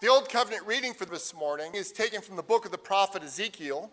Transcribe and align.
The 0.00 0.08
Old 0.08 0.30
Covenant 0.30 0.66
reading 0.66 0.94
for 0.94 1.04
this 1.04 1.34
morning 1.34 1.74
is 1.74 1.92
taken 1.92 2.22
from 2.22 2.36
the 2.36 2.42
book 2.42 2.64
of 2.64 2.70
the 2.70 2.78
prophet 2.78 3.22
Ezekiel. 3.22 3.90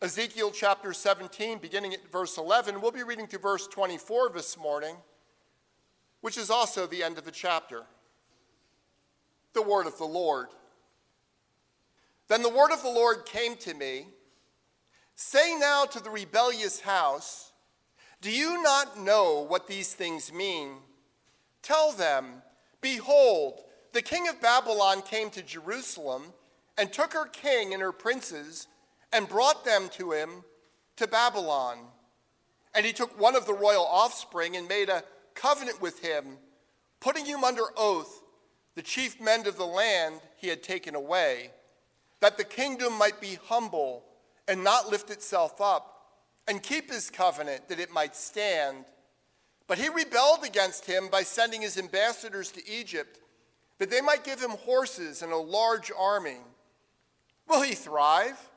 Ezekiel 0.00 0.52
chapter 0.52 0.92
17, 0.92 1.58
beginning 1.58 1.92
at 1.92 2.08
verse 2.12 2.38
11. 2.38 2.80
We'll 2.80 2.92
be 2.92 3.02
reading 3.02 3.26
through 3.26 3.40
verse 3.40 3.66
24 3.66 4.28
this 4.28 4.56
morning, 4.56 4.94
which 6.20 6.38
is 6.38 6.50
also 6.50 6.86
the 6.86 7.02
end 7.02 7.18
of 7.18 7.24
the 7.24 7.32
chapter. 7.32 7.82
The 9.54 9.62
word 9.62 9.88
of 9.88 9.98
the 9.98 10.04
Lord. 10.04 10.50
Then 12.28 12.42
the 12.42 12.48
word 12.48 12.70
of 12.70 12.80
the 12.80 12.90
Lord 12.90 13.26
came 13.26 13.56
to 13.56 13.74
me 13.74 14.06
Say 15.16 15.56
now 15.58 15.84
to 15.84 16.00
the 16.00 16.10
rebellious 16.10 16.78
house, 16.78 17.50
Do 18.20 18.30
you 18.30 18.62
not 18.62 19.00
know 19.00 19.44
what 19.48 19.66
these 19.66 19.94
things 19.94 20.32
mean? 20.32 20.76
Tell 21.60 21.90
them, 21.90 22.42
Behold, 22.80 23.63
the 23.94 24.02
king 24.02 24.28
of 24.28 24.40
Babylon 24.40 25.02
came 25.02 25.30
to 25.30 25.42
Jerusalem 25.42 26.24
and 26.76 26.92
took 26.92 27.12
her 27.12 27.26
king 27.26 27.72
and 27.72 27.80
her 27.80 27.92
princes 27.92 28.66
and 29.12 29.28
brought 29.28 29.64
them 29.64 29.88
to 29.90 30.10
him 30.10 30.42
to 30.96 31.06
Babylon. 31.06 31.78
And 32.74 32.84
he 32.84 32.92
took 32.92 33.18
one 33.18 33.36
of 33.36 33.46
the 33.46 33.54
royal 33.54 33.86
offspring 33.86 34.56
and 34.56 34.68
made 34.68 34.88
a 34.88 35.04
covenant 35.34 35.80
with 35.80 36.00
him, 36.00 36.38
putting 36.98 37.24
him 37.24 37.44
under 37.44 37.62
oath, 37.76 38.22
the 38.74 38.82
chief 38.82 39.20
men 39.20 39.46
of 39.46 39.56
the 39.56 39.64
land 39.64 40.16
he 40.36 40.48
had 40.48 40.64
taken 40.64 40.96
away, 40.96 41.52
that 42.18 42.36
the 42.36 42.42
kingdom 42.42 42.98
might 42.98 43.20
be 43.20 43.38
humble 43.44 44.04
and 44.48 44.64
not 44.64 44.90
lift 44.90 45.08
itself 45.10 45.60
up, 45.60 46.08
and 46.48 46.64
keep 46.64 46.90
his 46.90 47.10
covenant 47.10 47.68
that 47.68 47.78
it 47.78 47.92
might 47.92 48.16
stand. 48.16 48.84
But 49.68 49.78
he 49.78 49.88
rebelled 49.88 50.44
against 50.44 50.84
him 50.84 51.08
by 51.10 51.22
sending 51.22 51.62
his 51.62 51.78
ambassadors 51.78 52.50
to 52.52 52.68
Egypt, 52.68 53.20
that 53.84 53.90
they 53.90 54.00
might 54.00 54.24
give 54.24 54.40
him 54.40 54.52
horses 54.52 55.20
and 55.20 55.30
a 55.30 55.36
large 55.36 55.92
army. 55.94 56.38
Will 57.46 57.60
he 57.60 57.74
thrive? 57.74 58.48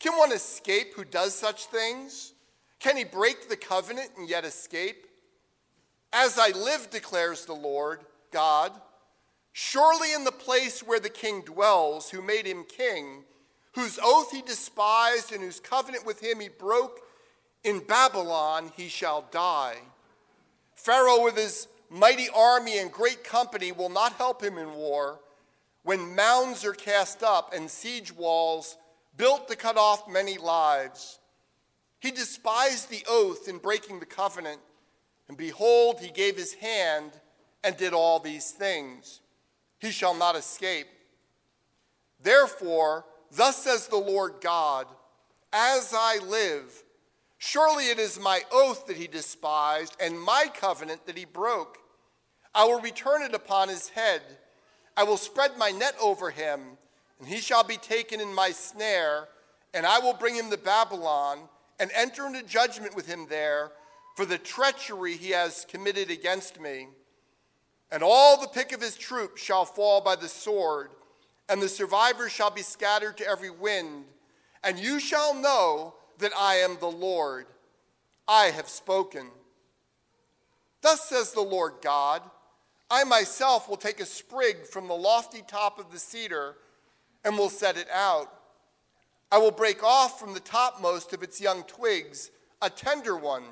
Can 0.00 0.18
one 0.18 0.32
escape 0.32 0.94
who 0.96 1.04
does 1.04 1.32
such 1.32 1.66
things? 1.66 2.32
Can 2.80 2.96
he 2.96 3.04
break 3.04 3.48
the 3.48 3.56
covenant 3.56 4.10
and 4.18 4.28
yet 4.28 4.44
escape? 4.44 5.06
As 6.12 6.40
I 6.40 6.48
live, 6.48 6.90
declares 6.90 7.44
the 7.44 7.54
Lord 7.54 8.00
God, 8.32 8.72
surely 9.52 10.12
in 10.12 10.24
the 10.24 10.32
place 10.32 10.82
where 10.82 10.98
the 10.98 11.08
king 11.08 11.42
dwells, 11.42 12.10
who 12.10 12.20
made 12.20 12.44
him 12.44 12.64
king, 12.64 13.22
whose 13.74 14.00
oath 14.02 14.32
he 14.32 14.42
despised 14.42 15.30
and 15.30 15.40
whose 15.40 15.60
covenant 15.60 16.04
with 16.04 16.18
him 16.18 16.40
he 16.40 16.48
broke, 16.48 16.98
in 17.62 17.78
Babylon 17.78 18.72
he 18.76 18.88
shall 18.88 19.24
die. 19.30 19.76
Pharaoh 20.74 21.22
with 21.22 21.36
his 21.36 21.68
mighty 21.94 22.28
army 22.34 22.78
and 22.78 22.90
great 22.90 23.22
company 23.24 23.72
will 23.72 23.88
not 23.88 24.12
help 24.14 24.42
him 24.42 24.58
in 24.58 24.74
war 24.74 25.20
when 25.82 26.14
mounds 26.14 26.64
are 26.64 26.72
cast 26.72 27.22
up 27.22 27.52
and 27.54 27.70
siege 27.70 28.12
walls 28.12 28.76
built 29.16 29.48
to 29.48 29.56
cut 29.56 29.76
off 29.76 30.08
many 30.08 30.38
lives. 30.38 31.18
He 32.00 32.10
despised 32.10 32.90
the 32.90 33.04
oath 33.08 33.48
in 33.48 33.58
breaking 33.58 34.00
the 34.00 34.06
covenant, 34.06 34.60
and 35.28 35.36
behold, 35.36 36.00
he 36.00 36.10
gave 36.10 36.36
his 36.36 36.54
hand 36.54 37.12
and 37.62 37.76
did 37.76 37.92
all 37.94 38.18
these 38.18 38.50
things. 38.50 39.20
He 39.78 39.90
shall 39.90 40.14
not 40.14 40.36
escape. 40.36 40.86
Therefore, 42.20 43.04
Thus 43.36 43.56
says 43.64 43.88
the 43.88 43.96
Lord 43.96 44.34
God, 44.40 44.86
as 45.52 45.92
I 45.96 46.18
live, 46.24 46.84
surely 47.38 47.86
it 47.86 47.98
is 47.98 48.18
my 48.20 48.42
oath 48.52 48.86
that 48.86 48.96
he 48.96 49.08
despised 49.08 49.96
and 50.00 50.20
my 50.20 50.46
covenant 50.54 51.06
that 51.06 51.18
he 51.18 51.24
broke. 51.24 51.78
I 52.54 52.64
will 52.64 52.80
return 52.80 53.22
it 53.22 53.34
upon 53.34 53.68
his 53.68 53.88
head. 53.88 54.22
I 54.96 55.04
will 55.04 55.16
spread 55.16 55.58
my 55.58 55.70
net 55.70 55.96
over 56.00 56.30
him, 56.30 56.60
and 57.18 57.28
he 57.28 57.38
shall 57.38 57.64
be 57.64 57.76
taken 57.76 58.20
in 58.20 58.32
my 58.32 58.50
snare, 58.50 59.28
and 59.72 59.84
I 59.84 59.98
will 59.98 60.14
bring 60.14 60.34
him 60.34 60.50
to 60.50 60.56
Babylon 60.56 61.38
and 61.80 61.90
enter 61.94 62.26
into 62.26 62.42
judgment 62.42 62.94
with 62.94 63.06
him 63.06 63.26
there 63.28 63.72
for 64.16 64.24
the 64.24 64.38
treachery 64.38 65.16
he 65.16 65.30
has 65.30 65.66
committed 65.68 66.10
against 66.10 66.60
me. 66.60 66.88
And 67.90 68.02
all 68.02 68.40
the 68.40 68.48
pick 68.48 68.72
of 68.72 68.80
his 68.80 68.96
troops 68.96 69.42
shall 69.42 69.64
fall 69.64 70.00
by 70.00 70.14
the 70.14 70.28
sword 70.28 70.90
and 71.48 71.60
the 71.60 71.68
survivors 71.68 72.32
shall 72.32 72.50
be 72.50 72.62
scattered 72.62 73.16
to 73.18 73.26
every 73.26 73.50
wind, 73.50 74.04
and 74.62 74.78
you 74.78 74.98
shall 74.98 75.34
know 75.34 75.94
that 76.18 76.32
I 76.36 76.56
am 76.56 76.78
the 76.80 76.90
Lord. 76.90 77.46
I 78.26 78.46
have 78.46 78.68
spoken. 78.68 79.30
Thus 80.80 81.08
says 81.08 81.32
the 81.32 81.42
Lord 81.42 81.74
God 81.82 82.22
I 82.90 83.04
myself 83.04 83.68
will 83.68 83.76
take 83.76 84.00
a 84.00 84.06
sprig 84.06 84.66
from 84.66 84.88
the 84.88 84.94
lofty 84.94 85.42
top 85.46 85.78
of 85.78 85.90
the 85.90 85.98
cedar 85.98 86.56
and 87.24 87.36
will 87.36 87.48
set 87.48 87.76
it 87.76 87.88
out. 87.92 88.30
I 89.32 89.38
will 89.38 89.50
break 89.50 89.82
off 89.82 90.20
from 90.20 90.34
the 90.34 90.40
topmost 90.40 91.12
of 91.12 91.22
its 91.22 91.40
young 91.40 91.64
twigs 91.64 92.30
a 92.62 92.70
tender 92.70 93.16
one, 93.16 93.44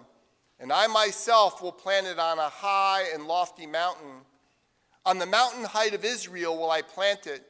and 0.60 0.72
I 0.72 0.86
myself 0.86 1.62
will 1.62 1.72
plant 1.72 2.06
it 2.06 2.18
on 2.18 2.38
a 2.38 2.48
high 2.48 3.04
and 3.12 3.26
lofty 3.26 3.66
mountain. 3.66 4.22
On 5.04 5.18
the 5.18 5.26
mountain 5.26 5.64
height 5.64 5.94
of 5.94 6.04
Israel 6.04 6.56
will 6.56 6.70
I 6.70 6.82
plant 6.82 7.26
it 7.26 7.44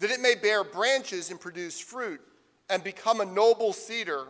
that 0.00 0.10
it 0.10 0.20
may 0.20 0.34
bear 0.34 0.64
branches 0.64 1.30
and 1.30 1.40
produce 1.40 1.78
fruit 1.78 2.20
and 2.68 2.82
become 2.82 3.20
a 3.20 3.24
noble 3.24 3.72
cedar. 3.72 4.24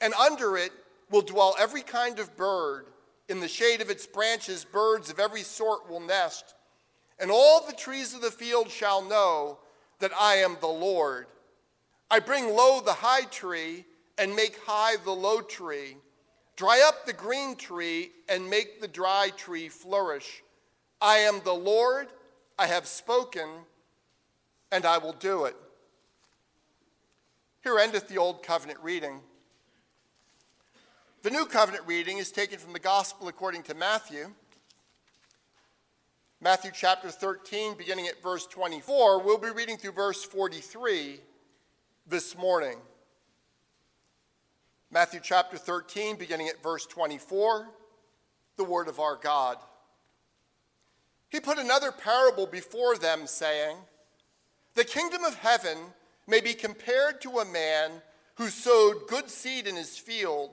And 0.00 0.14
under 0.14 0.56
it 0.56 0.72
will 1.10 1.22
dwell 1.22 1.56
every 1.58 1.82
kind 1.82 2.18
of 2.18 2.36
bird. 2.36 2.86
In 3.30 3.38
the 3.38 3.46
shade 3.46 3.80
of 3.80 3.90
its 3.90 4.08
branches, 4.08 4.64
birds 4.64 5.08
of 5.08 5.20
every 5.20 5.42
sort 5.42 5.88
will 5.88 6.00
nest. 6.00 6.56
And 7.20 7.30
all 7.30 7.64
the 7.64 7.72
trees 7.72 8.12
of 8.12 8.22
the 8.22 8.30
field 8.32 8.68
shall 8.68 9.02
know 9.02 9.60
that 10.00 10.10
I 10.18 10.38
am 10.38 10.56
the 10.60 10.66
Lord. 10.66 11.28
I 12.10 12.18
bring 12.18 12.48
low 12.48 12.80
the 12.80 12.92
high 12.92 13.26
tree 13.26 13.84
and 14.18 14.34
make 14.34 14.58
high 14.66 14.96
the 15.04 15.12
low 15.12 15.42
tree. 15.42 15.96
Dry 16.56 16.82
up 16.84 17.06
the 17.06 17.12
green 17.12 17.54
tree 17.54 18.10
and 18.28 18.50
make 18.50 18.80
the 18.80 18.88
dry 18.88 19.30
tree 19.36 19.68
flourish. 19.68 20.42
I 21.00 21.18
am 21.18 21.40
the 21.44 21.54
Lord, 21.54 22.08
I 22.58 22.66
have 22.66 22.88
spoken 22.88 23.48
and 24.72 24.84
I 24.84 24.98
will 24.98 25.12
do 25.12 25.44
it. 25.44 25.54
Here 27.62 27.78
endeth 27.78 28.08
the 28.08 28.18
Old 28.18 28.42
Covenant 28.42 28.80
reading. 28.82 29.20
The 31.22 31.28
New 31.28 31.44
Covenant 31.44 31.86
reading 31.86 32.16
is 32.16 32.32
taken 32.32 32.58
from 32.58 32.72
the 32.72 32.78
Gospel 32.78 33.28
according 33.28 33.64
to 33.64 33.74
Matthew. 33.74 34.32
Matthew 36.40 36.70
chapter 36.74 37.10
13, 37.10 37.74
beginning 37.74 38.06
at 38.06 38.22
verse 38.22 38.46
24. 38.46 39.22
We'll 39.22 39.36
be 39.36 39.50
reading 39.50 39.76
through 39.76 39.92
verse 39.92 40.24
43 40.24 41.20
this 42.06 42.38
morning. 42.38 42.78
Matthew 44.90 45.20
chapter 45.22 45.58
13, 45.58 46.16
beginning 46.16 46.48
at 46.48 46.62
verse 46.62 46.86
24, 46.86 47.68
the 48.56 48.64
word 48.64 48.88
of 48.88 48.98
our 48.98 49.16
God. 49.16 49.58
He 51.28 51.38
put 51.38 51.58
another 51.58 51.92
parable 51.92 52.46
before 52.46 52.96
them, 52.96 53.26
saying, 53.26 53.76
the 54.74 54.84
kingdom 54.84 55.24
of 55.24 55.34
heaven 55.34 55.76
may 56.26 56.40
be 56.40 56.54
compared 56.54 57.20
to 57.20 57.40
a 57.40 57.44
man 57.44 57.90
who 58.36 58.48
sowed 58.48 59.06
good 59.06 59.28
seed 59.28 59.66
in 59.66 59.76
his 59.76 59.98
field. 59.98 60.52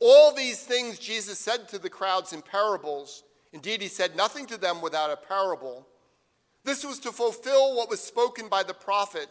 All 0.00 0.34
these 0.34 0.60
things 0.60 0.98
Jesus 0.98 1.38
said 1.38 1.68
to 1.68 1.78
the 1.78 1.90
crowds 1.90 2.32
in 2.32 2.42
parables. 2.42 3.22
Indeed, 3.52 3.82
he 3.82 3.88
said 3.88 4.16
nothing 4.16 4.46
to 4.46 4.56
them 4.56 4.80
without 4.80 5.10
a 5.10 5.16
parable. 5.16 5.86
This 6.64 6.84
was 6.84 6.98
to 7.00 7.12
fulfill 7.12 7.76
what 7.76 7.90
was 7.90 8.00
spoken 8.00 8.48
by 8.48 8.62
the 8.62 8.74
prophet 8.74 9.28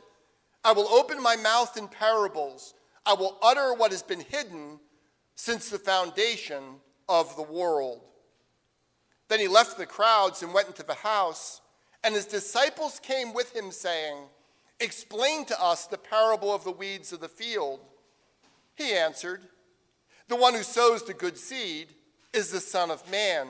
I 0.63 0.73
will 0.73 0.89
open 0.89 1.21
my 1.21 1.35
mouth 1.37 1.77
in 1.77 1.87
parables, 1.87 2.73
I 3.05 3.13
will 3.13 3.37
utter 3.41 3.73
what 3.73 3.91
has 3.91 4.03
been 4.03 4.19
hidden 4.19 4.79
since 5.35 5.69
the 5.69 5.79
foundation 5.79 6.63
of 7.07 7.35
the 7.35 7.43
world. 7.43 8.01
Then 9.29 9.39
he 9.39 9.47
left 9.47 9.77
the 9.77 9.85
crowds 9.85 10.43
and 10.43 10.53
went 10.53 10.67
into 10.67 10.83
the 10.83 10.95
house, 10.95 11.61
and 12.03 12.13
his 12.13 12.25
disciples 12.25 12.99
came 12.99 13.33
with 13.33 13.55
him, 13.55 13.71
saying, 13.71 14.17
Explain 14.79 15.45
to 15.45 15.61
us 15.61 15.85
the 15.85 15.97
parable 15.97 16.53
of 16.53 16.63
the 16.63 16.71
weeds 16.71 17.13
of 17.13 17.19
the 17.19 17.29
field. 17.29 17.79
He 18.75 18.93
answered, 18.93 19.41
The 20.29 20.35
one 20.35 20.53
who 20.53 20.63
sows 20.63 21.03
the 21.03 21.15
good 21.15 21.37
seed 21.37 21.87
is 22.33 22.51
the 22.51 22.59
Son 22.59 22.91
of 22.91 23.09
Man. 23.09 23.47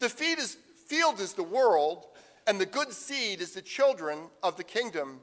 The 0.00 0.06
is, 0.06 0.58
field 0.86 1.20
is 1.20 1.32
the 1.32 1.44
world, 1.44 2.06
and 2.46 2.60
the 2.60 2.66
good 2.66 2.92
seed 2.92 3.40
is 3.40 3.52
the 3.52 3.62
children 3.62 4.18
of 4.42 4.56
the 4.56 4.64
kingdom. 4.64 5.20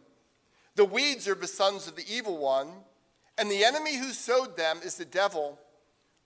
The 0.76 0.86
weeds 0.86 1.28
are 1.28 1.36
the 1.36 1.48
sons 1.48 1.88
of 1.88 1.98
the 1.98 2.06
evil 2.10 2.38
one, 2.38 2.70
and 3.38 3.52
the 3.52 3.66
enemy 3.66 3.98
who 3.98 4.12
sowed 4.14 4.56
them 4.56 4.80
is 4.84 4.96
the 4.96 5.06
devil. 5.06 5.60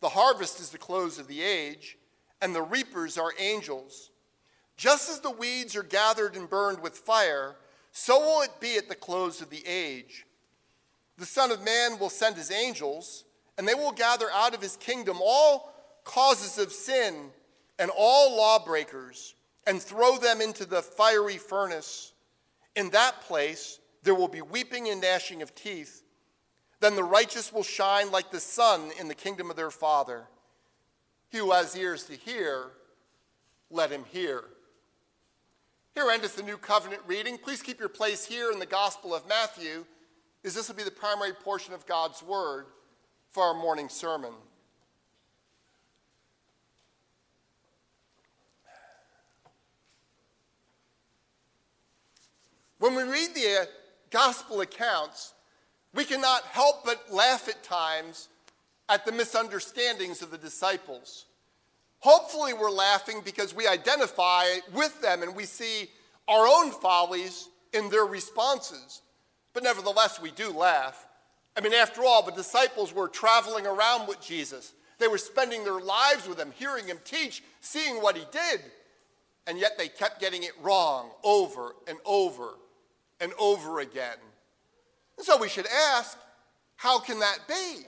The 0.01 0.09
harvest 0.09 0.59
is 0.59 0.69
the 0.69 0.77
close 0.77 1.17
of 1.17 1.27
the 1.27 1.41
age, 1.41 1.97
and 2.39 2.53
the 2.53 2.61
reapers 2.61 3.17
are 3.17 3.33
angels. 3.39 4.11
Just 4.77 5.09
as 5.09 5.19
the 5.19 5.31
weeds 5.31 5.75
are 5.75 5.81
gathered 5.81 6.35
and 6.35 6.47
burned 6.47 6.83
with 6.83 6.95
fire, 6.95 7.55
so 7.91 8.19
will 8.19 8.43
it 8.43 8.59
be 8.59 8.77
at 8.77 8.87
the 8.87 8.93
close 8.93 9.41
of 9.41 9.49
the 9.49 9.65
age. 9.65 10.27
The 11.17 11.25
Son 11.25 11.49
of 11.49 11.65
Man 11.65 11.97
will 11.97 12.11
send 12.11 12.35
his 12.35 12.51
angels, 12.51 13.23
and 13.57 13.67
they 13.67 13.73
will 13.73 13.91
gather 13.91 14.29
out 14.31 14.53
of 14.53 14.61
his 14.61 14.77
kingdom 14.77 15.17
all 15.21 15.73
causes 16.03 16.57
of 16.57 16.71
sin 16.71 17.31
and 17.79 17.91
all 17.95 18.37
lawbreakers 18.37 19.35
and 19.65 19.81
throw 19.81 20.17
them 20.17 20.41
into 20.41 20.65
the 20.65 20.81
fiery 20.81 21.37
furnace. 21.37 22.13
In 22.75 22.89
that 22.91 23.21
place, 23.21 23.79
there 24.03 24.15
will 24.15 24.27
be 24.27 24.41
weeping 24.41 24.87
and 24.89 25.01
gnashing 25.01 25.41
of 25.41 25.53
teeth. 25.55 26.03
Then 26.79 26.95
the 26.95 27.03
righteous 27.03 27.51
will 27.51 27.63
shine 27.63 28.11
like 28.11 28.31
the 28.31 28.39
sun 28.39 28.91
in 28.99 29.07
the 29.07 29.15
kingdom 29.15 29.49
of 29.49 29.55
their 29.55 29.71
Father. 29.71 30.27
He 31.29 31.39
who 31.39 31.51
has 31.51 31.75
ears 31.75 32.05
to 32.05 32.13
hear, 32.13 32.67
let 33.69 33.91
him 33.91 34.05
hear. 34.11 34.45
Here 35.95 36.09
endeth 36.11 36.35
the 36.35 36.43
new 36.43 36.57
covenant 36.57 37.01
reading. 37.07 37.39
Please 37.39 37.63
keep 37.63 37.79
your 37.79 37.89
place 37.89 38.23
here 38.23 38.51
in 38.51 38.59
the 38.59 38.67
Gospel 38.67 39.15
of 39.15 39.27
Matthew, 39.27 39.83
as 40.45 40.53
this 40.53 40.69
will 40.69 40.75
be 40.75 40.83
the 40.83 40.91
primary 40.91 41.33
portion 41.33 41.73
of 41.73 41.87
God's 41.87 42.21
Word 42.21 42.67
for 43.37 43.43
our 43.43 43.53
morning 43.53 43.87
sermon. 43.87 44.31
When 52.79 52.95
we 52.95 53.03
read 53.03 53.35
the 53.35 53.59
uh, 53.61 53.65
gospel 54.09 54.61
accounts, 54.61 55.35
we 55.93 56.03
cannot 56.03 56.45
help 56.45 56.83
but 56.83 57.13
laugh 57.13 57.47
at 57.47 57.61
times 57.61 58.29
at 58.89 59.05
the 59.05 59.11
misunderstandings 59.11 60.23
of 60.23 60.31
the 60.31 60.39
disciples. 60.39 61.25
Hopefully, 61.99 62.53
we're 62.53 62.71
laughing 62.71 63.21
because 63.23 63.53
we 63.53 63.67
identify 63.67 64.45
with 64.73 64.99
them 64.99 65.21
and 65.21 65.35
we 65.35 65.45
see 65.45 65.91
our 66.27 66.47
own 66.47 66.71
follies 66.71 67.49
in 67.71 67.91
their 67.91 68.05
responses. 68.05 69.03
But 69.53 69.61
nevertheless, 69.61 70.19
we 70.19 70.31
do 70.31 70.49
laugh. 70.49 71.06
I 71.57 71.61
mean, 71.61 71.73
after 71.73 72.03
all, 72.03 72.21
the 72.21 72.31
disciples 72.31 72.93
were 72.93 73.07
traveling 73.07 73.65
around 73.65 74.07
with 74.07 74.21
Jesus. 74.21 74.73
They 74.99 75.07
were 75.07 75.17
spending 75.17 75.63
their 75.63 75.79
lives 75.79 76.27
with 76.27 76.39
him, 76.39 76.53
hearing 76.55 76.85
him 76.85 76.99
teach, 77.03 77.43
seeing 77.61 77.95
what 77.95 78.15
he 78.15 78.23
did. 78.31 78.61
And 79.47 79.57
yet 79.57 79.75
they 79.75 79.87
kept 79.87 80.21
getting 80.21 80.43
it 80.43 80.51
wrong 80.61 81.09
over 81.23 81.73
and 81.87 81.97
over 82.05 82.49
and 83.19 83.33
over 83.39 83.79
again. 83.79 84.17
And 85.17 85.25
so 85.25 85.35
we 85.37 85.49
should 85.49 85.65
ask, 85.65 86.15
how 86.75 86.99
can 86.99 87.19
that 87.19 87.39
be? 87.47 87.85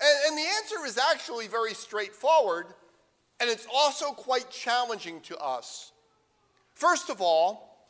And, 0.00 0.18
and 0.28 0.38
the 0.38 0.46
answer 0.56 0.86
is 0.86 0.98
actually 0.98 1.48
very 1.48 1.74
straightforward, 1.74 2.66
and 3.38 3.50
it's 3.50 3.66
also 3.72 4.12
quite 4.12 4.50
challenging 4.50 5.20
to 5.22 5.36
us. 5.36 5.92
First 6.74 7.10
of 7.10 7.20
all, 7.20 7.86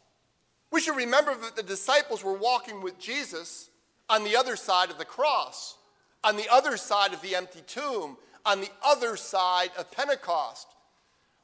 we 0.72 0.80
should 0.80 0.96
remember 0.96 1.36
that 1.36 1.54
the 1.54 1.62
disciples 1.62 2.24
were 2.24 2.36
walking 2.36 2.82
with 2.82 2.98
Jesus 2.98 3.70
on 4.12 4.24
the 4.24 4.36
other 4.36 4.56
side 4.56 4.90
of 4.90 4.98
the 4.98 5.06
cross, 5.06 5.78
on 6.22 6.36
the 6.36 6.46
other 6.52 6.76
side 6.76 7.14
of 7.14 7.22
the 7.22 7.34
empty 7.34 7.62
tomb, 7.66 8.18
on 8.44 8.60
the 8.60 8.68
other 8.84 9.16
side 9.16 9.70
of 9.78 9.90
Pentecost. 9.90 10.68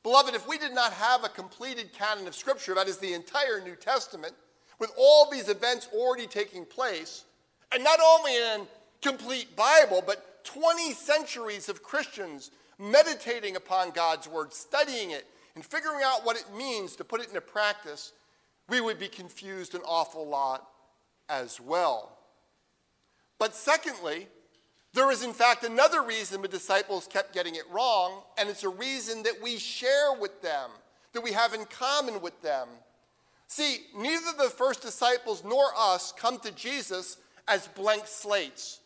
Beloved, 0.02 0.34
if 0.34 0.46
we 0.46 0.58
did 0.58 0.74
not 0.74 0.92
have 0.92 1.24
a 1.24 1.30
completed 1.30 1.94
canon 1.94 2.26
of 2.26 2.34
Scripture, 2.34 2.74
that 2.74 2.86
is 2.86 2.98
the 2.98 3.14
entire 3.14 3.62
New 3.62 3.74
Testament, 3.74 4.34
with 4.78 4.92
all 4.98 5.30
these 5.30 5.48
events 5.48 5.88
already 5.94 6.26
taking 6.26 6.66
place, 6.66 7.24
and 7.72 7.82
not 7.82 8.00
only 8.04 8.36
in 8.36 8.66
complete 9.00 9.56
Bible, 9.56 10.02
but 10.06 10.44
20 10.44 10.92
centuries 10.92 11.70
of 11.70 11.82
Christians 11.82 12.50
meditating 12.78 13.56
upon 13.56 13.92
God's 13.92 14.28
Word, 14.28 14.52
studying 14.52 15.12
it, 15.12 15.24
and 15.54 15.64
figuring 15.64 16.02
out 16.04 16.22
what 16.22 16.36
it 16.36 16.44
means 16.54 16.96
to 16.96 17.04
put 17.04 17.22
it 17.22 17.28
into 17.28 17.40
practice, 17.40 18.12
we 18.68 18.82
would 18.82 18.98
be 18.98 19.08
confused 19.08 19.74
an 19.74 19.80
awful 19.86 20.28
lot 20.28 20.68
as 21.30 21.58
well. 21.62 22.17
But 23.38 23.54
secondly, 23.54 24.26
there 24.94 25.10
is 25.10 25.22
in 25.22 25.32
fact 25.32 25.64
another 25.64 26.02
reason 26.02 26.42
the 26.42 26.48
disciples 26.48 27.06
kept 27.06 27.34
getting 27.34 27.54
it 27.54 27.70
wrong, 27.70 28.22
and 28.36 28.48
it's 28.48 28.64
a 28.64 28.68
reason 28.68 29.22
that 29.24 29.40
we 29.42 29.58
share 29.58 30.12
with 30.18 30.42
them, 30.42 30.70
that 31.12 31.22
we 31.22 31.32
have 31.32 31.54
in 31.54 31.64
common 31.66 32.20
with 32.20 32.40
them. 32.42 32.68
See, 33.46 33.78
neither 33.96 34.32
the 34.36 34.50
first 34.50 34.82
disciples 34.82 35.42
nor 35.44 35.66
us 35.76 36.12
come 36.12 36.38
to 36.40 36.50
Jesus 36.52 37.18
as 37.46 37.68
blank 37.68 38.02
slates, 38.06 38.80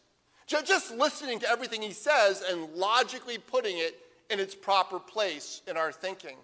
just 0.46 0.92
listening 0.92 1.38
to 1.40 1.48
everything 1.48 1.82
he 1.82 1.92
says 1.92 2.42
and 2.48 2.72
logically 2.74 3.38
putting 3.38 3.78
it 3.78 3.98
in 4.30 4.38
its 4.38 4.54
proper 4.54 4.98
place 4.98 5.62
in 5.66 5.76
our 5.76 5.92
thinking. 5.92 6.36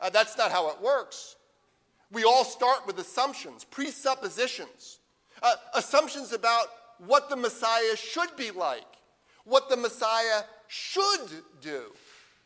Uh, 0.00 0.10
that's 0.10 0.38
not 0.38 0.50
how 0.50 0.70
it 0.70 0.80
works. 0.80 1.36
We 2.10 2.24
all 2.24 2.44
start 2.44 2.86
with 2.86 2.98
assumptions, 2.98 3.64
presuppositions, 3.64 4.98
uh, 5.42 5.54
assumptions 5.74 6.32
about 6.32 6.66
what 6.98 7.28
the 7.28 7.36
Messiah 7.36 7.96
should 7.96 8.36
be 8.36 8.50
like, 8.50 8.86
what 9.44 9.68
the 9.68 9.76
Messiah 9.76 10.42
should 10.68 11.30
do. 11.60 11.92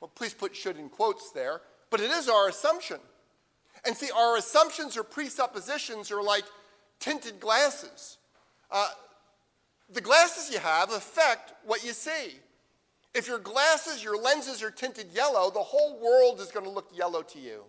Well, 0.01 0.11
please 0.15 0.35
put 0.35 0.55
should 0.55 0.77
in 0.77 0.89
quotes 0.89 1.31
there, 1.31 1.61
but 1.91 2.01
it 2.01 2.11
is 2.11 2.29
our 2.29 2.49
assumption. 2.49 2.99
And 3.85 3.97
see, 3.97 4.11
our 4.11 4.37
assumptions 4.37 4.97
or 4.97 5.05
presuppositions 5.05 6.11
are 6.11 6.23
like 6.23 6.45
tinted 6.99 7.41
glasses. 7.41 8.19
Uh, 8.71 8.89
the 9.93 10.01
glasses 10.01 10.53
you 10.53 10.59
have 10.59 10.91
affect 10.91 11.53
what 11.65 11.85
you 11.85 11.93
see. 11.93 12.41
If 13.15 13.29
your 13.29 13.39
glasses, 13.39 14.03
your 14.03 14.21
lenses 14.21 14.63
are 14.63 14.71
tinted 14.71 15.07
yellow, 15.13 15.51
the 15.51 15.61
whole 15.61 15.99
world 16.01 16.41
is 16.41 16.51
going 16.51 16.67
to 16.67 16.71
look 16.71 16.91
yellow 16.95 17.23
to 17.23 17.39
you. 17.39 17.63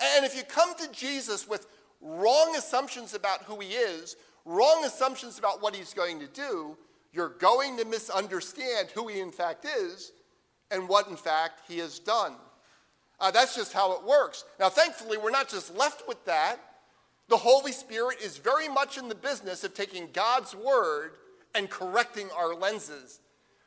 And 0.00 0.24
if 0.24 0.36
you 0.36 0.42
come 0.42 0.74
to 0.76 0.92
Jesus 0.92 1.48
with 1.48 1.66
wrong 2.00 2.54
assumptions 2.56 3.14
about 3.14 3.42
who 3.42 3.58
he 3.60 3.68
is, 3.68 4.16
wrong 4.44 4.84
assumptions 4.84 5.38
about 5.38 5.62
what 5.62 5.74
he's 5.74 5.94
going 5.94 6.20
to 6.20 6.26
do, 6.26 6.76
you're 7.12 7.28
going 7.28 7.76
to 7.78 7.84
misunderstand 7.84 8.88
who 8.94 9.08
he 9.08 9.20
in 9.20 9.32
fact 9.32 9.66
is 9.66 10.12
and 10.70 10.88
what 10.88 11.08
in 11.08 11.16
fact 11.16 11.60
he 11.68 11.78
has 11.78 11.98
done. 11.98 12.34
Uh, 13.20 13.30
that's 13.30 13.54
just 13.54 13.72
how 13.72 13.92
it 13.92 14.04
works. 14.04 14.44
Now, 14.58 14.68
thankfully, 14.68 15.16
we're 15.16 15.30
not 15.30 15.48
just 15.48 15.76
left 15.76 16.08
with 16.08 16.24
that. 16.24 16.56
The 17.28 17.36
Holy 17.36 17.72
Spirit 17.72 18.18
is 18.20 18.36
very 18.36 18.68
much 18.68 18.98
in 18.98 19.08
the 19.08 19.14
business 19.14 19.62
of 19.62 19.74
taking 19.74 20.08
God's 20.12 20.54
word 20.56 21.12
and 21.54 21.70
correcting 21.70 22.28
our 22.36 22.54
lenses 22.54 23.20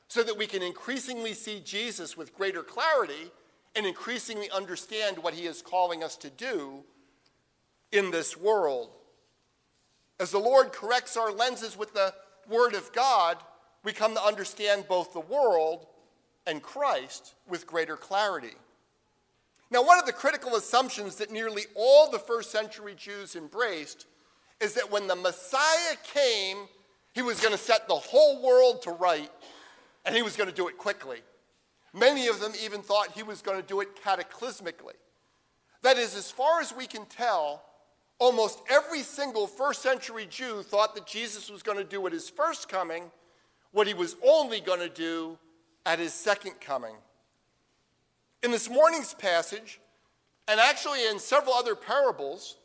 so 0.08 0.24
that 0.24 0.38
we 0.38 0.46
can 0.46 0.62
increasingly 0.62 1.34
see 1.34 1.62
Jesus 1.62 2.18
with 2.18 2.36
greater 2.36 2.64
clarity 2.64 3.32
and 3.76 3.86
increasingly 3.86 4.50
understand 4.52 5.18
what 5.18 5.34
he 5.34 5.46
is 5.46 5.62
calling 5.62 6.04
us 6.04 6.16
to 6.18 6.30
do 6.30 6.84
in 7.92 8.12
this 8.12 8.38
world. 8.38 8.90
As 10.20 10.32
the 10.32 10.40
Lord 10.40 10.72
corrects 10.72 11.18
our 11.18 11.32
lenses 11.32 11.78
with 11.78 11.94
the 11.94 12.14
Word 12.50 12.74
of 12.74 12.92
God, 12.94 13.38
we 13.84 13.92
come 13.92 14.14
to 14.16 14.24
understand 14.24 14.88
both 14.88 15.14
the 15.14 15.20
world 15.20 15.88
and 16.48 16.62
Christ 16.62 17.36
with 17.48 17.68
greater 17.68 17.98
clarity. 17.98 18.54
Now, 19.72 19.84
one 19.84 20.00
of 20.00 20.06
the 20.06 20.14
critical 20.14 20.56
assumptions 20.56 21.16
that 21.16 21.32
nearly 21.32 21.64
all 21.76 22.10
the 22.10 22.20
first 22.20 22.52
century 22.52 22.94
Jews 22.96 23.36
embraced 23.36 24.06
is 24.62 24.74
that 24.74 24.92
when 24.92 25.08
the 25.08 25.16
Messiah 25.16 25.96
came, 26.04 26.68
he 27.14 27.22
was 27.22 27.40
going 27.40 27.52
to 27.52 27.58
set 27.58 27.88
the 27.88 27.96
whole 27.96 28.42
world 28.42 28.82
to 28.84 28.92
right 28.92 29.32
and 30.06 30.16
he 30.16 30.22
was 30.22 30.36
going 30.36 30.50
to 30.50 30.56
do 30.56 30.68
it 30.68 30.78
quickly. 30.78 31.20
Many 31.94 32.28
of 32.28 32.40
them 32.40 32.54
even 32.64 32.82
thought 32.82 33.12
he 33.12 33.24
was 33.24 33.42
going 33.42 33.60
to 33.60 33.68
do 33.68 33.82
it 33.82 34.02
cataclysmically. 34.04 34.96
That 35.82 35.98
is, 35.98 36.16
as 36.16 36.30
far 36.30 36.62
as 36.62 36.76
we 36.76 36.88
can 36.88 37.06
tell, 37.06 37.64
almost 38.20 38.62
every 38.70 39.02
single 39.02 39.48
first 39.48 39.82
century 39.82 40.28
Jew 40.30 40.64
thought 40.64 40.96
that 40.96 41.06
Jesus 41.06 41.50
was 41.50 41.64
going 41.64 41.78
to 41.78 41.84
do 41.84 42.06
at 42.08 42.14
his 42.14 42.30
first 42.30 42.70
coming 42.70 43.12
what 43.72 43.88
he 43.88 43.94
was 43.94 44.16
only 44.24 44.62
going 44.62 44.80
to 44.80 44.90
do 44.90 45.38
at 45.86 46.00
his 46.00 46.14
second 46.14 46.60
coming. 46.62 46.96
In 48.42 48.52
this 48.52 48.70
morning's 48.70 49.14
passage, 49.14 49.80
and 50.48 50.60
actually 50.60 51.06
in 51.08 51.20
several 51.20 51.54
other 51.54 51.76
parables, 51.76 52.58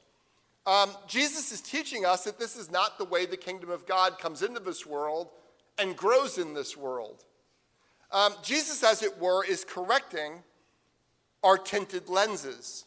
um, 0.66 0.90
Jesus 1.08 1.50
is 1.52 1.60
teaching 1.60 2.04
us 2.04 2.24
that 2.24 2.38
this 2.38 2.56
is 2.56 2.70
not 2.70 2.98
the 2.98 3.04
way 3.04 3.26
the 3.26 3.36
kingdom 3.36 3.70
of 3.70 3.86
God 3.86 4.18
comes 4.18 4.42
into 4.42 4.60
this 4.60 4.86
world 4.86 5.28
and 5.78 5.96
grows 5.96 6.38
in 6.38 6.54
this 6.54 6.76
world. 6.76 7.24
Um, 8.12 8.34
Jesus, 8.42 8.84
as 8.84 9.02
it 9.02 9.18
were, 9.18 9.44
is 9.44 9.64
correcting 9.64 10.42
our 11.42 11.56
tinted 11.56 12.08
lenses. 12.08 12.84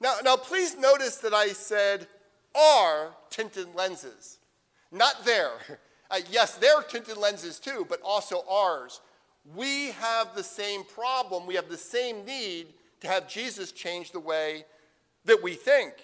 Now, 0.00 0.16
now, 0.22 0.36
please 0.36 0.76
notice 0.76 1.16
that 1.18 1.32
I 1.32 1.48
said 1.48 2.06
our 2.54 3.14
tinted 3.30 3.74
lenses, 3.74 4.38
not 4.90 5.24
their. 5.24 5.50
Uh, 6.08 6.20
yes, 6.30 6.54
their 6.54 6.82
tinted 6.82 7.16
lenses 7.16 7.58
too, 7.58 7.84
but 7.88 8.00
also 8.00 8.44
ours. 8.48 9.00
We 9.56 9.88
have 9.90 10.36
the 10.36 10.44
same 10.44 10.84
problem. 10.84 11.48
We 11.48 11.56
have 11.56 11.68
the 11.68 11.76
same 11.76 12.24
need 12.24 12.68
to 13.00 13.08
have 13.08 13.28
Jesus 13.28 13.72
change 13.72 14.12
the 14.12 14.20
way 14.20 14.66
that 15.24 15.42
we 15.42 15.54
think. 15.54 15.94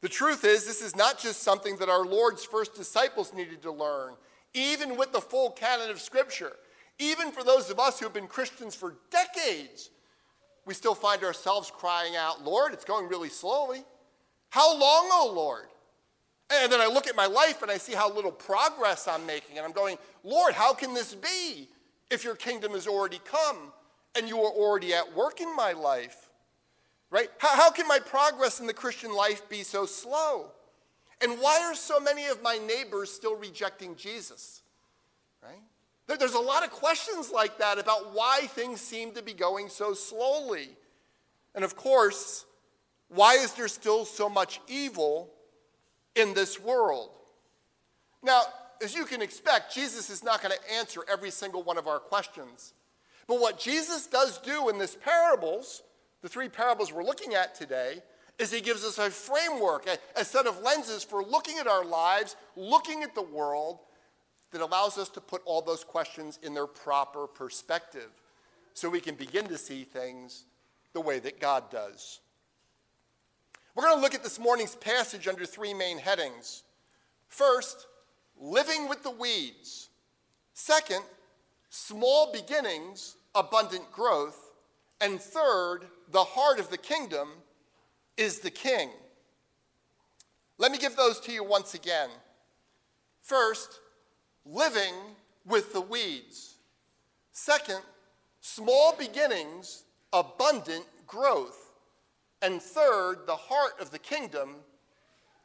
The 0.00 0.08
truth 0.08 0.44
is, 0.44 0.66
this 0.66 0.82
is 0.82 0.96
not 0.96 1.20
just 1.20 1.44
something 1.44 1.76
that 1.76 1.88
our 1.88 2.04
Lord's 2.04 2.44
first 2.44 2.74
disciples 2.74 3.32
needed 3.34 3.62
to 3.62 3.70
learn, 3.70 4.14
even 4.54 4.96
with 4.96 5.12
the 5.12 5.20
full 5.20 5.50
canon 5.50 5.90
of 5.90 6.00
Scripture. 6.00 6.52
Even 6.98 7.32
for 7.32 7.42
those 7.42 7.70
of 7.70 7.78
us 7.78 7.98
who 7.98 8.06
have 8.06 8.12
been 8.12 8.26
Christians 8.26 8.74
for 8.74 8.96
decades, 9.10 9.90
we 10.66 10.74
still 10.74 10.94
find 10.94 11.22
ourselves 11.24 11.70
crying 11.74 12.16
out, 12.16 12.44
Lord, 12.44 12.72
it's 12.72 12.84
going 12.84 13.08
really 13.08 13.28
slowly. 13.28 13.82
How 14.50 14.72
long, 14.72 15.08
oh 15.10 15.32
Lord? 15.34 15.66
And 16.52 16.70
then 16.72 16.80
I 16.80 16.86
look 16.86 17.06
at 17.06 17.14
my 17.14 17.26
life 17.26 17.62
and 17.62 17.70
I 17.70 17.78
see 17.78 17.94
how 17.94 18.12
little 18.12 18.32
progress 18.32 19.06
I'm 19.06 19.24
making, 19.24 19.56
and 19.56 19.64
I'm 19.64 19.72
going, 19.72 19.96
Lord, 20.24 20.54
how 20.54 20.74
can 20.74 20.94
this 20.94 21.14
be 21.14 21.68
if 22.10 22.24
your 22.24 22.34
kingdom 22.34 22.72
has 22.72 22.86
already 22.86 23.20
come 23.24 23.72
and 24.16 24.28
you 24.28 24.38
are 24.38 24.50
already 24.50 24.92
at 24.92 25.14
work 25.14 25.40
in 25.40 25.54
my 25.54 25.72
life? 25.72 26.28
Right? 27.10 27.28
How, 27.38 27.56
how 27.56 27.70
can 27.70 27.86
my 27.86 27.98
progress 27.98 28.60
in 28.60 28.66
the 28.66 28.74
Christian 28.74 29.14
life 29.14 29.48
be 29.48 29.62
so 29.62 29.86
slow? 29.86 30.50
And 31.20 31.32
why 31.40 31.60
are 31.62 31.74
so 31.74 32.00
many 32.00 32.26
of 32.26 32.42
my 32.42 32.58
neighbors 32.58 33.12
still 33.12 33.36
rejecting 33.36 33.94
Jesus? 33.94 34.62
Right? 35.42 35.62
There's 36.18 36.34
a 36.34 36.40
lot 36.40 36.64
of 36.64 36.70
questions 36.70 37.30
like 37.30 37.58
that 37.58 37.78
about 37.78 38.14
why 38.14 38.42
things 38.48 38.80
seem 38.80 39.12
to 39.12 39.22
be 39.22 39.32
going 39.32 39.68
so 39.68 39.94
slowly. 39.94 40.70
And 41.54 41.64
of 41.64 41.76
course, 41.76 42.46
why 43.08 43.34
is 43.34 43.52
there 43.54 43.68
still 43.68 44.04
so 44.04 44.28
much 44.28 44.60
evil 44.68 45.30
in 46.14 46.34
this 46.34 46.60
world? 46.60 47.10
Now, 48.22 48.42
as 48.82 48.94
you 48.94 49.04
can 49.04 49.22
expect, 49.22 49.74
Jesus 49.74 50.10
is 50.10 50.22
not 50.22 50.42
going 50.42 50.54
to 50.54 50.74
answer 50.74 51.02
every 51.10 51.30
single 51.30 51.62
one 51.62 51.78
of 51.78 51.86
our 51.86 51.98
questions. 51.98 52.72
But 53.26 53.40
what 53.40 53.58
Jesus 53.58 54.06
does 54.06 54.38
do 54.38 54.68
in 54.68 54.78
this 54.78 54.96
parables 54.96 55.82
the 56.22 56.28
three 56.28 56.48
parables 56.48 56.92
we're 56.92 57.04
looking 57.04 57.34
at 57.34 57.54
today 57.54 58.02
is 58.38 58.50
he 58.50 58.60
gives 58.60 58.84
us 58.84 58.98
a 58.98 59.10
framework, 59.10 59.86
a, 59.86 60.20
a, 60.20 60.24
set 60.24 60.46
of 60.46 60.62
lenses 60.62 61.04
for 61.04 61.22
looking 61.22 61.58
at 61.58 61.66
our 61.66 61.84
lives, 61.84 62.36
looking 62.56 63.02
at 63.02 63.14
the 63.14 63.22
world, 63.22 63.78
that 64.50 64.60
allows 64.60 64.98
us 64.98 65.08
to 65.10 65.20
put 65.20 65.42
all 65.44 65.62
those 65.62 65.84
questions 65.84 66.38
in 66.42 66.54
their 66.54 66.66
proper 66.66 67.26
perspective 67.26 68.10
so 68.74 68.88
we 68.88 69.00
can 69.00 69.14
begin 69.14 69.46
to 69.48 69.58
see 69.58 69.84
things 69.84 70.44
the 70.92 71.00
way 71.00 71.18
that 71.18 71.40
God 71.40 71.70
does. 71.70 72.20
We're 73.74 73.84
going 73.84 73.96
to 73.96 74.02
look 74.02 74.14
at 74.14 74.24
this 74.24 74.38
morning's 74.38 74.74
passage 74.74 75.28
under 75.28 75.46
three 75.46 75.72
main 75.72 75.98
headings. 75.98 76.64
First, 77.28 77.86
living 78.38 78.88
with 78.88 79.02
the 79.02 79.10
weeds. 79.10 79.88
Second, 80.54 81.02
small 81.68 82.32
beginnings, 82.32 83.16
abundant 83.34 83.90
growth. 83.92 84.50
And 85.00 85.20
third, 85.20 85.86
the 86.10 86.24
heart 86.24 86.58
of 86.58 86.70
the 86.70 86.78
kingdom 86.78 87.28
is 88.16 88.40
the 88.40 88.50
king. 88.50 88.90
Let 90.58 90.72
me 90.72 90.78
give 90.78 90.96
those 90.96 91.20
to 91.20 91.32
you 91.32 91.42
once 91.42 91.72
again. 91.74 92.10
First, 93.22 93.80
living 94.50 94.94
with 95.46 95.72
the 95.72 95.80
weeds. 95.80 96.56
Second, 97.32 97.80
small 98.40 98.94
beginnings, 98.96 99.84
abundant 100.12 100.84
growth. 101.06 101.72
And 102.42 102.60
third, 102.60 103.26
the 103.26 103.36
heart 103.36 103.74
of 103.80 103.90
the 103.90 103.98
kingdom 103.98 104.56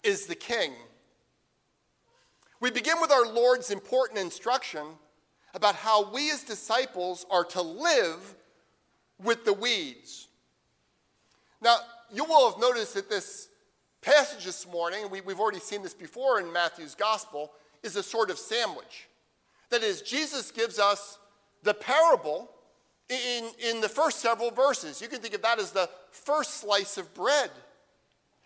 is 0.03 0.25
the 0.25 0.35
king. 0.35 0.71
We 2.59 2.71
begin 2.71 3.00
with 3.01 3.12
our 3.12 3.25
Lord's 3.25 3.69
important 3.69 4.19
instruction 4.19 4.85
about 5.53 5.75
how 5.75 6.12
we 6.12 6.31
as 6.31 6.43
disciples 6.43 7.25
are 7.29 7.45
to 7.45 7.62
live 7.62 8.35
with 9.21 9.45
the 9.45 9.53
weeds. 9.53 10.27
Now, 11.62 11.77
you 12.13 12.24
will 12.24 12.50
have 12.50 12.59
noticed 12.59 12.93
that 12.95 13.09
this 13.09 13.50
passage 14.01 14.45
this 14.45 14.67
morning, 14.67 15.09
we, 15.09 15.21
we've 15.21 15.39
already 15.39 15.59
seen 15.59 15.81
this 15.81 15.93
before 15.93 16.39
in 16.39 16.51
Matthew's 16.51 16.95
gospel, 16.95 17.51
is 17.84 17.96
a 17.96 18.03
sort 18.03 18.29
of 18.29 18.38
sandwich. 18.38 19.08
That 19.70 19.84
is, 19.84 20.01
Jesus 20.01 20.51
gives 20.51 20.79
us 20.79 21.17
the 21.63 21.74
parable 21.74 22.50
in, 23.10 23.50
in 23.60 23.82
the 23.82 23.89
first 23.89 24.20
several 24.20 24.51
verses. 24.51 25.01
You 25.01 25.08
can 25.08 25.20
think 25.20 25.34
of 25.34 25.41
that 25.41 25.60
as 25.60 25.72
the 25.72 25.89
first 26.12 26.62
slice 26.62 26.98
of 26.98 27.13
bread. 27.13 27.50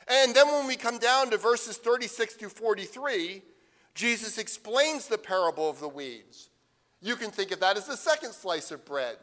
And 0.07 0.33
then 0.33 0.48
when 0.48 0.67
we 0.67 0.75
come 0.75 0.98
down 0.98 1.29
to 1.29 1.38
verses 1.38 1.77
36 1.77 2.36
through 2.36 2.50
43, 2.50 3.41
Jesus 3.93 4.38
explains 4.38 5.07
the 5.07 5.17
parable 5.17 5.69
of 5.69 5.79
the 5.79 5.88
weeds. 5.88 6.50
You 7.01 7.15
can 7.15 7.31
think 7.31 7.51
of 7.51 7.59
that 7.59 7.77
as 7.77 7.88
the 7.88 7.95
second 7.95 8.33
slice 8.33 8.71
of 8.71 8.83
bread. 8.86 9.17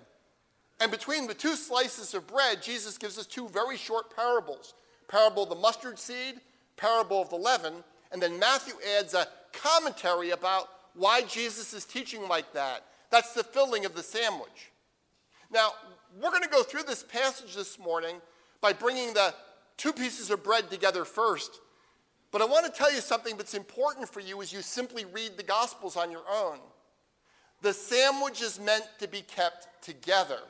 And 0.81 0.91
between 0.91 1.27
the 1.27 1.35
two 1.35 1.57
slices 1.57 2.15
of 2.15 2.27
bread, 2.27 2.63
Jesus 2.63 2.99
gives 2.99 3.19
us 3.19 3.27
two 3.27 3.49
very 3.49 3.77
short 3.77 4.15
parables 4.15 4.75
parable 5.09 5.45
of 5.45 5.49
the 5.49 5.55
mustard 5.55 5.99
seed, 6.01 6.41
parable 6.77 7.23
of 7.23 7.31
the 7.31 7.37
leaven, 7.37 7.73
and 8.11 8.21
then 8.21 8.39
Matthew 8.39 8.75
adds 8.99 9.15
a 9.15 9.27
commentary 9.57 10.31
about 10.31 10.69
why 10.95 11.23
Jesus 11.23 11.73
is 11.73 11.85
teaching 11.85 12.29
like 12.29 12.53
that. 12.55 12.85
That's 13.11 13.35
the 13.35 13.45
filling 13.45 13.85
of 13.85 13.95
the 13.95 14.03
sandwich. 14.03 14.73
Now, 15.51 15.71
we're 16.21 16.31
going 16.31 16.43
to 16.43 16.49
go 16.49 16.63
through 16.63 16.85
this 16.85 17.03
passage 17.03 17.55
this 17.55 17.79
morning 17.79 18.17
by 18.61 18.73
bringing 18.73 19.13
the 19.15 19.35
two 19.77 19.93
pieces 19.93 20.31
of 20.31 20.43
bread 20.43 20.71
together 20.71 21.05
first. 21.05 21.61
But 22.33 22.43
I 22.43 22.47
want 22.47 22.67
to 22.67 22.73
tell 22.73 22.93
you 22.93 23.01
something 23.01 23.37
that's 23.37 23.55
important 23.55 24.09
for 24.09 24.21
you 24.21 24.43
as 24.43 24.53
you 24.53 24.63
simply 24.63 25.05
read 25.05 25.37
the 25.37 25.43
Gospels 25.43 25.97
on 25.97 26.11
your 26.11 26.25
own. 26.31 26.59
The 27.63 27.73
sandwich 27.73 28.43
is 28.43 28.61
meant 28.61 28.85
to 28.99 29.09
be 29.09 29.23
kept 29.23 29.83
together. 29.83 30.41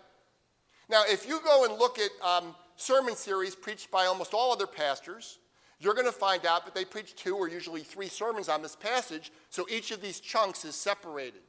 Now, 0.89 1.03
if 1.07 1.29
you 1.29 1.41
go 1.45 1.65
and 1.65 1.79
look 1.79 1.99
at 1.99 2.11
um, 2.27 2.55
sermon 2.77 3.17
series 3.17 3.55
preached 3.55 3.91
by 3.91 4.07
almost 4.07 4.35
all 4.35 4.53
other 4.53 4.67
pastors, 4.67 5.39
you're 5.79 5.95
going 5.95 6.07
to 6.07 6.13
find 6.13 6.47
out 6.47 6.65
that 6.65 6.75
they 6.75 6.85
preach 6.85 7.15
two 7.15 7.37
or 7.37 7.49
usually 7.49 7.83
three 7.83 8.09
sermons 8.09 8.49
on 8.49 8.63
this 8.63 8.77
passage, 8.77 9.31
so 9.51 9.67
each 9.71 9.91
of 9.91 10.01
these 10.01 10.21
chunks 10.21 10.65
is 10.65 10.75
separated. 10.75 11.43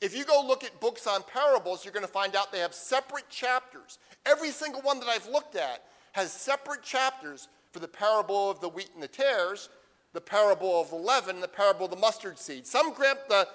If 0.00 0.16
you 0.16 0.24
go 0.24 0.44
look 0.46 0.64
at 0.64 0.80
books 0.80 1.06
on 1.06 1.22
parables, 1.22 1.84
you're 1.84 1.92
going 1.92 2.06
to 2.06 2.12
find 2.12 2.34
out 2.34 2.50
they 2.50 2.60
have 2.60 2.74
separate 2.74 3.28
chapters. 3.28 3.98
Every 4.24 4.50
single 4.50 4.80
one 4.80 4.98
that 5.00 5.08
I've 5.08 5.28
looked 5.28 5.56
at 5.56 5.84
has 6.12 6.32
separate 6.32 6.82
chapters 6.82 7.48
for 7.70 7.78
the 7.78 7.88
parable 7.88 8.50
of 8.50 8.60
the 8.60 8.68
wheat 8.68 8.90
and 8.94 9.02
the 9.02 9.08
tares, 9.08 9.68
the 10.12 10.20
parable 10.20 10.80
of 10.80 10.90
the 10.90 10.96
leaven, 10.96 11.36
and 11.36 11.42
the 11.42 11.48
parable 11.48 11.84
of 11.84 11.90
the 11.90 11.96
mustard 11.96 12.38
seed. 12.38 12.66
Some 12.66 12.92
grant 12.92 13.20
the 13.28 13.46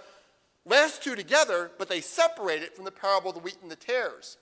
last 0.66 1.04
two 1.04 1.16
together, 1.16 1.72
but 1.78 1.90
they 1.90 2.00
separate 2.00 2.62
it 2.62 2.76
from 2.76 2.86
the 2.86 2.92
parable 2.92 3.30
of 3.30 3.36
the 3.36 3.42
wheat 3.42 3.58
and 3.62 3.72
the 3.72 3.76
tares. 3.76 4.38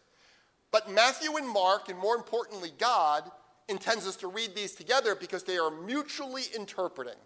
But 0.71 0.91
Matthew 0.91 1.35
and 1.37 1.47
Mark, 1.47 1.89
and 1.89 1.97
more 1.97 2.15
importantly, 2.15 2.71
God, 2.77 3.31
intends 3.67 4.07
us 4.07 4.15
to 4.17 4.27
read 4.27 4.55
these 4.55 4.73
together 4.73 5.15
because 5.15 5.43
they 5.43 5.57
are 5.57 5.71
mutually 5.71 6.43
interpreting. 6.55 7.17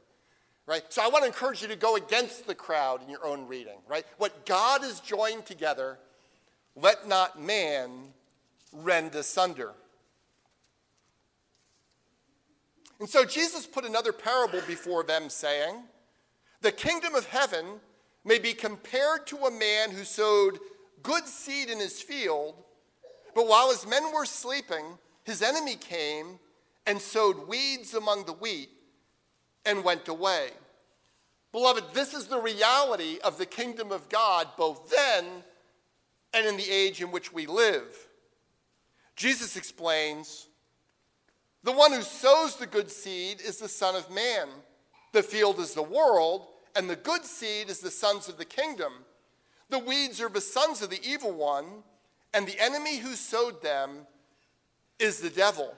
Right? 0.65 0.83
So 0.89 1.01
I 1.01 1.07
want 1.07 1.23
to 1.23 1.27
encourage 1.27 1.61
you 1.61 1.69
to 1.69 1.77
go 1.77 1.95
against 1.95 2.45
the 2.45 2.55
crowd 2.55 3.01
in 3.01 3.09
your 3.09 3.25
own 3.25 3.47
reading, 3.47 3.77
right? 3.87 4.05
What 4.17 4.45
God 4.45 4.81
has 4.81 4.99
joined 4.99 5.45
together, 5.45 5.97
let 6.75 7.07
not 7.07 7.41
man 7.41 7.89
rend 8.73 9.15
asunder. 9.15 9.71
And 12.99 13.07
so 13.07 13.23
Jesus 13.23 13.65
put 13.65 13.85
another 13.85 14.11
parable 14.11 14.59
before 14.67 15.03
them, 15.03 15.29
saying, 15.29 15.83
The 16.61 16.71
kingdom 16.71 17.15
of 17.15 17.27
heaven 17.27 17.79
may 18.25 18.39
be 18.39 18.53
compared 18.53 19.25
to 19.27 19.37
a 19.45 19.51
man 19.51 19.91
who 19.91 20.03
sowed 20.03 20.59
good 21.03 21.25
seed 21.25 21.69
in 21.69 21.79
his 21.79 22.01
field. 22.01 22.55
But 23.35 23.47
while 23.47 23.71
his 23.71 23.87
men 23.87 24.11
were 24.13 24.25
sleeping, 24.25 24.97
his 25.27 25.41
enemy 25.41 25.75
came 25.75 26.39
and 26.85 27.01
sowed 27.01 27.49
weeds 27.49 27.93
among 27.93 28.25
the 28.25 28.33
wheat 28.33 28.69
and 29.65 29.83
went 29.83 30.07
away. 30.07 30.51
Beloved, 31.51 31.83
this 31.93 32.13
is 32.13 32.27
the 32.27 32.39
reality 32.39 33.19
of 33.25 33.37
the 33.37 33.45
kingdom 33.45 33.91
of 33.91 34.07
God 34.07 34.47
both 34.57 34.89
then 34.89 35.25
and 36.33 36.47
in 36.47 36.55
the 36.55 36.71
age 36.71 37.01
in 37.01 37.11
which 37.11 37.33
we 37.33 37.45
live. 37.45 38.07
Jesus 39.17 39.57
explains 39.57 40.47
the 41.63 41.73
one 41.73 41.91
who 41.91 42.03
sows 42.03 42.55
the 42.55 42.65
good 42.65 42.89
seed 42.89 43.41
is 43.41 43.57
the 43.57 43.67
Son 43.67 43.95
of 43.95 44.09
Man, 44.09 44.47
the 45.11 45.23
field 45.23 45.59
is 45.59 45.73
the 45.73 45.83
world, 45.83 46.47
and 46.73 46.89
the 46.89 46.95
good 46.95 47.25
seed 47.25 47.69
is 47.69 47.79
the 47.79 47.91
sons 47.91 48.29
of 48.29 48.37
the 48.37 48.45
kingdom. 48.45 48.93
The 49.69 49.79
weeds 49.79 50.21
are 50.21 50.29
the 50.29 50.39
sons 50.39 50.81
of 50.81 50.89
the 50.89 51.05
evil 51.05 51.33
one, 51.33 51.65
and 52.33 52.47
the 52.47 52.63
enemy 52.63 52.99
who 52.99 53.15
sowed 53.15 53.61
them 53.61 54.07
is 54.99 55.19
the 55.19 55.29
devil. 55.29 55.73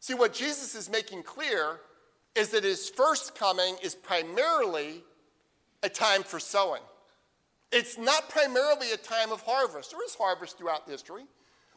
See, 0.00 0.14
what 0.14 0.32
Jesus 0.32 0.74
is 0.74 0.90
making 0.90 1.22
clear 1.22 1.80
is 2.34 2.50
that 2.50 2.64
his 2.64 2.88
first 2.88 3.34
coming 3.34 3.76
is 3.82 3.94
primarily 3.94 5.04
a 5.82 5.88
time 5.88 6.22
for 6.22 6.40
sowing. 6.40 6.82
It's 7.70 7.98
not 7.98 8.28
primarily 8.28 8.92
a 8.92 8.96
time 8.96 9.32
of 9.32 9.40
harvest. 9.42 9.90
There 9.90 10.04
is 10.04 10.14
harvest 10.14 10.58
throughout 10.58 10.88
history, 10.88 11.24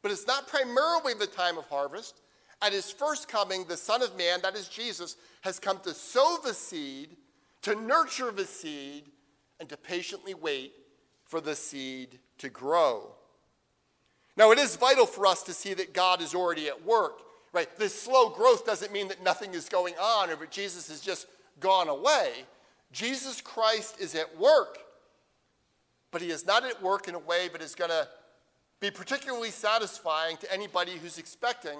but 0.01 0.11
it's 0.11 0.27
not 0.27 0.47
primarily 0.47 1.13
the 1.13 1.27
time 1.27 1.57
of 1.57 1.67
harvest. 1.67 2.21
At 2.61 2.73
his 2.73 2.91
first 2.91 3.27
coming, 3.27 3.65
the 3.65 3.77
Son 3.77 4.01
of 4.01 4.17
Man, 4.17 4.39
that 4.43 4.55
is 4.55 4.67
Jesus, 4.67 5.17
has 5.41 5.59
come 5.59 5.79
to 5.83 5.93
sow 5.93 6.37
the 6.43 6.53
seed, 6.53 7.15
to 7.63 7.75
nurture 7.75 8.31
the 8.31 8.45
seed, 8.45 9.05
and 9.59 9.69
to 9.69 9.77
patiently 9.77 10.33
wait 10.33 10.73
for 11.25 11.41
the 11.41 11.55
seed 11.55 12.19
to 12.39 12.49
grow. 12.49 13.13
Now, 14.37 14.51
it 14.51 14.59
is 14.59 14.75
vital 14.75 15.05
for 15.05 15.25
us 15.25 15.43
to 15.43 15.53
see 15.53 15.73
that 15.75 15.93
God 15.93 16.21
is 16.21 16.35
already 16.35 16.67
at 16.67 16.85
work 16.85 17.21
right? 17.55 17.73
This 17.77 17.99
slow 17.99 18.29
growth 18.29 18.65
doesn't 18.65 18.91
mean 18.91 19.07
that 19.07 19.23
nothing 19.23 19.53
is 19.53 19.69
going 19.69 19.95
on 19.95 20.29
or 20.29 20.35
that 20.35 20.51
Jesus 20.51 20.89
has 20.89 20.99
just 20.99 21.25
gone 21.61 21.87
away. 21.87 22.43
Jesus 22.91 23.39
Christ 23.39 23.99
is 23.99 24.13
at 24.13 24.37
work, 24.37 24.77
but 26.11 26.21
he 26.21 26.31
is 26.31 26.45
not 26.45 26.65
at 26.65 26.83
work 26.83 27.07
in 27.07 27.15
a 27.15 27.19
way 27.19 27.47
that 27.47 27.61
is 27.61 27.73
going 27.73 27.89
to 27.89 28.09
be 28.81 28.91
particularly 28.91 29.51
satisfying 29.51 30.35
to 30.37 30.53
anybody 30.53 30.97
who's 31.01 31.17
expecting 31.17 31.79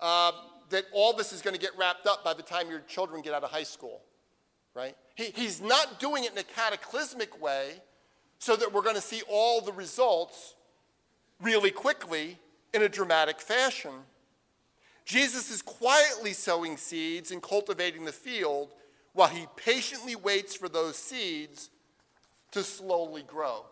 uh, 0.00 0.32
that 0.70 0.84
all 0.94 1.12
this 1.12 1.34
is 1.34 1.42
going 1.42 1.54
to 1.54 1.60
get 1.60 1.76
wrapped 1.76 2.06
up 2.06 2.24
by 2.24 2.32
the 2.32 2.42
time 2.42 2.70
your 2.70 2.80
children 2.80 3.20
get 3.20 3.34
out 3.34 3.44
of 3.44 3.50
high 3.50 3.62
school, 3.62 4.00
right? 4.74 4.96
He, 5.16 5.24
he's 5.34 5.60
not 5.60 6.00
doing 6.00 6.24
it 6.24 6.32
in 6.32 6.38
a 6.38 6.44
cataclysmic 6.44 7.42
way 7.42 7.74
so 8.38 8.56
that 8.56 8.72
we're 8.72 8.82
going 8.82 8.96
to 8.96 9.02
see 9.02 9.20
all 9.28 9.60
the 9.60 9.72
results 9.72 10.54
really 11.44 11.70
quickly 11.70 12.38
in 12.72 12.82
a 12.82 12.88
dramatic 12.88 13.40
fashion. 13.40 13.92
Jesus 15.04 15.50
is 15.50 15.60
quietly 15.60 16.32
sowing 16.32 16.76
seeds 16.76 17.30
and 17.30 17.42
cultivating 17.42 18.04
the 18.04 18.12
field 18.12 18.72
while 19.12 19.28
he 19.28 19.46
patiently 19.54 20.16
waits 20.16 20.56
for 20.56 20.68
those 20.68 20.96
seeds 20.96 21.70
to 22.52 22.62
slowly 22.62 23.22
grow. 23.22 23.64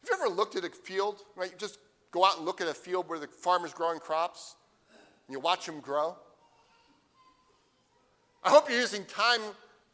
Have 0.00 0.10
you 0.18 0.24
ever 0.26 0.34
looked 0.34 0.56
at 0.56 0.64
a 0.64 0.68
field, 0.68 1.22
right? 1.36 1.50
You 1.50 1.56
just 1.56 1.78
go 2.10 2.24
out 2.24 2.36
and 2.36 2.44
look 2.44 2.60
at 2.60 2.68
a 2.68 2.74
field 2.74 3.08
where 3.08 3.18
the 3.18 3.28
farmer's 3.28 3.72
growing 3.72 4.00
crops 4.00 4.56
and 5.26 5.32
you 5.32 5.40
watch 5.40 5.64
them 5.64 5.80
grow? 5.80 6.16
I 8.42 8.50
hope 8.50 8.68
you're 8.68 8.80
using 8.80 9.04
time 9.06 9.40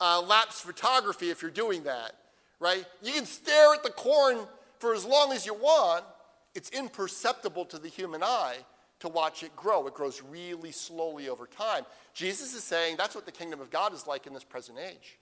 uh, 0.00 0.20
lapse 0.22 0.60
photography 0.60 1.30
if 1.30 1.42
you're 1.42 1.50
doing 1.50 1.84
that, 1.84 2.12
right? 2.58 2.84
You 3.02 3.12
can 3.12 3.26
stare 3.26 3.74
at 3.74 3.84
the 3.84 3.90
corn 3.90 4.38
for 4.78 4.94
as 4.94 5.04
long 5.04 5.32
as 5.32 5.46
you 5.46 5.54
want, 5.54 6.04
it's 6.54 6.70
imperceptible 6.70 7.64
to 7.66 7.78
the 7.78 7.88
human 7.88 8.22
eye 8.22 8.58
to 9.00 9.08
watch 9.08 9.42
it 9.42 9.54
grow. 9.56 9.86
It 9.86 9.94
grows 9.94 10.22
really 10.22 10.72
slowly 10.72 11.28
over 11.28 11.46
time. 11.46 11.84
Jesus 12.12 12.54
is 12.54 12.62
saying 12.62 12.96
that's 12.96 13.14
what 13.14 13.26
the 13.26 13.32
kingdom 13.32 13.60
of 13.60 13.70
God 13.70 13.94
is 13.94 14.06
like 14.06 14.26
in 14.26 14.34
this 14.34 14.44
present 14.44 14.78
age. 14.78 15.18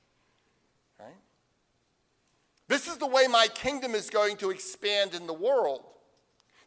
Right? 0.98 1.14
This 2.66 2.86
is 2.86 2.98
the 2.98 3.06
way 3.06 3.26
my 3.28 3.46
kingdom 3.54 3.94
is 3.94 4.10
going 4.10 4.36
to 4.38 4.50
expand 4.50 5.14
in 5.14 5.26
the 5.26 5.34
world. 5.34 5.84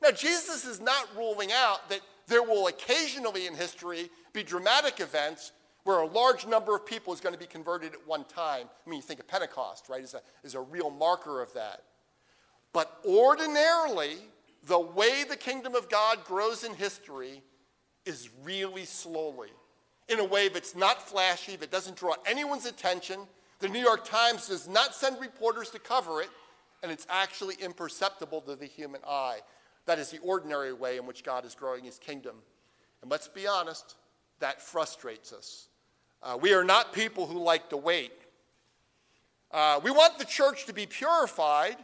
Now, 0.01 0.11
Jesus 0.11 0.65
is 0.65 0.79
not 0.79 1.07
ruling 1.15 1.51
out 1.51 1.89
that 1.89 1.99
there 2.27 2.41
will 2.41 2.67
occasionally 2.67 3.45
in 3.45 3.55
history 3.55 4.09
be 4.33 4.41
dramatic 4.41 4.99
events 4.99 5.51
where 5.83 5.99
a 5.99 6.05
large 6.05 6.47
number 6.47 6.75
of 6.75 6.85
people 6.85 7.13
is 7.13 7.19
going 7.19 7.33
to 7.33 7.39
be 7.39 7.45
converted 7.45 7.93
at 7.93 8.07
one 8.07 8.23
time. 8.25 8.67
I 8.85 8.89
mean, 8.89 8.97
you 8.97 9.03
think 9.03 9.19
of 9.19 9.27
Pentecost, 9.27 9.89
right, 9.89 10.01
is 10.01 10.13
a, 10.13 10.21
is 10.43 10.55
a 10.55 10.59
real 10.59 10.89
marker 10.89 11.41
of 11.41 11.53
that. 11.53 11.83
But 12.73 12.99
ordinarily, 13.05 14.17
the 14.63 14.79
way 14.79 15.23
the 15.27 15.35
kingdom 15.35 15.75
of 15.75 15.89
God 15.89 16.23
grows 16.23 16.63
in 16.63 16.73
history 16.73 17.41
is 18.05 18.29
really 18.43 18.85
slowly, 18.85 19.49
in 20.07 20.19
a 20.19 20.25
way 20.25 20.49
that's 20.49 20.75
not 20.75 21.07
flashy, 21.07 21.55
that 21.55 21.71
doesn't 21.71 21.97
draw 21.97 22.15
anyone's 22.25 22.65
attention. 22.65 23.19
The 23.59 23.69
New 23.69 23.79
York 23.79 24.05
Times 24.05 24.47
does 24.47 24.67
not 24.67 24.95
send 24.95 25.19
reporters 25.19 25.69
to 25.71 25.79
cover 25.79 26.21
it, 26.21 26.29
and 26.83 26.91
it's 26.91 27.07
actually 27.09 27.55
imperceptible 27.61 28.41
to 28.41 28.55
the 28.55 28.65
human 28.65 29.01
eye. 29.07 29.39
That 29.85 29.99
is 29.99 30.09
the 30.09 30.19
ordinary 30.19 30.73
way 30.73 30.97
in 30.97 31.05
which 31.05 31.23
God 31.23 31.45
is 31.45 31.55
growing 31.55 31.83
his 31.83 31.97
kingdom. 31.97 32.35
And 33.01 33.09
let's 33.09 33.27
be 33.27 33.47
honest, 33.47 33.95
that 34.39 34.61
frustrates 34.61 35.33
us. 35.33 35.67
Uh, 36.23 36.37
we 36.39 36.53
are 36.53 36.63
not 36.63 36.93
people 36.93 37.25
who 37.25 37.39
like 37.39 37.69
to 37.69 37.77
wait. 37.77 38.13
Uh, 39.51 39.79
we 39.83 39.91
want 39.91 40.17
the 40.17 40.25
church 40.25 40.65
to 40.65 40.73
be 40.73 40.85
purified, 40.85 41.77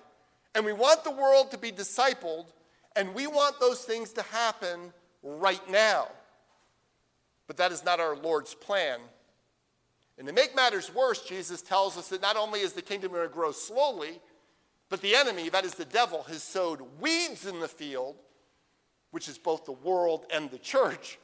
and 0.56 0.64
we 0.64 0.74
want 0.74 1.04
the 1.04 1.12
world 1.12 1.52
to 1.52 1.58
be 1.58 1.72
discipled, 1.72 2.46
and 2.98 3.14
we 3.14 3.28
want 3.28 3.60
those 3.60 3.82
things 3.82 4.12
to 4.14 4.22
happen 4.24 4.92
right 5.24 5.70
now. 5.70 6.08
But 7.48 7.58
that 7.58 7.72
is 7.72 7.86
not 7.86 8.00
our 8.00 8.16
Lord's 8.16 8.54
plan. 8.54 9.00
And 10.18 10.28
to 10.28 10.34
make 10.34 10.56
matters 10.56 10.94
worse, 10.94 11.22
Jesus 11.24 11.62
tells 11.62 11.98
us 11.98 12.10
that 12.10 12.22
not 12.22 12.36
only 12.36 12.62
is 12.62 12.74
the 12.74 12.82
kingdom 12.82 13.12
going 13.12 13.28
to 13.28 13.34
grow 13.34 13.52
slowly, 13.52 14.20
but 14.90 15.02
the 15.02 15.16
enemy, 15.16 15.50
that 15.50 15.64
is 15.64 15.76
the 15.76 15.86
devil, 15.86 16.24
has 16.24 16.42
sowed 16.42 16.82
weeds 17.00 17.46
in 17.46 17.60
the 17.60 17.68
field, 17.68 18.16
which 19.12 19.30
is 19.30 19.38
both 19.38 19.66
the 19.66 19.74
world 19.74 20.26
and 20.34 20.50
the 20.50 20.58
church, 20.58 21.20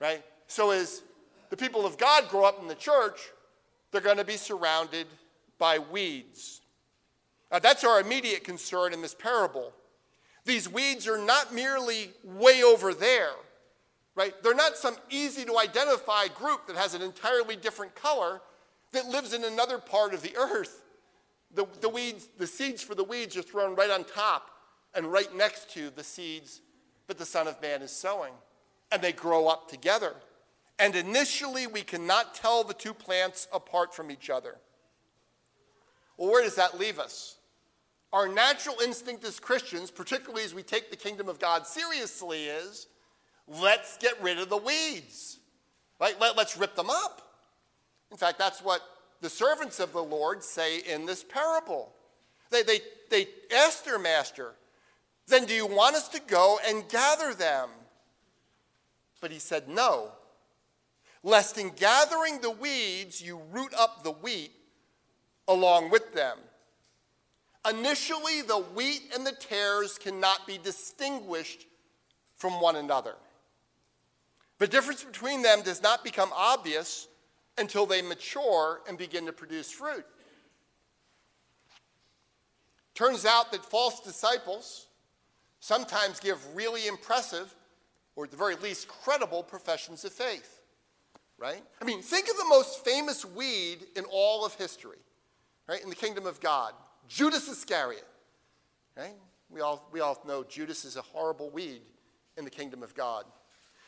right? 0.00 0.22
So 0.48 0.70
as 0.70 1.02
the 1.50 1.56
people 1.56 1.86
of 1.86 1.96
God 1.96 2.28
grow 2.28 2.44
up 2.44 2.60
in 2.60 2.66
the 2.66 2.74
church, 2.74 3.20
they're 3.92 4.00
going 4.00 4.16
to 4.16 4.24
be 4.24 4.36
surrounded 4.36 5.06
by 5.58 5.78
weeds. 5.78 6.60
Now, 7.52 7.60
that's 7.60 7.84
our 7.84 8.00
immediate 8.00 8.42
concern 8.42 8.92
in 8.92 9.00
this 9.00 9.14
parable. 9.14 9.72
These 10.44 10.68
weeds 10.68 11.08
are 11.08 11.18
not 11.18 11.54
merely 11.54 12.10
way 12.22 12.62
over 12.62 12.92
there, 12.92 13.30
right? 14.14 14.34
They're 14.42 14.54
not 14.54 14.76
some 14.76 14.96
easy 15.10 15.44
to 15.44 15.58
identify 15.58 16.28
group 16.28 16.66
that 16.66 16.76
has 16.76 16.94
an 16.94 17.02
entirely 17.02 17.56
different 17.56 17.94
color 17.94 18.42
that 18.92 19.06
lives 19.06 19.32
in 19.32 19.44
another 19.44 19.78
part 19.78 20.12
of 20.12 20.22
the 20.22 20.36
earth. 20.36 20.82
The, 21.54 21.66
the 21.80 21.88
weeds, 21.88 22.28
the 22.38 22.46
seeds 22.46 22.82
for 22.82 22.94
the 22.94 23.04
weeds 23.04 23.36
are 23.36 23.42
thrown 23.42 23.74
right 23.74 23.90
on 23.90 24.04
top 24.04 24.50
and 24.94 25.10
right 25.10 25.34
next 25.34 25.70
to 25.74 25.90
the 25.90 26.04
seeds 26.04 26.60
that 27.06 27.18
the 27.18 27.24
Son 27.24 27.46
of 27.48 27.60
Man 27.62 27.82
is 27.82 27.90
sowing. 27.90 28.32
And 28.92 29.00
they 29.00 29.12
grow 29.12 29.48
up 29.48 29.68
together. 29.68 30.14
And 30.78 30.94
initially, 30.94 31.66
we 31.66 31.82
cannot 31.82 32.34
tell 32.34 32.64
the 32.64 32.74
two 32.74 32.94
plants 32.94 33.48
apart 33.52 33.94
from 33.94 34.10
each 34.10 34.28
other. 34.28 34.56
Well, 36.16 36.30
where 36.30 36.42
does 36.42 36.56
that 36.56 36.78
leave 36.78 36.98
us? 36.98 37.36
Our 38.14 38.28
natural 38.28 38.76
instinct 38.80 39.24
as 39.24 39.40
Christians, 39.40 39.90
particularly 39.90 40.44
as 40.44 40.54
we 40.54 40.62
take 40.62 40.88
the 40.88 40.96
kingdom 40.96 41.28
of 41.28 41.40
God 41.40 41.66
seriously, 41.66 42.44
is 42.44 42.86
let's 43.48 43.98
get 43.98 44.22
rid 44.22 44.38
of 44.38 44.48
the 44.48 44.56
weeds. 44.56 45.40
Right? 46.00 46.14
Let, 46.20 46.36
let's 46.36 46.56
rip 46.56 46.76
them 46.76 46.90
up. 46.90 47.22
In 48.12 48.16
fact, 48.16 48.38
that's 48.38 48.62
what 48.62 48.82
the 49.20 49.28
servants 49.28 49.80
of 49.80 49.92
the 49.92 50.02
Lord 50.02 50.44
say 50.44 50.78
in 50.78 51.06
this 51.06 51.24
parable. 51.24 51.92
They, 52.50 52.62
they, 52.62 52.78
they 53.10 53.26
ask 53.52 53.84
their 53.84 53.98
master, 53.98 54.52
Then 55.26 55.44
do 55.44 55.52
you 55.52 55.66
want 55.66 55.96
us 55.96 56.06
to 56.10 56.20
go 56.20 56.60
and 56.64 56.88
gather 56.88 57.34
them? 57.34 57.68
But 59.20 59.32
he 59.32 59.40
said, 59.40 59.68
No. 59.68 60.12
Lest 61.24 61.58
in 61.58 61.70
gathering 61.70 62.40
the 62.42 62.52
weeds, 62.52 63.20
you 63.20 63.40
root 63.50 63.74
up 63.76 64.04
the 64.04 64.12
wheat 64.12 64.52
along 65.48 65.90
with 65.90 66.14
them. 66.14 66.38
Initially, 67.68 68.42
the 68.42 68.58
wheat 68.58 69.12
and 69.14 69.26
the 69.26 69.32
tares 69.32 69.98
cannot 69.98 70.46
be 70.46 70.58
distinguished 70.58 71.66
from 72.36 72.60
one 72.60 72.76
another. 72.76 73.14
The 74.58 74.66
difference 74.66 75.02
between 75.02 75.42
them 75.42 75.62
does 75.62 75.82
not 75.82 76.04
become 76.04 76.30
obvious 76.34 77.08
until 77.56 77.86
they 77.86 78.02
mature 78.02 78.80
and 78.86 78.98
begin 78.98 79.26
to 79.26 79.32
produce 79.32 79.70
fruit. 79.70 80.04
Turns 82.94 83.24
out 83.24 83.50
that 83.52 83.64
false 83.64 84.00
disciples 84.00 84.86
sometimes 85.60 86.20
give 86.20 86.38
really 86.54 86.86
impressive, 86.86 87.54
or 88.14 88.24
at 88.24 88.30
the 88.30 88.36
very 88.36 88.56
least, 88.56 88.88
credible 88.88 89.42
professions 89.42 90.04
of 90.04 90.12
faith. 90.12 90.60
Right? 91.38 91.62
I 91.80 91.84
mean, 91.84 92.02
think 92.02 92.28
of 92.28 92.36
the 92.36 92.44
most 92.44 92.84
famous 92.84 93.24
weed 93.24 93.78
in 93.96 94.04
all 94.04 94.44
of 94.46 94.54
history, 94.54 94.98
right? 95.68 95.82
In 95.82 95.88
the 95.88 95.96
kingdom 95.96 96.26
of 96.26 96.40
God 96.40 96.74
Judas 97.08 97.48
Iscariot. 97.48 98.06
Right? 98.96 99.14
We 99.50 99.60
all, 99.60 99.88
we 99.92 100.00
all 100.00 100.20
know 100.26 100.44
Judas 100.44 100.84
is 100.84 100.96
a 100.96 101.02
horrible 101.02 101.50
weed 101.50 101.82
in 102.36 102.44
the 102.44 102.50
kingdom 102.50 102.82
of 102.82 102.94
God. 102.94 103.24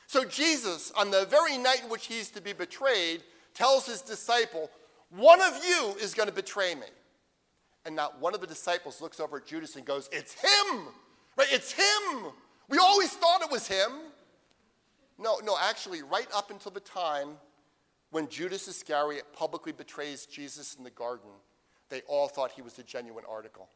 So 0.06 0.24
Jesus, 0.24 0.92
on 0.96 1.10
the 1.10 1.26
very 1.26 1.58
night 1.58 1.82
in 1.82 1.90
which 1.90 2.06
he's 2.06 2.30
to 2.30 2.40
be 2.40 2.52
betrayed, 2.52 3.22
tells 3.54 3.86
his 3.86 4.02
disciple, 4.02 4.70
One 5.10 5.40
of 5.40 5.60
you 5.66 5.94
is 6.00 6.14
going 6.14 6.28
to 6.28 6.34
betray 6.34 6.74
me. 6.74 6.86
And 7.84 7.94
not 7.94 8.20
one 8.20 8.34
of 8.34 8.40
the 8.40 8.46
disciples 8.46 9.00
looks 9.00 9.20
over 9.20 9.38
at 9.38 9.46
Judas 9.46 9.76
and 9.76 9.84
goes, 9.84 10.08
It's 10.12 10.34
him! 10.34 10.88
Right? 11.36 11.48
It's 11.50 11.72
him! 11.72 12.32
We 12.68 12.78
always 12.78 13.10
thought 13.10 13.42
it 13.42 13.50
was 13.50 13.66
him. 13.66 13.92
No, 15.18 15.40
no, 15.44 15.56
actually, 15.60 16.02
right 16.02 16.26
up 16.34 16.50
until 16.50 16.72
the 16.72 16.80
time 16.80 17.30
when 18.10 18.28
Judas 18.28 18.68
Iscariot 18.68 19.24
publicly 19.32 19.72
betrays 19.72 20.26
Jesus 20.26 20.74
in 20.74 20.84
the 20.84 20.90
garden, 20.90 21.30
they 21.88 22.02
all 22.08 22.28
thought 22.28 22.52
he 22.52 22.62
was 22.62 22.74
the 22.74 22.82
genuine 22.82 23.24
article. 23.28 23.68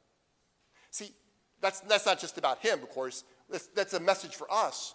See, 0.91 1.13
that's, 1.61 1.81
that's 1.81 2.07
not 2.07 2.19
just 2.19 2.39
about 2.39 2.59
him, 2.59 2.83
of 2.83 2.91
course. 2.91 3.25
That's, 3.51 3.67
that's 3.69 3.95
a 3.95 4.01
message 4.01 4.35
for 4.35 4.51
us. 4.53 4.95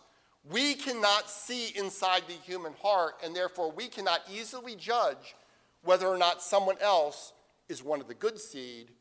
We 0.49 0.75
cannot 0.75 1.30
see 1.30 1.69
inside 1.75 2.23
the 2.28 2.34
human 2.34 2.73
heart, 2.82 3.15
and 3.23 3.36
therefore 3.36 3.71
we 3.71 3.88
cannot 3.88 4.21
easily 4.32 4.75
judge 4.75 5.36
whether 5.84 6.08
or 6.08 6.17
not 6.17 6.41
someone 6.41 6.78
else 6.82 7.34
is 7.69 7.84
one 7.84 8.01
of 8.01 8.08
the 8.08 8.13
good 8.13 8.39
seed 8.39 8.91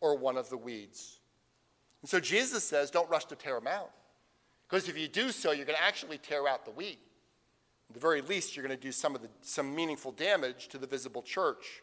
or 0.00 0.16
one 0.16 0.36
of 0.36 0.48
the 0.48 0.56
weeds. 0.56 1.20
And 2.02 2.08
so 2.08 2.20
Jesus 2.20 2.64
says, 2.64 2.90
don't 2.90 3.08
rush 3.08 3.24
to 3.26 3.36
tear 3.36 3.54
them 3.54 3.66
out. 3.66 3.90
Because 4.68 4.88
if 4.88 4.98
you 4.98 5.08
do 5.08 5.30
so, 5.30 5.52
you're 5.52 5.66
going 5.66 5.78
to 5.78 5.84
actually 5.84 6.18
tear 6.18 6.48
out 6.48 6.64
the 6.64 6.70
wheat. 6.70 6.98
At 7.90 7.94
the 7.94 8.00
very 8.00 8.22
least, 8.22 8.56
you're 8.56 8.66
going 8.66 8.76
to 8.76 8.82
do 8.82 8.92
some, 8.92 9.14
of 9.14 9.22
the, 9.22 9.28
some 9.42 9.74
meaningful 9.74 10.12
damage 10.12 10.68
to 10.68 10.78
the 10.78 10.86
visible 10.86 11.22
church. 11.22 11.82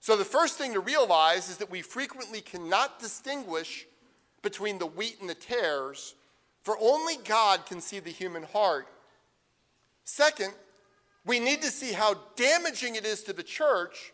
So, 0.00 0.16
the 0.16 0.24
first 0.24 0.56
thing 0.56 0.72
to 0.72 0.80
realize 0.80 1.50
is 1.50 1.58
that 1.58 1.70
we 1.70 1.82
frequently 1.82 2.40
cannot 2.40 2.98
distinguish 2.98 3.86
between 4.42 4.78
the 4.78 4.86
wheat 4.86 5.18
and 5.20 5.28
the 5.28 5.34
tares, 5.34 6.14
for 6.62 6.76
only 6.80 7.16
God 7.24 7.66
can 7.66 7.82
see 7.82 8.00
the 8.00 8.10
human 8.10 8.42
heart. 8.42 8.88
Second, 10.04 10.54
we 11.26 11.38
need 11.38 11.60
to 11.62 11.70
see 11.70 11.92
how 11.92 12.14
damaging 12.36 12.94
it 12.94 13.04
is 13.04 13.22
to 13.24 13.34
the 13.34 13.42
church 13.42 14.12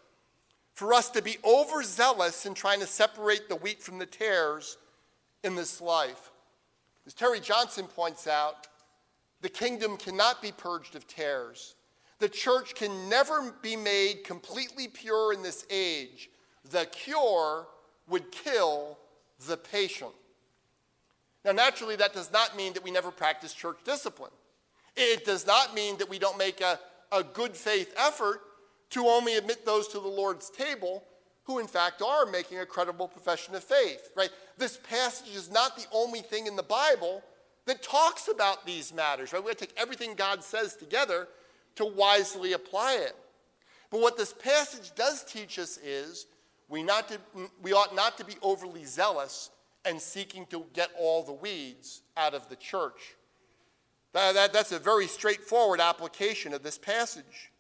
for 0.73 0.93
us 0.93 1.09
to 1.11 1.23
be 1.23 1.39
overzealous 1.45 2.45
in 2.47 2.55
trying 2.55 2.81
to 2.81 2.87
separate 2.87 3.49
the 3.49 3.57
wheat 3.57 3.81
from 3.81 3.99
the 3.99 4.07
tares 4.07 4.77
in 5.45 5.55
this 5.55 5.81
life. 5.81 6.33
As 7.07 7.15
Terry 7.15 7.39
Johnson 7.39 7.87
points 7.87 8.27
out, 8.27 8.67
the 9.41 9.49
kingdom 9.49 9.97
cannot 9.97 10.43
be 10.43 10.51
purged 10.51 10.97
of 10.97 11.07
tares. 11.07 11.76
The 12.19 12.29
church 12.29 12.75
can 12.75 13.09
never 13.09 13.55
be 13.63 13.77
made 13.77 14.25
completely 14.25 14.89
pure 14.89 15.33
in 15.33 15.43
this 15.43 15.67
age. 15.71 16.31
The 16.71 16.87
cure 16.87 17.67
would 18.09 18.31
kill 18.33 18.99
the 19.47 19.57
patient. 19.57 20.13
Now, 21.45 21.53
naturally, 21.53 21.97
that 21.97 22.13
does 22.13 22.33
not 22.33 22.57
mean 22.57 22.73
that 22.73 22.83
we 22.83 22.91
never 22.91 23.11
practice 23.11 23.53
church 23.53 23.79
discipline. 23.85 24.33
It 24.97 25.25
does 25.25 25.47
not 25.47 25.75
mean 25.75 25.99
that 25.99 26.09
we 26.09 26.19
don't 26.19 26.39
make 26.39 26.61
a, 26.61 26.81
a 27.13 27.23
good 27.23 27.55
faith 27.55 27.95
effort 27.97 28.41
to 28.91 29.07
only 29.07 29.37
admit 29.37 29.67
those 29.67 29.89
to 29.89 30.01
the 30.01 30.09
Lord's 30.09 30.49
table 30.51 31.05
who, 31.45 31.59
in 31.61 31.67
fact, 31.69 32.03
are 32.03 32.27
making 32.27 32.59
a 32.59 32.67
credible 32.67 33.07
profession 33.07 33.55
of 33.55 33.63
faith, 33.63 34.11
right? 34.17 34.31
This 34.59 34.79
passage 34.89 35.35
is 35.35 35.51
not 35.51 35.77
the 35.77 35.87
only 35.93 36.21
thing 36.21 36.47
in 36.47 36.57
the 36.57 36.63
Bible 36.63 37.23
that 37.67 37.83
talks 37.83 38.29
about 38.29 38.67
these 38.67 38.93
matters, 38.93 39.33
right? 39.33 39.43
We 39.43 39.51
have 39.51 39.59
to 39.59 39.67
take 39.67 39.79
everything 39.79 40.15
God 40.15 40.43
says 40.43 40.75
together 40.75 41.29
to 41.77 41.85
wisely 41.85 42.53
apply 42.53 42.95
it. 42.95 43.15
But 43.91 44.01
what 44.01 44.17
this 44.17 44.33
passage 44.33 44.95
does 44.95 45.25
teach 45.25 45.59
us 45.59 45.79
is 45.79 46.27
we, 46.69 46.83
not 46.83 47.09
to, 47.09 47.19
we 47.63 47.73
ought 47.73 47.95
not 47.95 48.19
to 48.19 48.25
be 48.25 48.35
overly 48.43 48.85
zealous 48.85 49.51
and 49.85 50.01
seeking 50.01 50.47
to 50.47 50.65
get 50.75 50.91
all 50.99 51.23
the 51.23 51.33
weeds 51.33 52.03
out 52.17 52.35
of 52.35 52.49
the 52.49 52.57
church. 52.57 53.15
That, 54.13 54.35
that, 54.35 54.53
that's 54.53 54.73
a 54.73 54.79
very 54.79 55.07
straightforward 55.07 55.81
application 55.81 56.53
of 56.53 56.63
this 56.63 56.79
passage. 56.79 57.53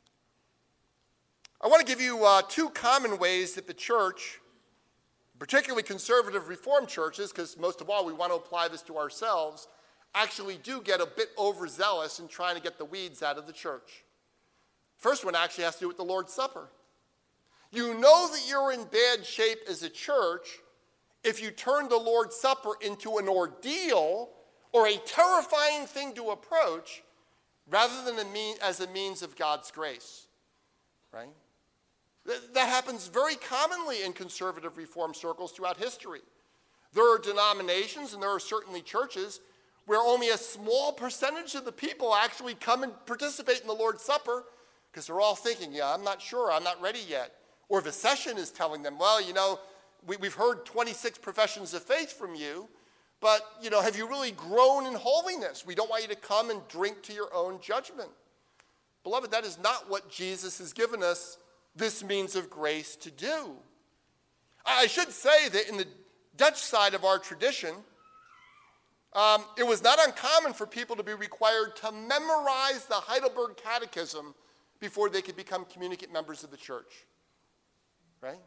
I 1.61 1.68
want 1.68 1.87
to 1.87 1.90
give 1.90 2.00
you 2.00 2.24
uh, 2.24 2.42
two 2.48 2.70
common 2.70 3.18
ways 3.18 3.55
that 3.55 3.66
the 3.66 3.74
church, 3.74 4.40
particularly 5.38 5.83
conservative 5.83 6.48
reformed 6.48 6.88
churches, 6.88 7.31
because 7.31 7.57
most 7.57 7.81
of 7.81 7.88
all 7.88 8.05
we 8.05 8.12
want 8.12 8.33
to 8.33 8.37
apply 8.37 8.68
this 8.68 8.83
to 8.83 8.96
ourselves, 8.96 9.68
actually 10.14 10.59
do 10.62 10.81
get 10.81 11.00
a 11.00 11.07
bit 11.07 11.29
overzealous 11.38 12.18
in 12.18 12.26
trying 12.26 12.57
to 12.57 12.62
get 12.62 12.79
the 12.79 12.85
weeds 12.85 13.22
out 13.22 13.38
of 13.38 13.46
the 13.46 13.52
church. 13.52 14.02
First 14.96 15.24
one 15.24 15.35
actually 15.35 15.64
has 15.64 15.74
to 15.74 15.80
do 15.80 15.88
with 15.88 15.96
the 15.96 16.04
Lord's 16.04 16.32
Supper. 16.32 16.68
You 17.70 17.94
know 17.98 18.28
that 18.32 18.48
you're 18.48 18.72
in 18.72 18.85
bad 18.85 19.24
shape 19.24 19.59
as 19.68 19.82
a 19.82 19.90
church 19.90 20.59
if 21.22 21.42
you 21.42 21.50
turn 21.50 21.88
the 21.88 21.96
Lord's 21.96 22.37
Supper 22.37 22.72
into 22.80 23.18
an 23.18 23.28
ordeal 23.28 24.30
or 24.72 24.87
a 24.87 24.96
terrifying 24.98 25.87
thing 25.87 26.14
to 26.14 26.30
approach 26.30 27.02
rather 27.68 28.04
than 28.04 28.18
a 28.24 28.30
mean, 28.30 28.56
as 28.62 28.80
a 28.80 28.87
means 28.88 29.22
of 29.22 29.37
God's 29.37 29.70
grace. 29.70 30.26
Right? 31.12 31.28
That 32.24 32.68
happens 32.68 33.09
very 33.09 33.37
commonly 33.37 34.02
in 34.04 34.12
conservative 34.12 34.76
reform 34.76 35.14
circles 35.14 35.52
throughout 35.52 35.76
history. 35.76 36.20
There 36.92 37.14
are 37.14 37.18
denominations 37.18 38.14
and 38.14 38.22
there 38.22 38.30
are 38.30 38.40
certainly 38.40 38.82
churches 38.82 39.40
where 39.87 40.00
only 40.00 40.30
a 40.30 40.38
small 40.38 40.92
percentage 40.92 41.54
of 41.54 41.64
the 41.64 41.72
people 41.72 42.14
actually 42.14 42.54
come 42.54 42.82
and 42.82 42.92
participate 43.06 43.61
in 43.61 43.66
the 43.66 43.72
Lord's 43.72 44.02
Supper 44.02 44.44
because 44.96 45.09
they're 45.09 45.20
all 45.20 45.37
thinking, 45.37 45.74
yeah, 45.74 45.92
I'm 45.92 46.02
not 46.02 46.22
sure, 46.22 46.50
I'm 46.50 46.64
not 46.64 46.80
ready 46.80 47.02
yet. 47.06 47.35
Or 47.68 47.80
a 47.80 47.92
session 47.92 48.38
is 48.38 48.50
telling 48.50 48.82
them, 48.82 48.98
well, 48.98 49.22
you 49.22 49.35
know, 49.35 49.61
we, 50.06 50.16
we've 50.16 50.32
heard 50.32 50.64
26 50.64 51.18
professions 51.18 51.74
of 51.74 51.82
faith 51.82 52.18
from 52.18 52.35
you, 52.35 52.66
but, 53.20 53.42
you 53.61 53.68
know, 53.68 53.82
have 53.82 53.94
you 53.94 54.09
really 54.09 54.30
grown 54.30 54.87
in 54.87 54.94
holiness? 54.94 55.66
We 55.66 55.74
don't 55.74 55.90
want 55.90 56.04
you 56.04 56.09
to 56.09 56.16
come 56.16 56.48
and 56.48 56.66
drink 56.68 57.02
to 57.02 57.12
your 57.12 57.28
own 57.35 57.61
judgment. 57.61 58.09
Beloved, 59.04 59.30
that 59.32 59.44
is 59.44 59.59
not 59.59 59.90
what 59.90 60.09
Jesus 60.09 60.56
has 60.61 60.72
given 60.72 61.02
us 61.02 61.37
this 61.74 62.02
means 62.02 62.35
of 62.35 62.48
grace 62.48 62.96
to 62.96 63.11
do. 63.11 63.50
I 64.64 64.87
should 64.87 65.12
say 65.12 65.50
that 65.50 65.68
in 65.68 65.76
the 65.76 65.87
Dutch 66.38 66.56
side 66.56 66.94
of 66.94 67.04
our 67.04 67.18
tradition, 67.18 67.74
um, 69.12 69.44
it 69.59 69.66
was 69.66 69.82
not 69.82 69.98
uncommon 70.02 70.54
for 70.54 70.66
people 70.66 70.96
to 70.96 71.02
be 71.02 71.12
required 71.12 71.76
to 71.82 71.92
memorize 71.92 72.87
the 72.88 72.94
Heidelberg 72.94 73.59
Catechism 73.59 74.35
before 74.81 75.09
they 75.09 75.23
could 75.23 75.37
become 75.37 75.65
communicant 75.73 76.12
members 76.12 76.45
of 76.45 76.51
the 76.51 76.57
church. 76.57 77.07
Right? 78.21 78.39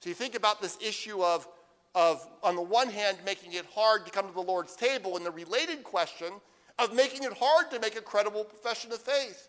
So 0.00 0.08
you 0.08 0.14
think 0.14 0.34
about 0.34 0.62
this 0.62 0.78
issue 0.80 1.22
of, 1.22 1.48
of, 1.94 2.26
on 2.42 2.54
the 2.54 2.62
one 2.62 2.88
hand, 2.88 3.18
making 3.24 3.54
it 3.54 3.66
hard 3.74 4.06
to 4.06 4.12
come 4.12 4.28
to 4.28 4.34
the 4.34 4.40
Lord's 4.40 4.76
table, 4.76 5.16
and 5.16 5.26
the 5.26 5.30
related 5.30 5.82
question 5.82 6.32
of 6.78 6.94
making 6.94 7.24
it 7.24 7.32
hard 7.32 7.70
to 7.72 7.80
make 7.80 7.96
a 7.96 8.00
credible 8.00 8.44
profession 8.44 8.92
of 8.92 8.98
faith. 8.98 9.48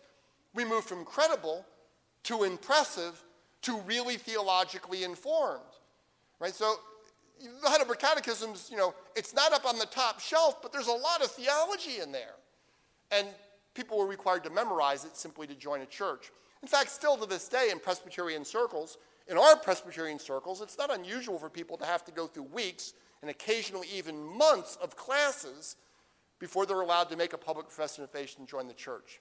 We 0.54 0.64
move 0.64 0.84
from 0.84 1.04
credible 1.04 1.64
to 2.24 2.42
impressive 2.42 3.22
to 3.62 3.78
really 3.80 4.16
theologically 4.16 5.04
informed. 5.04 5.62
Right? 6.40 6.54
So 6.54 6.74
the 7.40 7.68
Heidelberg 7.68 7.98
Catechism's, 7.98 8.68
you 8.70 8.76
know, 8.76 8.94
it's 9.14 9.34
not 9.34 9.52
up 9.52 9.64
on 9.64 9.78
the 9.78 9.86
top 9.86 10.20
shelf, 10.20 10.60
but 10.60 10.72
there's 10.72 10.88
a 10.88 10.92
lot 10.92 11.22
of 11.22 11.30
theology 11.30 12.00
in 12.02 12.12
there. 12.12 12.34
And 13.10 13.28
people 13.74 13.98
were 13.98 14.06
required 14.06 14.44
to 14.44 14.50
memorize 14.50 15.04
it 15.04 15.16
simply 15.16 15.46
to 15.46 15.54
join 15.54 15.80
a 15.80 15.86
church. 15.86 16.30
In 16.62 16.68
fact, 16.68 16.90
still 16.90 17.16
to 17.16 17.26
this 17.26 17.48
day 17.48 17.68
in 17.70 17.78
Presbyterian 17.78 18.44
circles, 18.44 18.98
in 19.28 19.38
our 19.38 19.56
Presbyterian 19.56 20.18
circles, 20.18 20.60
it's 20.60 20.76
not 20.76 20.92
unusual 20.92 21.38
for 21.38 21.48
people 21.48 21.76
to 21.78 21.86
have 21.86 22.04
to 22.04 22.12
go 22.12 22.26
through 22.26 22.44
weeks 22.44 22.92
and 23.22 23.30
occasionally 23.30 23.88
even 23.94 24.20
months 24.20 24.76
of 24.82 24.96
classes 24.96 25.76
before 26.38 26.66
they're 26.66 26.80
allowed 26.80 27.10
to 27.10 27.16
make 27.16 27.32
a 27.32 27.38
public 27.38 27.66
profession 27.66 28.02
of 28.02 28.10
faith 28.10 28.36
and 28.38 28.48
join 28.48 28.66
the 28.66 28.74
church. 28.74 29.20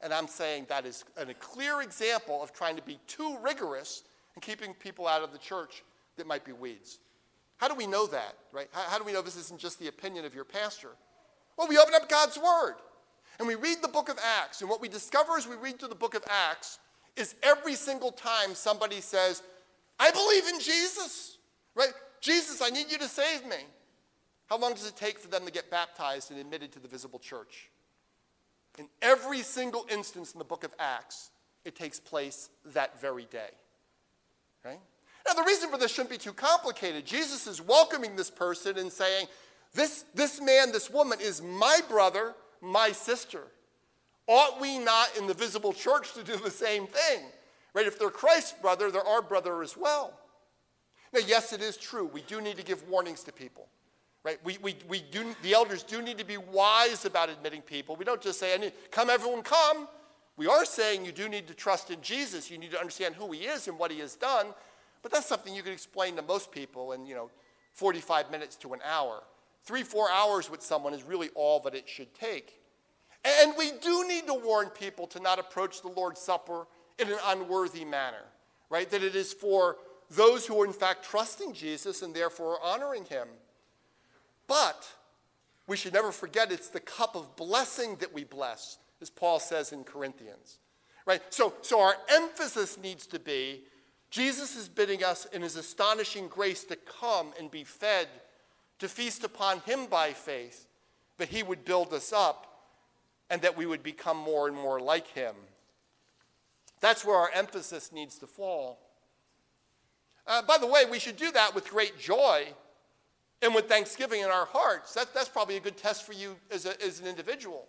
And 0.00 0.12
I'm 0.14 0.28
saying 0.28 0.66
that 0.68 0.86
is 0.86 1.04
a 1.16 1.34
clear 1.34 1.82
example 1.82 2.42
of 2.42 2.52
trying 2.52 2.76
to 2.76 2.82
be 2.82 2.98
too 3.06 3.36
rigorous 3.42 4.04
and 4.34 4.42
keeping 4.42 4.74
people 4.74 5.08
out 5.08 5.22
of 5.22 5.32
the 5.32 5.38
church 5.38 5.82
that 6.16 6.26
might 6.26 6.44
be 6.44 6.52
weeds. 6.52 7.00
How 7.56 7.66
do 7.66 7.74
we 7.74 7.86
know 7.86 8.06
that, 8.06 8.36
right? 8.52 8.68
How, 8.70 8.82
how, 8.82 8.98
do 8.98 9.04
we 9.04 9.12
know 9.12 9.22
this 9.22 9.36
isn't 9.36 9.58
just 9.58 9.80
the 9.80 9.88
opinion 9.88 10.24
of 10.24 10.34
your 10.34 10.44
pastor? 10.44 10.90
Well, 11.56 11.66
we 11.66 11.76
open 11.78 11.94
up 11.94 12.08
God's 12.08 12.38
Word 12.38 12.74
and 13.38 13.46
we 13.46 13.54
read 13.54 13.78
the 13.82 13.88
book 13.88 14.08
of 14.08 14.18
Acts. 14.40 14.60
And 14.60 14.70
what 14.70 14.80
we 14.80 14.88
discover 14.88 15.36
as 15.36 15.46
we 15.46 15.56
read 15.56 15.78
through 15.78 15.88
the 15.88 15.94
book 15.94 16.14
of 16.14 16.24
Acts 16.28 16.78
is 17.16 17.34
every 17.42 17.74
single 17.74 18.12
time 18.12 18.54
somebody 18.54 19.00
says, 19.00 19.42
I 19.98 20.10
believe 20.10 20.46
in 20.48 20.60
Jesus, 20.60 21.38
right? 21.74 21.92
Jesus, 22.20 22.62
I 22.62 22.70
need 22.70 22.90
you 22.90 22.98
to 22.98 23.08
save 23.08 23.44
me. 23.46 23.56
How 24.46 24.58
long 24.58 24.72
does 24.72 24.86
it 24.86 24.96
take 24.96 25.18
for 25.18 25.28
them 25.28 25.44
to 25.44 25.52
get 25.52 25.70
baptized 25.70 26.30
and 26.30 26.40
admitted 26.40 26.72
to 26.72 26.80
the 26.80 26.88
visible 26.88 27.18
church? 27.18 27.68
In 28.78 28.88
every 29.02 29.42
single 29.42 29.86
instance 29.90 30.32
in 30.32 30.38
the 30.38 30.44
book 30.44 30.64
of 30.64 30.72
Acts, 30.78 31.30
it 31.64 31.76
takes 31.76 32.00
place 32.00 32.50
that 32.66 33.00
very 33.00 33.26
day. 33.26 33.50
Right? 34.64 34.80
Now, 35.26 35.34
the 35.34 35.42
reason 35.42 35.70
for 35.70 35.76
this 35.76 35.92
shouldn't 35.92 36.10
be 36.10 36.16
too 36.16 36.32
complicated. 36.32 37.04
Jesus 37.04 37.46
is 37.46 37.60
welcoming 37.60 38.16
this 38.16 38.30
person 38.30 38.78
and 38.78 38.90
saying, 38.90 39.26
This, 39.74 40.04
this 40.14 40.40
man, 40.40 40.72
this 40.72 40.90
woman 40.90 41.18
is 41.20 41.42
my 41.42 41.80
brother, 41.88 42.34
my 42.60 42.92
sister. 42.92 43.42
Ought 44.26 44.60
we 44.60 44.78
not 44.78 45.16
in 45.16 45.26
the 45.26 45.34
visible 45.34 45.72
church 45.72 46.12
to 46.14 46.22
do 46.22 46.36
the 46.36 46.50
same 46.50 46.86
thing? 46.86 47.20
Right? 47.74 47.86
If 47.86 47.98
they're 47.98 48.10
Christ's 48.10 48.52
brother, 48.60 48.90
they're 48.90 49.06
our 49.06 49.22
brother 49.22 49.62
as 49.62 49.76
well. 49.76 50.18
Now, 51.12 51.20
yes, 51.26 51.52
it 51.52 51.62
is 51.62 51.76
true. 51.76 52.10
We 52.12 52.22
do 52.22 52.40
need 52.40 52.56
to 52.56 52.64
give 52.64 52.86
warnings 52.88 53.22
to 53.24 53.32
people. 53.32 53.68
Right? 54.24 54.38
We, 54.44 54.58
we, 54.60 54.76
we 54.88 55.00
do, 55.00 55.34
the 55.42 55.54
elders 55.54 55.82
do 55.82 56.02
need 56.02 56.18
to 56.18 56.24
be 56.24 56.36
wise 56.36 57.04
about 57.04 57.30
admitting 57.30 57.62
people. 57.62 57.96
We 57.96 58.04
don't 58.04 58.20
just 58.20 58.38
say, 58.38 58.72
come, 58.90 59.08
everyone, 59.08 59.42
come. 59.42 59.88
We 60.36 60.46
are 60.46 60.64
saying 60.64 61.04
you 61.04 61.12
do 61.12 61.28
need 61.28 61.48
to 61.48 61.54
trust 61.54 61.90
in 61.90 62.00
Jesus. 62.02 62.50
You 62.50 62.58
need 62.58 62.70
to 62.72 62.78
understand 62.78 63.14
who 63.14 63.32
he 63.32 63.40
is 63.40 63.68
and 63.68 63.78
what 63.78 63.90
he 63.90 64.00
has 64.00 64.14
done. 64.14 64.46
But 65.02 65.12
that's 65.12 65.26
something 65.26 65.54
you 65.54 65.62
can 65.62 65.72
explain 65.72 66.16
to 66.16 66.22
most 66.22 66.52
people 66.52 66.92
in, 66.92 67.06
you 67.06 67.14
know, 67.14 67.30
45 67.72 68.30
minutes 68.30 68.56
to 68.56 68.74
an 68.74 68.80
hour. 68.84 69.22
Three, 69.68 69.82
four 69.82 70.10
hours 70.10 70.50
with 70.50 70.62
someone 70.62 70.94
is 70.94 71.02
really 71.02 71.28
all 71.34 71.60
that 71.60 71.74
it 71.74 71.86
should 71.86 72.14
take. 72.14 72.58
And 73.22 73.52
we 73.58 73.72
do 73.82 74.08
need 74.08 74.26
to 74.26 74.32
warn 74.32 74.70
people 74.70 75.06
to 75.08 75.20
not 75.20 75.38
approach 75.38 75.82
the 75.82 75.88
Lord's 75.88 76.22
Supper 76.22 76.66
in 76.98 77.08
an 77.08 77.18
unworthy 77.26 77.84
manner, 77.84 78.24
right? 78.70 78.88
That 78.88 79.02
it 79.02 79.14
is 79.14 79.34
for 79.34 79.76
those 80.08 80.46
who 80.46 80.62
are 80.62 80.64
in 80.64 80.72
fact 80.72 81.04
trusting 81.04 81.52
Jesus 81.52 82.00
and 82.00 82.14
therefore 82.14 82.56
honoring 82.64 83.04
him. 83.04 83.28
But 84.46 84.90
we 85.66 85.76
should 85.76 85.92
never 85.92 86.12
forget 86.12 86.50
it's 86.50 86.70
the 86.70 86.80
cup 86.80 87.14
of 87.14 87.36
blessing 87.36 87.96
that 87.96 88.14
we 88.14 88.24
bless, 88.24 88.78
as 89.02 89.10
Paul 89.10 89.38
says 89.38 89.72
in 89.72 89.84
Corinthians. 89.84 90.60
Right? 91.04 91.20
So, 91.28 91.52
so 91.60 91.82
our 91.82 91.96
emphasis 92.08 92.78
needs 92.78 93.06
to 93.08 93.18
be 93.18 93.64
Jesus 94.08 94.56
is 94.56 94.66
bidding 94.66 95.04
us 95.04 95.26
in 95.26 95.42
his 95.42 95.56
astonishing 95.56 96.28
grace 96.28 96.64
to 96.64 96.76
come 96.76 97.34
and 97.38 97.50
be 97.50 97.64
fed, 97.64 98.08
to 98.78 98.88
feast 98.88 99.24
upon 99.24 99.60
him 99.60 99.86
by 99.86 100.12
faith, 100.12 100.66
that 101.18 101.28
he 101.28 101.42
would 101.42 101.64
build 101.64 101.92
us 101.92 102.12
up 102.12 102.46
and 103.30 103.42
that 103.42 103.56
we 103.56 103.66
would 103.66 103.82
become 103.82 104.16
more 104.16 104.48
and 104.48 104.56
more 104.56 104.80
like 104.80 105.08
him. 105.08 105.34
That's 106.80 107.04
where 107.04 107.16
our 107.16 107.30
emphasis 107.34 107.92
needs 107.92 108.18
to 108.18 108.26
fall. 108.26 108.78
Uh, 110.26 110.42
by 110.42 110.58
the 110.58 110.66
way, 110.66 110.84
we 110.88 110.98
should 110.98 111.16
do 111.16 111.32
that 111.32 111.54
with 111.54 111.68
great 111.68 111.98
joy 111.98 112.46
and 113.42 113.54
with 113.54 113.68
thanksgiving 113.68 114.20
in 114.20 114.28
our 114.28 114.46
hearts. 114.46 114.94
That, 114.94 115.12
that's 115.14 115.28
probably 115.28 115.56
a 115.56 115.60
good 115.60 115.76
test 115.76 116.04
for 116.04 116.12
you 116.12 116.36
as, 116.50 116.66
a, 116.66 116.80
as 116.82 117.00
an 117.00 117.06
individual. 117.06 117.66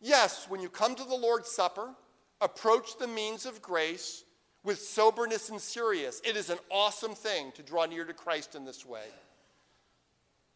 Yes, 0.00 0.46
when 0.48 0.60
you 0.60 0.68
come 0.68 0.94
to 0.94 1.04
the 1.04 1.14
Lord's 1.14 1.50
Supper, 1.50 1.90
approach 2.40 2.98
the 2.98 3.06
means 3.06 3.46
of 3.46 3.60
grace 3.60 4.24
with 4.64 4.80
soberness 4.80 5.50
and 5.50 5.60
serious. 5.60 6.20
It 6.24 6.36
is 6.36 6.50
an 6.50 6.58
awesome 6.70 7.14
thing 7.14 7.52
to 7.52 7.62
draw 7.62 7.86
near 7.86 8.04
to 8.04 8.14
Christ 8.14 8.54
in 8.54 8.64
this 8.64 8.86
way. 8.86 9.04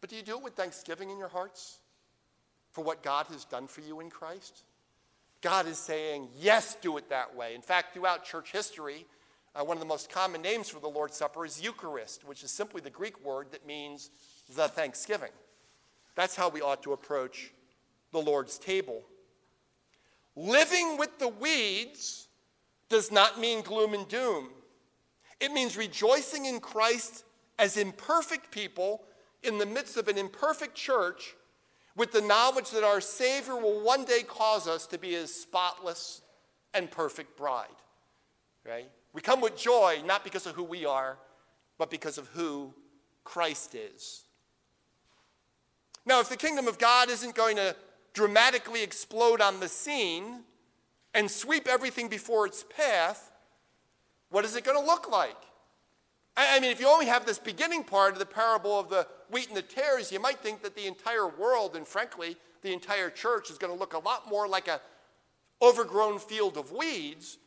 But 0.04 0.10
do 0.10 0.16
you 0.16 0.22
do 0.22 0.36
it 0.36 0.42
with 0.42 0.52
thanksgiving 0.52 1.08
in 1.08 1.16
your 1.16 1.28
hearts 1.28 1.78
for 2.72 2.84
what 2.84 3.02
God 3.02 3.24
has 3.28 3.46
done 3.46 3.66
for 3.66 3.80
you 3.80 4.00
in 4.00 4.10
Christ? 4.10 4.64
God 5.40 5.66
is 5.66 5.78
saying, 5.78 6.28
yes, 6.38 6.76
do 6.82 6.98
it 6.98 7.08
that 7.08 7.34
way. 7.34 7.54
In 7.54 7.62
fact, 7.62 7.94
throughout 7.94 8.22
church 8.22 8.52
history, 8.52 9.06
uh, 9.54 9.64
one 9.64 9.78
of 9.78 9.80
the 9.80 9.86
most 9.86 10.10
common 10.10 10.42
names 10.42 10.68
for 10.68 10.78
the 10.78 10.90
Lord's 10.90 11.16
Supper 11.16 11.46
is 11.46 11.62
Eucharist, 11.62 12.28
which 12.28 12.44
is 12.44 12.50
simply 12.50 12.82
the 12.82 12.90
Greek 12.90 13.24
word 13.24 13.46
that 13.52 13.66
means 13.66 14.10
the 14.54 14.68
thanksgiving. 14.68 15.30
That's 16.16 16.36
how 16.36 16.50
we 16.50 16.60
ought 16.60 16.82
to 16.82 16.92
approach 16.92 17.50
the 18.12 18.20
Lord's 18.20 18.58
table. 18.58 19.00
Living 20.36 20.98
with 20.98 21.18
the 21.18 21.28
weeds 21.28 22.28
does 22.90 23.10
not 23.10 23.40
mean 23.40 23.62
gloom 23.62 23.94
and 23.94 24.06
doom. 24.06 24.50
It 25.40 25.50
means 25.50 25.78
rejoicing 25.78 26.44
in 26.44 26.60
Christ 26.60 27.24
as 27.58 27.78
imperfect 27.78 28.50
people 28.50 29.00
in 29.44 29.58
the 29.58 29.66
midst 29.66 29.96
of 29.96 30.08
an 30.08 30.18
imperfect 30.18 30.74
church 30.74 31.34
with 31.96 32.12
the 32.12 32.20
knowledge 32.20 32.70
that 32.70 32.84
our 32.84 33.00
Savior 33.00 33.56
will 33.56 33.80
one 33.80 34.04
day 34.04 34.22
cause 34.26 34.66
us 34.66 34.86
to 34.88 34.98
be 34.98 35.12
his 35.12 35.34
spotless 35.34 36.22
and 36.72 36.90
perfect 36.90 37.36
bride. 37.36 37.68
Right? 38.66 38.90
We 39.12 39.20
come 39.20 39.40
with 39.40 39.56
joy 39.56 40.02
not 40.04 40.24
because 40.24 40.46
of 40.46 40.54
who 40.54 40.64
we 40.64 40.84
are, 40.84 41.18
but 41.78 41.90
because 41.90 42.18
of 42.18 42.28
who 42.28 42.74
Christ 43.22 43.74
is. 43.74 44.24
Now, 46.06 46.20
if 46.20 46.28
the 46.28 46.36
kingdom 46.36 46.68
of 46.68 46.78
God 46.78 47.08
isn't 47.10 47.34
going 47.34 47.56
to 47.56 47.76
dramatically 48.12 48.82
explode 48.82 49.40
on 49.40 49.60
the 49.60 49.68
scene, 49.68 50.44
and 51.14 51.30
sweep 51.30 51.68
everything 51.68 52.08
before 52.08 52.46
its 52.46 52.64
path, 52.76 53.30
what 54.30 54.44
is 54.44 54.56
it 54.56 54.64
going 54.64 54.78
to 54.78 54.84
look 54.84 55.10
like? 55.10 55.36
I 56.36 56.58
mean, 56.58 56.72
if 56.72 56.80
you 56.80 56.88
only 56.88 57.06
have 57.06 57.26
this 57.26 57.38
beginning 57.38 57.84
part 57.84 58.12
of 58.12 58.18
the 58.18 58.26
parable 58.26 58.78
of 58.78 58.88
the 58.88 59.06
wheat 59.30 59.48
and 59.48 59.56
the 59.56 59.62
tares, 59.62 60.10
you 60.10 60.18
might 60.18 60.40
think 60.40 60.62
that 60.62 60.74
the 60.74 60.86
entire 60.86 61.28
world, 61.28 61.76
and 61.76 61.86
frankly, 61.86 62.36
the 62.62 62.72
entire 62.72 63.08
church, 63.08 63.50
is 63.50 63.58
going 63.58 63.72
to 63.72 63.78
look 63.78 63.94
a 63.94 63.98
lot 63.98 64.28
more 64.28 64.48
like 64.48 64.66
an 64.66 64.80
overgrown 65.62 66.18
field 66.18 66.56
of 66.56 66.72
weeds 66.72 67.38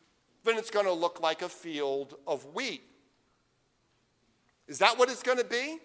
than 0.44 0.56
it's 0.56 0.70
going 0.70 0.86
to 0.86 0.92
look 0.92 1.20
like 1.20 1.42
a 1.42 1.48
field 1.48 2.14
of 2.26 2.46
wheat. 2.54 2.82
Is 4.66 4.78
that 4.78 4.98
what 4.98 5.10
it's 5.10 5.22
going 5.22 5.38
to 5.38 5.44
be? 5.44 5.78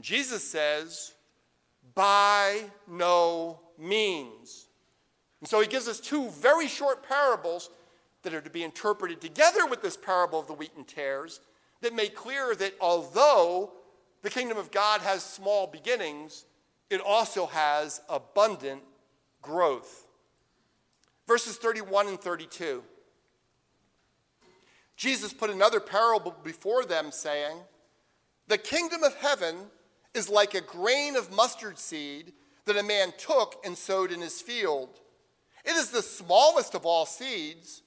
Jesus 0.00 0.48
says, 0.48 1.14
by 1.94 2.64
no 2.88 3.60
means. 3.76 4.66
And 5.40 5.48
so 5.48 5.60
he 5.60 5.66
gives 5.66 5.88
us 5.88 5.98
two 5.98 6.28
very 6.30 6.68
short 6.68 7.06
parables 7.06 7.70
that 8.22 8.32
are 8.32 8.40
to 8.40 8.50
be 8.50 8.62
interpreted 8.62 9.20
together 9.20 9.66
with 9.66 9.82
this 9.82 9.96
parable 9.96 10.38
of 10.38 10.46
the 10.46 10.52
wheat 10.52 10.70
and 10.76 10.86
tares 10.86 11.40
that 11.82 11.94
make 11.94 12.14
clear 12.14 12.54
that 12.54 12.74
although 12.80 13.72
the 14.22 14.30
kingdom 14.30 14.56
of 14.56 14.70
God 14.70 15.00
has 15.02 15.22
small 15.22 15.66
beginnings, 15.66 16.46
it 16.88 17.00
also 17.00 17.46
has 17.46 18.00
abundant 18.08 18.82
growth. 19.42 20.06
Verses 21.26 21.56
31 21.56 22.08
and 22.08 22.20
32. 22.20 22.82
Jesus 24.96 25.32
put 25.32 25.50
another 25.50 25.80
parable 25.80 26.34
before 26.44 26.84
them, 26.84 27.10
saying, 27.10 27.56
The 28.46 28.58
kingdom 28.58 29.02
of 29.02 29.16
heaven 29.16 29.56
is 30.14 30.28
like 30.28 30.54
a 30.54 30.60
grain 30.60 31.16
of 31.16 31.32
mustard 31.32 31.78
seed 31.78 32.32
that 32.66 32.76
a 32.76 32.82
man 32.82 33.12
took 33.18 33.60
and 33.64 33.76
sowed 33.76 34.12
in 34.12 34.20
his 34.20 34.40
field. 34.40 35.00
It 35.64 35.74
is 35.76 35.90
the 35.90 36.02
smallest 36.02 36.74
of 36.74 36.86
all 36.86 37.06
seeds, 37.06 37.82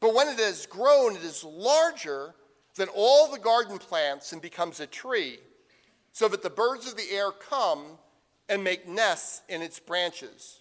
but 0.00 0.14
when 0.14 0.28
it 0.28 0.38
has 0.38 0.66
grown, 0.66 1.14
it 1.14 1.22
is 1.22 1.44
larger 1.44 2.34
than 2.76 2.88
all 2.94 3.30
the 3.30 3.38
garden 3.38 3.78
plants 3.78 4.32
and 4.32 4.40
becomes 4.40 4.80
a 4.80 4.86
tree, 4.86 5.38
so 6.12 6.28
that 6.28 6.42
the 6.42 6.50
birds 6.50 6.86
of 6.86 6.96
the 6.96 7.10
air 7.10 7.30
come 7.30 7.98
and 8.48 8.62
make 8.62 8.88
nests 8.88 9.42
in 9.48 9.62
its 9.62 9.78
branches. 9.78 10.60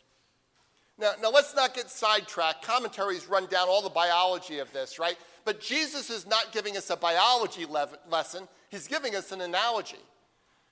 Now, 0.97 1.11
now 1.21 1.29
let's 1.29 1.55
not 1.55 1.73
get 1.73 1.89
sidetracked. 1.89 2.63
Commentaries 2.63 3.27
run 3.27 3.47
down 3.47 3.67
all 3.67 3.81
the 3.81 3.89
biology 3.89 4.59
of 4.59 4.71
this, 4.71 4.97
right? 4.97 5.17
But 5.43 5.59
Jesus 5.59 6.09
is 6.09 6.25
not 6.25 6.51
giving 6.51 6.77
us 6.77 6.89
a 6.89 6.95
biology 6.95 7.65
le- 7.65 7.89
lesson, 8.09 8.47
he's 8.69 8.87
giving 8.87 9.15
us 9.15 9.31
an 9.31 9.41
analogy. 9.41 9.97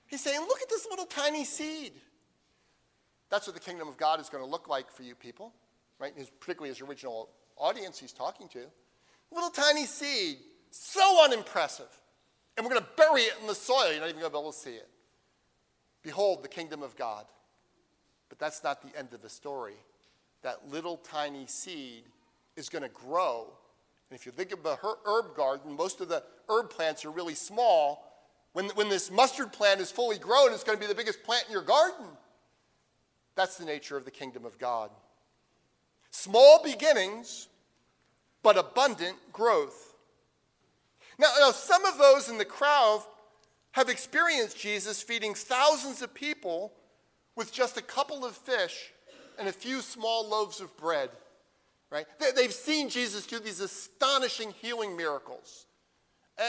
He's 0.06 0.22
saying, 0.22 0.40
look 0.40 0.60
at 0.60 0.68
this 0.68 0.86
little 0.90 1.06
tiny 1.06 1.44
seed. 1.44 1.92
That's 3.30 3.46
what 3.46 3.54
the 3.54 3.60
kingdom 3.60 3.88
of 3.88 3.96
God 3.96 4.20
is 4.20 4.28
going 4.28 4.44
to 4.44 4.50
look 4.50 4.68
like 4.68 4.90
for 4.90 5.02
you 5.02 5.14
people 5.14 5.52
right? 5.98 6.12
His, 6.16 6.30
particularly 6.30 6.68
his 6.68 6.80
original 6.80 7.30
audience 7.56 7.98
he's 7.98 8.12
talking 8.12 8.48
to. 8.48 8.60
Little 9.32 9.50
tiny 9.50 9.86
seed, 9.86 10.38
so 10.74 11.24
unimpressive. 11.24 11.88
And 12.56 12.64
we're 12.64 12.72
going 12.72 12.82
to 12.82 12.90
bury 12.96 13.22
it 13.22 13.34
in 13.40 13.46
the 13.46 13.54
soil. 13.54 13.90
You're 13.90 14.00
not 14.00 14.08
even 14.08 14.20
going 14.20 14.30
to 14.32 14.36
be 14.36 14.38
able 14.38 14.52
to 14.52 14.58
see 14.58 14.70
it. 14.70 14.88
Behold, 16.02 16.42
the 16.42 16.48
kingdom 16.48 16.82
of 16.82 16.96
God. 16.96 17.26
But 18.28 18.38
that's 18.38 18.62
not 18.62 18.82
the 18.82 18.96
end 18.98 19.12
of 19.12 19.22
the 19.22 19.28
story. 19.28 19.74
That 20.42 20.68
little 20.70 20.96
tiny 20.98 21.46
seed 21.46 22.04
is 22.56 22.68
going 22.68 22.82
to 22.82 22.88
grow. 22.88 23.46
And 24.10 24.18
if 24.18 24.26
you 24.26 24.32
think 24.32 24.52
of 24.52 24.64
a 24.66 24.78
herb 24.82 25.36
garden, 25.36 25.72
most 25.76 26.00
of 26.00 26.08
the 26.08 26.22
herb 26.48 26.70
plants 26.70 27.04
are 27.04 27.10
really 27.10 27.34
small. 27.34 28.12
When, 28.52 28.66
when 28.70 28.88
this 28.88 29.10
mustard 29.10 29.52
plant 29.52 29.80
is 29.80 29.90
fully 29.90 30.18
grown, 30.18 30.52
it's 30.52 30.64
going 30.64 30.78
to 30.78 30.82
be 30.82 30.88
the 30.88 30.94
biggest 30.94 31.22
plant 31.22 31.46
in 31.46 31.52
your 31.52 31.62
garden. 31.62 32.06
That's 33.34 33.56
the 33.56 33.64
nature 33.64 33.96
of 33.96 34.04
the 34.04 34.10
kingdom 34.10 34.44
of 34.44 34.58
God. 34.58 34.90
Small 36.10 36.62
beginnings, 36.62 37.48
but 38.42 38.56
abundant 38.56 39.16
growth. 39.32 39.93
Now, 41.18 41.28
now, 41.38 41.50
some 41.50 41.84
of 41.84 41.98
those 41.98 42.28
in 42.28 42.38
the 42.38 42.44
crowd 42.44 43.02
have 43.72 43.88
experienced 43.88 44.58
Jesus 44.58 45.02
feeding 45.02 45.34
thousands 45.34 46.02
of 46.02 46.14
people 46.14 46.72
with 47.36 47.52
just 47.52 47.76
a 47.76 47.82
couple 47.82 48.24
of 48.24 48.36
fish 48.36 48.92
and 49.38 49.48
a 49.48 49.52
few 49.52 49.80
small 49.80 50.28
loaves 50.28 50.60
of 50.60 50.76
bread. 50.76 51.10
Right? 51.90 52.06
They've 52.34 52.52
seen 52.52 52.88
Jesus 52.88 53.26
do 53.26 53.38
these 53.38 53.60
astonishing 53.60 54.52
healing 54.60 54.96
miracles. 54.96 55.66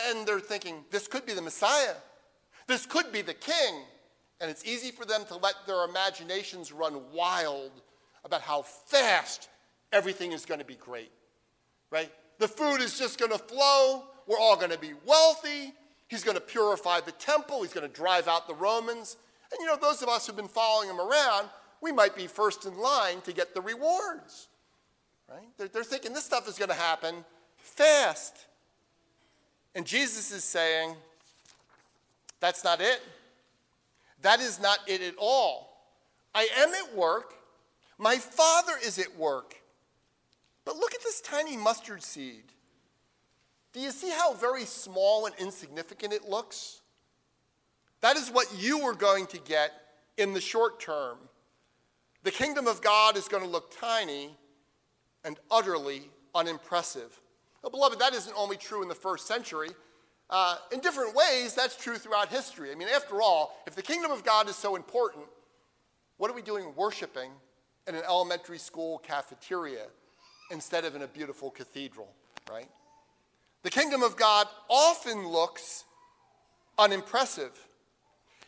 And 0.08 0.28
they're 0.28 0.39
thinking, 0.39 0.84
this 0.89 1.08
could 1.08 1.25
be 1.25 1.34
the 1.34 1.41
Messiah. 1.41 1.93
This 2.67 2.86
could 2.86 3.12
be 3.12 3.21
the 3.21 3.34
king. 3.34 3.84
And 4.41 4.49
it's 4.49 4.65
easy 4.65 4.91
for 4.91 5.06
them 5.06 5.23
to 5.28 5.38
let 5.38 5.56
their 5.67 5.86
imaginations 5.86 6.71
run 6.71 6.99
wild 7.13 7.71
about 8.23 8.41
how 8.41 8.63
fast 8.63 9.49
everything 9.93 10.32
is 10.32 10.45
going 10.45 10.60
to 10.60 10.65
be 10.65 10.75
great, 10.75 11.12
right? 11.91 12.12
The 12.39 12.47
food 12.47 12.82
is 12.82 12.97
just 12.97 13.19
going 13.19 13.32
to 13.32 13.38
flow. 13.38 14.04
We're 14.27 14.39
all 14.39 14.55
going 14.55 14.71
to 14.71 14.79
be 14.79 14.93
wealthy. 15.05 15.73
He's 16.07 16.23
going 16.23 16.38
to 16.38 16.41
purify 16.41 17.01
the 17.01 17.11
temple. 17.13 17.63
He's 17.63 17.73
going 17.73 17.88
to 17.88 17.93
drive 17.93 18.27
out 18.27 18.47
the 18.47 18.53
Romans. 18.53 19.17
And 19.51 19.59
you 19.59 19.65
know, 19.65 19.77
those 19.77 20.01
of 20.01 20.09
us 20.09 20.27
who've 20.27 20.35
been 20.35 20.47
following 20.47 20.89
him 20.89 20.99
around, 20.99 21.49
we 21.81 21.91
might 21.91 22.15
be 22.15 22.27
first 22.27 22.65
in 22.65 22.77
line 22.77 23.21
to 23.21 23.33
get 23.33 23.53
the 23.53 23.61
rewards, 23.61 24.47
right? 25.29 25.47
They're, 25.57 25.67
they're 25.67 25.83
thinking 25.83 26.13
this 26.13 26.25
stuff 26.25 26.47
is 26.47 26.57
going 26.57 26.69
to 26.69 26.75
happen 26.75 27.23
fast. 27.57 28.47
And 29.75 29.85
Jesus 29.85 30.31
is 30.31 30.43
saying, 30.43 30.95
that's 32.39 32.63
not 32.63 32.81
it. 32.81 33.01
That 34.21 34.39
is 34.39 34.59
not 34.59 34.79
it 34.88 35.01
at 35.01 35.15
all. 35.19 35.75
I 36.33 36.47
am 36.57 36.69
at 36.73 36.95
work. 36.95 37.33
My 37.97 38.15
Father 38.17 38.73
is 38.83 38.97
at 38.99 39.15
work. 39.17 39.55
But 40.63 40.77
look 40.77 40.95
at 40.95 41.03
this 41.03 41.21
tiny 41.21 41.55
mustard 41.55 42.03
seed. 42.03 42.43
Do 43.75 43.81
you 43.81 43.91
see 43.91 44.09
how 44.09 44.33
very 44.33 44.63
small 44.63 45.25
and 45.25 45.35
insignificant 45.38 46.13
it 46.13 46.29
looks? 46.29 46.79
That 47.99 48.15
is 48.15 48.29
what 48.29 48.47
you 48.57 48.79
are 48.83 48.93
going 48.93 49.25
to 49.27 49.38
get 49.38 49.73
in 50.17 50.33
the 50.33 50.39
short 50.39 50.79
term. 50.79 51.17
The 52.23 52.31
kingdom 52.31 52.67
of 52.67 52.81
God 52.81 53.17
is 53.17 53.27
going 53.27 53.43
to 53.43 53.49
look 53.49 53.77
tiny 53.77 54.29
and 55.25 55.38
utterly 55.51 56.03
unimpressive. 56.33 57.19
Well, 57.61 57.69
beloved, 57.69 57.99
that 57.99 58.13
isn't 58.13 58.33
only 58.38 58.55
true 58.55 58.81
in 58.81 58.88
the 58.88 58.95
first 58.95 59.27
century. 59.27 59.71
Uh, 60.29 60.55
in 60.71 60.79
different 60.79 61.13
ways, 61.13 61.53
that's 61.53 61.75
true 61.75 61.97
throughout 61.97 62.29
history. 62.29 62.71
I 62.71 62.75
mean, 62.75 62.88
after 62.88 63.21
all, 63.21 63.61
if 63.67 63.75
the 63.75 63.81
kingdom 63.81 64.09
of 64.09 64.23
God 64.23 64.47
is 64.47 64.55
so 64.55 64.77
important, 64.77 65.25
what 66.15 66.31
are 66.31 66.33
we 66.33 66.41
doing 66.41 66.73
worshiping 66.77 67.31
in 67.89 67.95
an 67.95 68.03
elementary 68.07 68.57
school 68.57 68.99
cafeteria 68.99 69.88
instead 70.49 70.85
of 70.85 70.95
in 70.95 71.01
a 71.01 71.07
beautiful 71.07 71.51
cathedral, 71.51 72.07
right? 72.49 72.69
The 73.65 73.71
kingdom 73.71 74.04
of 74.04 74.15
God 74.15 74.45
often 74.69 75.28
looks 75.28 75.86
unimpressive. 76.78 77.49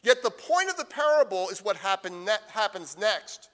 Yet 0.04 0.22
the 0.22 0.30
point 0.30 0.70
of 0.70 0.78
the 0.78 0.86
parable 0.86 1.50
is 1.50 1.64
what 1.64 1.76
ne- 2.06 2.32
happens 2.50 2.96
next. 3.00 3.50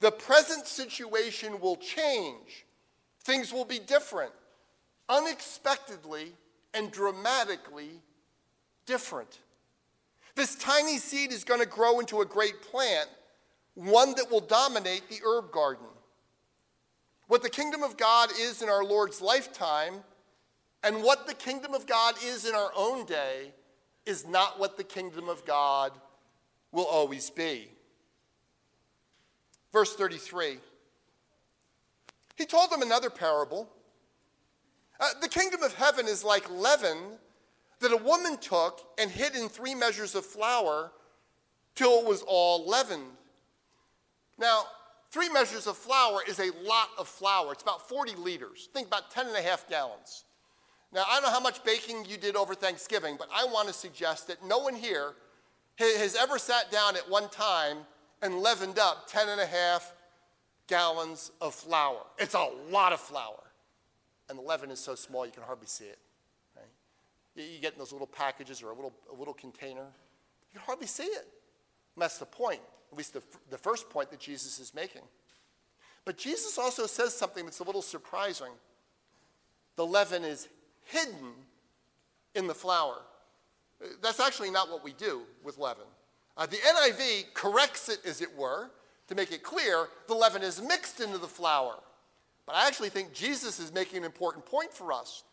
The 0.00 0.10
present 0.10 0.66
situation 0.66 1.58
will 1.58 1.76
change, 1.76 2.66
things 3.22 3.50
will 3.50 3.64
be 3.64 3.78
different, 3.78 4.32
unexpectedly 5.08 6.32
and 6.74 6.92
dramatically 6.92 8.02
different. 8.84 9.38
This 10.34 10.54
tiny 10.54 10.98
seed 10.98 11.32
is 11.32 11.44
going 11.44 11.60
to 11.60 11.66
grow 11.66 11.98
into 11.98 12.20
a 12.20 12.26
great 12.26 12.60
plant, 12.60 13.08
one 13.72 14.14
that 14.16 14.30
will 14.30 14.40
dominate 14.40 15.08
the 15.08 15.24
herb 15.24 15.50
garden. 15.50 15.86
What 17.28 17.42
the 17.42 17.48
kingdom 17.48 17.82
of 17.82 17.96
God 17.96 18.28
is 18.38 18.60
in 18.60 18.68
our 18.68 18.84
Lord's 18.84 19.22
lifetime 19.22 20.04
and 20.84 21.02
what 21.02 21.26
the 21.26 21.34
kingdom 21.34 21.72
of 21.72 21.86
God 21.86 22.14
is 22.22 22.44
in 22.44 22.54
our 22.54 22.70
own 22.76 23.06
day 23.06 23.52
is 24.04 24.26
not 24.26 24.60
what 24.60 24.76
the 24.76 24.84
kingdom 24.84 25.30
of 25.30 25.44
God 25.46 25.92
will 26.72 26.84
always 26.84 27.30
be. 27.30 27.68
Verse 29.72 29.96
33. 29.96 30.58
He 32.36 32.44
told 32.44 32.70
them 32.70 32.82
another 32.82 33.08
parable. 33.08 33.68
Uh, 35.00 35.08
the 35.22 35.28
kingdom 35.28 35.62
of 35.62 35.74
heaven 35.74 36.06
is 36.06 36.22
like 36.22 36.48
leaven 36.50 36.98
that 37.80 37.90
a 37.90 37.96
woman 37.96 38.36
took 38.36 38.86
and 38.98 39.10
hid 39.10 39.34
in 39.34 39.48
three 39.48 39.74
measures 39.74 40.14
of 40.14 40.26
flour 40.26 40.92
till 41.74 42.00
it 42.00 42.06
was 42.06 42.22
all 42.26 42.68
leavened. 42.68 43.10
Now, 44.38 44.64
three 45.10 45.28
measures 45.30 45.66
of 45.66 45.76
flour 45.76 46.20
is 46.28 46.38
a 46.38 46.50
lot 46.62 46.88
of 46.98 47.08
flour. 47.08 47.52
It's 47.52 47.62
about 47.62 47.88
40 47.88 48.16
liters. 48.16 48.68
Think 48.74 48.88
about 48.88 49.10
10 49.10 49.28
and 49.28 49.36
a 49.36 49.42
half 49.42 49.68
gallons. 49.68 50.24
Now, 50.94 51.04
I 51.08 51.14
don't 51.14 51.24
know 51.24 51.30
how 51.30 51.40
much 51.40 51.64
baking 51.64 52.04
you 52.08 52.16
did 52.16 52.36
over 52.36 52.54
Thanksgiving, 52.54 53.16
but 53.18 53.28
I 53.34 53.46
want 53.46 53.66
to 53.66 53.74
suggest 53.74 54.28
that 54.28 54.46
no 54.46 54.58
one 54.58 54.76
here 54.76 55.14
has 55.76 56.14
ever 56.14 56.38
sat 56.38 56.70
down 56.70 56.94
at 56.94 57.10
one 57.10 57.28
time 57.30 57.78
and 58.22 58.38
leavened 58.38 58.78
up 58.78 59.08
10 59.08 59.28
and 59.28 59.40
a 59.40 59.46
half 59.46 59.92
gallons 60.68 61.32
of 61.40 61.52
flour. 61.52 61.98
It's 62.16 62.34
a 62.34 62.48
lot 62.70 62.92
of 62.92 63.00
flour. 63.00 63.42
And 64.28 64.38
the 64.38 64.42
leaven 64.42 64.70
is 64.70 64.78
so 64.78 64.94
small 64.94 65.26
you 65.26 65.32
can 65.32 65.42
hardly 65.42 65.66
see 65.66 65.84
it. 65.84 65.98
Right? 66.56 67.44
You 67.44 67.60
get 67.60 67.72
in 67.72 67.80
those 67.80 67.92
little 67.92 68.06
packages 68.06 68.62
or 68.62 68.70
a 68.70 68.74
little, 68.74 68.94
a 69.12 69.18
little 69.18 69.34
container, 69.34 69.80
you 69.82 70.58
can 70.58 70.62
hardly 70.64 70.86
see 70.86 71.02
it. 71.02 71.26
And 71.96 72.02
that's 72.02 72.18
the 72.18 72.24
point, 72.26 72.60
at 72.92 72.96
least 72.96 73.14
the, 73.14 73.22
the 73.50 73.58
first 73.58 73.90
point 73.90 74.10
that 74.10 74.20
Jesus 74.20 74.60
is 74.60 74.72
making. 74.72 75.02
But 76.04 76.18
Jesus 76.18 76.56
also 76.56 76.86
says 76.86 77.14
something 77.14 77.44
that's 77.44 77.58
a 77.58 77.64
little 77.64 77.82
surprising. 77.82 78.52
The 79.74 79.84
leaven 79.84 80.22
is 80.22 80.48
hidden 80.84 81.32
in 82.34 82.46
the 82.46 82.54
flour. 82.54 82.96
That's 84.02 84.20
actually 84.20 84.50
not 84.50 84.70
what 84.70 84.84
we 84.84 84.92
do 84.92 85.22
with 85.42 85.58
leaven. 85.58 85.84
Uh, 86.36 86.46
the 86.46 86.56
NIV 86.56 87.34
corrects 87.34 87.88
it, 87.88 88.00
as 88.04 88.20
it 88.20 88.36
were, 88.36 88.70
to 89.08 89.14
make 89.14 89.32
it 89.32 89.42
clear 89.42 89.88
the 90.08 90.14
leaven 90.14 90.42
is 90.42 90.60
mixed 90.60 91.00
into 91.00 91.18
the 91.18 91.28
flour. 91.28 91.76
But 92.46 92.56
I 92.56 92.66
actually 92.66 92.88
think 92.88 93.12
Jesus 93.12 93.58
is 93.58 93.72
making 93.72 93.98
an 93.98 94.04
important 94.04 94.44
point 94.44 94.72
for 94.72 94.92
us. 94.92 95.24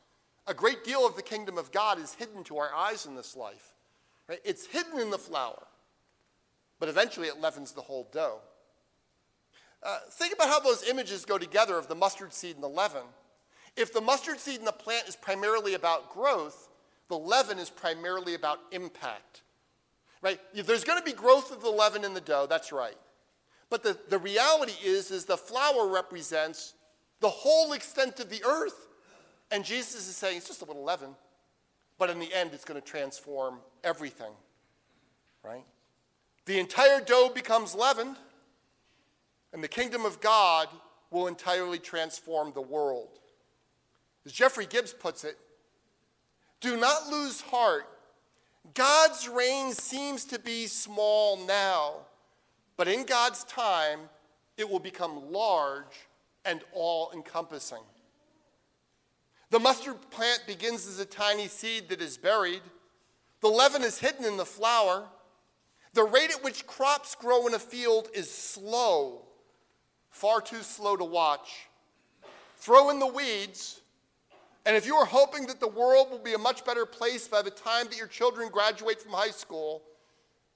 A 0.47 0.53
great 0.53 0.83
deal 0.83 1.05
of 1.05 1.15
the 1.15 1.21
kingdom 1.21 1.57
of 1.57 1.71
God 1.71 1.99
is 1.99 2.13
hidden 2.13 2.43
to 2.45 2.57
our 2.57 2.73
eyes 2.73 3.05
in 3.05 3.15
this 3.15 3.35
life. 3.35 3.73
Right? 4.27 4.39
It's 4.43 4.65
hidden 4.65 4.99
in 4.99 5.09
the 5.09 5.17
flour, 5.17 5.61
but 6.79 6.89
eventually 6.89 7.27
it 7.27 7.39
leavens 7.39 7.71
the 7.71 7.81
whole 7.81 8.07
dough. 8.11 8.39
Uh, 9.83 9.99
think 10.11 10.33
about 10.33 10.47
how 10.47 10.59
those 10.59 10.87
images 10.87 11.25
go 11.25 11.37
together 11.37 11.77
of 11.77 11.87
the 11.87 11.95
mustard 11.95 12.33
seed 12.33 12.55
and 12.55 12.63
the 12.63 12.69
leaven. 12.69 13.03
If 13.77 13.93
the 13.93 14.01
mustard 14.01 14.39
seed 14.39 14.59
in 14.59 14.65
the 14.65 14.71
plant 14.71 15.07
is 15.07 15.15
primarily 15.15 15.73
about 15.73 16.09
growth, 16.09 16.69
the 17.07 17.17
leaven 17.17 17.57
is 17.57 17.69
primarily 17.69 18.35
about 18.35 18.59
impact. 18.71 19.41
Right? 20.21 20.39
There's 20.53 20.83
going 20.83 20.99
to 20.99 21.05
be 21.05 21.13
growth 21.13 21.51
of 21.51 21.61
the 21.61 21.69
leaven 21.69 22.03
in 22.03 22.13
the 22.13 22.21
dough, 22.21 22.47
that's 22.49 22.71
right. 22.71 22.97
But 23.69 23.83
the, 23.83 23.97
the 24.09 24.19
reality 24.19 24.73
is, 24.83 25.11
is 25.11 25.25
the 25.25 25.37
flour 25.37 25.87
represents 25.87 26.73
the 27.21 27.29
whole 27.29 27.73
extent 27.73 28.19
of 28.19 28.29
the 28.29 28.43
earth. 28.45 28.87
And 29.49 29.63
Jesus 29.63 30.07
is 30.07 30.15
saying 30.15 30.37
it's 30.37 30.47
just 30.47 30.61
a 30.61 30.65
little 30.65 30.83
leaven, 30.83 31.15
but 31.97 32.09
in 32.09 32.19
the 32.19 32.33
end, 32.33 32.51
it's 32.53 32.65
going 32.65 32.79
to 32.79 32.85
transform 32.85 33.59
everything. 33.83 34.31
Right? 35.43 35.63
The 36.45 36.59
entire 36.59 36.99
dough 36.99 37.31
becomes 37.33 37.73
leavened, 37.73 38.17
and 39.53 39.63
the 39.63 39.67
kingdom 39.67 40.05
of 40.05 40.21
God 40.21 40.67
will 41.09 41.27
entirely 41.27 41.79
transform 41.79 42.51
the 42.53 42.61
world. 42.61 43.19
As 44.25 44.31
Jeffrey 44.31 44.65
Gibbs 44.65 44.93
puts 44.93 45.23
it, 45.23 45.37
do 46.59 46.77
not 46.77 47.07
lose 47.07 47.41
heart. 47.41 47.87
God's 48.73 49.27
reign 49.27 49.73
seems 49.73 50.25
to 50.25 50.37
be 50.37 50.67
small 50.67 51.37
now, 51.45 51.95
but 52.77 52.87
in 52.87 53.05
God's 53.05 53.43
time, 53.45 54.01
it 54.57 54.69
will 54.69 54.79
become 54.79 55.31
large 55.31 56.07
and 56.45 56.61
all 56.73 57.11
encompassing. 57.13 57.81
The 59.49 59.59
mustard 59.59 59.97
plant 60.11 60.43
begins 60.47 60.87
as 60.87 60.99
a 60.99 61.05
tiny 61.05 61.47
seed 61.47 61.89
that 61.89 62.01
is 62.01 62.17
buried. 62.17 62.61
The 63.41 63.49
leaven 63.49 63.81
is 63.81 63.99
hidden 63.99 64.23
in 64.23 64.37
the 64.37 64.45
flour. 64.45 65.07
The 65.93 66.03
rate 66.03 66.31
at 66.31 66.43
which 66.43 66.65
crops 66.67 67.15
grow 67.15 67.47
in 67.47 67.53
a 67.53 67.59
field 67.59 68.07
is 68.13 68.29
slow, 68.31 69.23
far 70.09 70.39
too 70.39 70.61
slow 70.61 70.95
to 70.95 71.03
watch. 71.03 71.67
Throw 72.57 72.91
in 72.91 72.99
the 72.99 73.07
weeds, 73.07 73.80
and 74.65 74.75
if 74.75 74.85
you 74.85 74.95
are 74.95 75.05
hoping 75.05 75.47
that 75.47 75.59
the 75.59 75.67
world 75.67 76.11
will 76.11 76.19
be 76.19 76.33
a 76.33 76.37
much 76.37 76.63
better 76.65 76.85
place 76.85 77.27
by 77.27 77.41
the 77.41 77.49
time 77.49 77.87
that 77.87 77.97
your 77.97 78.07
children 78.07 78.49
graduate 78.49 79.01
from 79.01 79.13
high 79.13 79.31
school, 79.31 79.81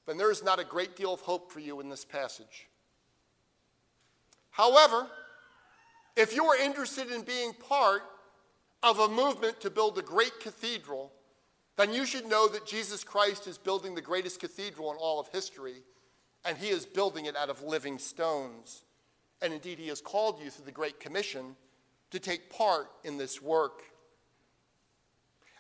then 0.05 0.17
there 0.17 0.31
is 0.31 0.43
not 0.43 0.59
a 0.59 0.63
great 0.63 0.95
deal 0.95 1.13
of 1.13 1.21
hope 1.21 1.51
for 1.51 1.59
you 1.59 1.79
in 1.79 1.89
this 1.89 2.05
passage. 2.05 2.67
However, 4.51 5.07
if 6.15 6.35
you 6.35 6.45
are 6.45 6.57
interested 6.57 7.11
in 7.11 7.23
being 7.23 7.53
part 7.53 8.03
of 8.83 8.99
a 8.99 9.07
movement 9.07 9.59
to 9.61 9.69
build 9.69 9.97
a 9.97 10.03
great 10.03 10.39
cathedral, 10.39 11.11
then 11.75 11.91
you 11.91 12.05
should 12.05 12.27
know 12.27 12.47
that 12.47 12.65
Jesus 12.65 13.03
Christ 13.03 13.47
is 13.47 13.57
building 13.57 13.95
the 13.95 14.01
greatest 14.01 14.39
cathedral 14.39 14.91
in 14.91 14.97
all 14.97 15.19
of 15.19 15.27
history, 15.29 15.83
and 16.45 16.57
he 16.57 16.69
is 16.69 16.85
building 16.85 17.25
it 17.25 17.35
out 17.35 17.49
of 17.49 17.63
living 17.63 17.97
stones. 17.97 18.83
And 19.41 19.51
indeed, 19.51 19.79
he 19.79 19.87
has 19.87 19.99
called 19.99 20.39
you 20.39 20.49
through 20.49 20.65
the 20.65 20.71
Great 20.71 20.99
Commission 20.99 21.55
to 22.11 22.19
take 22.19 22.49
part 22.49 22.91
in 23.03 23.17
this 23.17 23.41
work. 23.41 23.83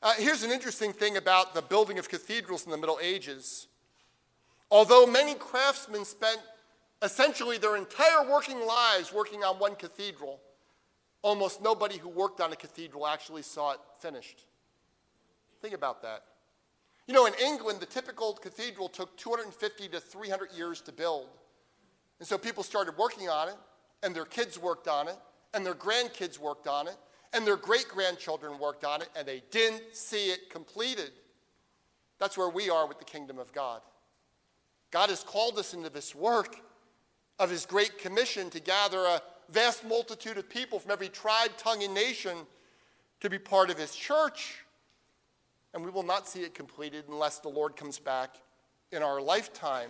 Uh, 0.05 0.13
here's 0.19 0.43
an 0.43 0.51
interesting 0.51 0.93
thing 0.93 1.17
about 1.17 1.55
the 1.55 1.63
building 1.63 1.97
of 1.97 2.07
cathedrals 2.07 2.63
in 2.65 2.69
the 2.69 2.77
Middle 2.77 2.99
Ages. 3.01 3.65
Although 4.69 5.07
many 5.07 5.33
craftsmen 5.33 6.05
spent 6.05 6.39
essentially 7.01 7.57
their 7.57 7.75
entire 7.75 8.29
working 8.29 8.63
lives 8.67 9.11
working 9.11 9.43
on 9.43 9.57
one 9.57 9.73
cathedral, 9.73 10.39
almost 11.23 11.63
nobody 11.63 11.97
who 11.97 12.07
worked 12.07 12.39
on 12.39 12.53
a 12.53 12.55
cathedral 12.55 13.07
actually 13.07 13.41
saw 13.41 13.71
it 13.71 13.79
finished. 13.97 14.41
Think 15.59 15.73
about 15.73 16.03
that. 16.03 16.21
You 17.07 17.15
know, 17.15 17.25
in 17.25 17.33
England, 17.43 17.79
the 17.79 17.87
typical 17.87 18.33
cathedral 18.33 18.89
took 18.89 19.17
250 19.17 19.87
to 19.87 19.99
300 19.99 20.51
years 20.55 20.81
to 20.81 20.91
build. 20.91 21.29
And 22.19 22.27
so 22.27 22.37
people 22.37 22.61
started 22.61 22.95
working 22.95 23.27
on 23.27 23.49
it, 23.49 23.55
and 24.03 24.15
their 24.15 24.25
kids 24.25 24.59
worked 24.59 24.87
on 24.87 25.07
it, 25.07 25.17
and 25.55 25.65
their 25.65 25.73
grandkids 25.73 26.37
worked 26.37 26.67
on 26.67 26.87
it, 26.87 26.95
and 27.35 27.45
their 27.45 27.57
great 27.57 27.87
grandchildren 27.89 28.57
worked 28.59 28.85
on 28.85 29.01
it, 29.01 29.09
and 29.15 29.27
they 29.27 29.43
didn't 29.51 29.83
see 29.91 30.27
it 30.27 30.49
completed. 30.49 31.11
That's 32.17 32.37
where 32.37 32.49
we 32.49 32.69
are 32.69 32.87
with 32.87 32.97
the 32.97 33.05
kingdom 33.05 33.37
of 33.37 33.51
God. 33.51 33.81
God 34.91 35.09
has 35.09 35.23
called 35.23 35.59
us 35.59 35.73
into 35.73 35.89
this 35.89 36.15
work 36.15 36.61
of 37.37 37.49
His 37.49 37.65
great 37.65 37.97
commission 37.97 38.49
to 38.51 38.61
gather 38.61 38.99
a 38.99 39.21
vast 39.49 39.85
multitude 39.85 40.37
of 40.37 40.49
people 40.49 40.79
from 40.79 40.91
every 40.91 41.09
tribe, 41.09 41.51
tongue, 41.57 41.83
and 41.83 41.93
nation 41.93 42.37
to 43.19 43.29
be 43.29 43.37
part 43.37 43.69
of 43.69 43.77
His 43.77 43.93
church. 43.93 44.63
And 45.73 45.83
we 45.83 45.91
will 45.91 46.03
not 46.03 46.27
see 46.27 46.43
it 46.43 46.53
completed 46.53 47.05
unless 47.09 47.39
the 47.39 47.49
Lord 47.49 47.75
comes 47.75 47.99
back 47.99 48.37
in 48.93 49.03
our 49.03 49.21
lifetime. 49.21 49.89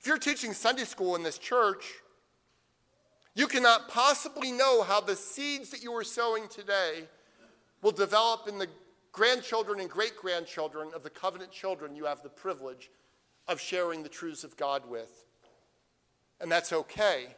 If 0.00 0.08
you're 0.08 0.18
teaching 0.18 0.52
Sunday 0.52 0.84
school 0.84 1.14
in 1.14 1.22
this 1.22 1.38
church, 1.38 1.84
you 3.34 3.46
cannot 3.46 3.88
possibly 3.88 4.52
know 4.52 4.82
how 4.82 5.00
the 5.00 5.16
seeds 5.16 5.70
that 5.70 5.82
you 5.82 5.92
are 5.92 6.04
sowing 6.04 6.46
today 6.48 7.08
will 7.82 7.92
develop 7.92 8.46
in 8.48 8.58
the 8.58 8.68
grandchildren 9.12 9.80
and 9.80 9.90
great 9.90 10.16
grandchildren 10.16 10.90
of 10.94 11.02
the 11.02 11.10
covenant 11.10 11.50
children 11.50 11.96
you 11.96 12.04
have 12.04 12.22
the 12.22 12.28
privilege 12.28 12.90
of 13.48 13.60
sharing 13.60 14.02
the 14.02 14.08
truths 14.08 14.44
of 14.44 14.56
God 14.56 14.88
with. 14.88 15.24
And 16.40 16.50
that's 16.50 16.72
okay. 16.72 17.28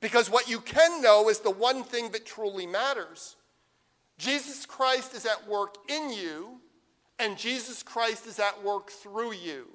Because 0.00 0.30
what 0.30 0.48
you 0.48 0.60
can 0.60 1.02
know 1.02 1.28
is 1.28 1.40
the 1.40 1.50
one 1.50 1.84
thing 1.84 2.10
that 2.12 2.26
truly 2.26 2.66
matters 2.66 3.36
Jesus 4.18 4.66
Christ 4.66 5.14
is 5.14 5.26
at 5.26 5.48
work 5.48 5.76
in 5.88 6.12
you, 6.12 6.60
and 7.18 7.36
Jesus 7.36 7.82
Christ 7.82 8.26
is 8.26 8.38
at 8.38 8.62
work 8.62 8.90
through 8.90 9.32
you. 9.32 9.66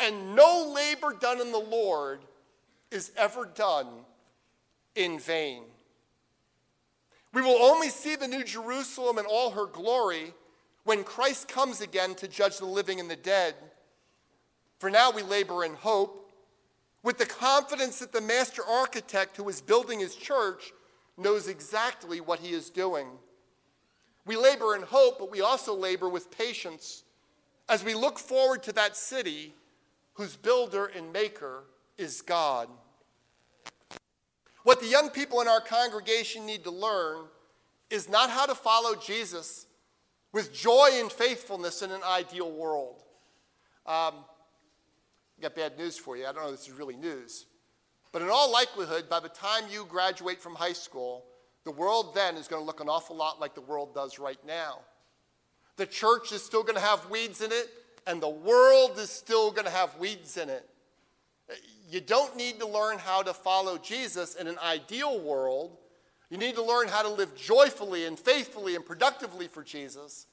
And 0.00 0.34
no 0.34 0.72
labor 0.74 1.14
done 1.18 1.40
in 1.40 1.52
the 1.52 1.58
Lord 1.58 2.20
is 2.90 3.12
ever 3.16 3.44
done 3.44 3.86
in 4.94 5.18
vain. 5.18 5.64
We 7.32 7.42
will 7.42 7.62
only 7.62 7.88
see 7.88 8.16
the 8.16 8.28
New 8.28 8.42
Jerusalem 8.42 9.18
in 9.18 9.26
all 9.26 9.50
her 9.50 9.66
glory 9.66 10.34
when 10.84 11.04
Christ 11.04 11.48
comes 11.48 11.80
again 11.80 12.14
to 12.16 12.28
judge 12.28 12.58
the 12.58 12.64
living 12.64 12.98
and 12.98 13.10
the 13.10 13.16
dead. 13.16 13.54
For 14.78 14.90
now 14.90 15.10
we 15.10 15.22
labor 15.22 15.64
in 15.64 15.74
hope, 15.74 16.32
with 17.02 17.18
the 17.18 17.26
confidence 17.26 17.98
that 18.00 18.12
the 18.12 18.20
master 18.20 18.62
architect 18.66 19.36
who 19.36 19.48
is 19.48 19.60
building 19.60 20.00
his 20.00 20.16
church 20.16 20.72
knows 21.16 21.48
exactly 21.48 22.20
what 22.20 22.40
he 22.40 22.50
is 22.50 22.70
doing. 22.70 23.06
We 24.26 24.36
labor 24.36 24.74
in 24.74 24.82
hope, 24.82 25.18
but 25.18 25.30
we 25.30 25.40
also 25.40 25.74
labor 25.74 26.08
with 26.08 26.30
patience 26.30 27.04
as 27.68 27.84
we 27.84 27.94
look 27.94 28.18
forward 28.18 28.62
to 28.64 28.72
that 28.72 28.96
city 28.96 29.54
whose 30.14 30.36
builder 30.36 30.86
and 30.86 31.12
maker 31.12 31.64
is 31.96 32.20
God. 32.20 32.68
What 34.62 34.80
the 34.80 34.86
young 34.86 35.10
people 35.10 35.40
in 35.40 35.48
our 35.48 35.60
congregation 35.60 36.46
need 36.46 36.64
to 36.64 36.70
learn 36.70 37.24
is 37.88 38.08
not 38.08 38.30
how 38.30 38.46
to 38.46 38.54
follow 38.54 38.94
Jesus 38.94 39.66
with 40.32 40.52
joy 40.52 40.90
and 40.94 41.10
faithfulness 41.10 41.82
in 41.82 41.90
an 41.90 42.02
ideal 42.02 42.50
world. 42.50 43.02
Um, 43.86 44.14
I 45.38 45.42
got 45.42 45.54
bad 45.54 45.78
news 45.78 45.98
for 45.98 46.16
you. 46.16 46.26
I 46.26 46.32
don't 46.32 46.42
know 46.42 46.50
if 46.50 46.58
this 46.58 46.68
is 46.68 46.74
really 46.74 46.96
news. 46.96 47.46
But 48.12 48.22
in 48.22 48.28
all 48.28 48.52
likelihood, 48.52 49.08
by 49.08 49.20
the 49.20 49.28
time 49.28 49.64
you 49.70 49.86
graduate 49.88 50.40
from 50.40 50.54
high 50.54 50.72
school, 50.72 51.24
the 51.64 51.70
world 51.70 52.14
then 52.14 52.36
is 52.36 52.48
going 52.48 52.62
to 52.62 52.66
look 52.66 52.80
an 52.80 52.88
awful 52.88 53.16
lot 53.16 53.40
like 53.40 53.54
the 53.54 53.60
world 53.60 53.94
does 53.94 54.18
right 54.18 54.38
now. 54.46 54.78
The 55.76 55.86
church 55.86 56.32
is 56.32 56.42
still 56.42 56.62
going 56.62 56.74
to 56.74 56.80
have 56.80 57.08
weeds 57.10 57.40
in 57.40 57.52
it, 57.52 57.68
and 58.06 58.20
the 58.20 58.28
world 58.28 58.98
is 58.98 59.10
still 59.10 59.50
going 59.50 59.64
to 59.64 59.70
have 59.70 59.96
weeds 59.98 60.36
in 60.36 60.48
it. 60.48 60.68
You 61.90 62.00
don't 62.00 62.36
need 62.36 62.60
to 62.60 62.68
learn 62.68 62.98
how 62.98 63.22
to 63.22 63.34
follow 63.34 63.76
Jesus 63.76 64.36
in 64.36 64.46
an 64.46 64.58
ideal 64.62 65.18
world. 65.18 65.76
You 66.30 66.38
need 66.38 66.54
to 66.54 66.62
learn 66.62 66.86
how 66.86 67.02
to 67.02 67.08
live 67.08 67.34
joyfully 67.34 68.04
and 68.04 68.16
faithfully 68.16 68.76
and 68.76 68.86
productively 68.86 69.48
for 69.48 69.64
Jesus 69.64 70.26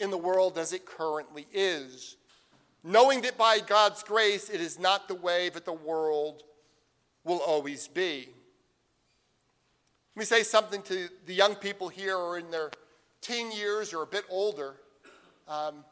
in 0.00 0.10
the 0.10 0.18
world 0.18 0.58
as 0.58 0.72
it 0.72 0.84
currently 0.84 1.46
is, 1.52 2.16
knowing 2.82 3.20
that 3.22 3.38
by 3.38 3.60
God's 3.60 4.02
grace 4.02 4.50
it 4.50 4.60
is 4.60 4.80
not 4.80 5.06
the 5.06 5.14
way 5.14 5.48
that 5.50 5.64
the 5.64 5.72
world 5.72 6.42
will 7.22 7.38
always 7.38 7.86
be. 7.86 8.28
Let 10.16 10.20
me 10.20 10.24
say 10.24 10.42
something 10.42 10.82
to 10.82 11.08
the 11.26 11.34
young 11.34 11.54
people 11.54 11.88
here 11.88 12.16
or 12.16 12.36
in 12.36 12.50
their 12.50 12.72
teen 13.20 13.52
years 13.52 13.94
or 13.94 14.02
a 14.02 14.06
bit 14.06 14.24
older. 14.28 14.74
Um, 15.46 15.84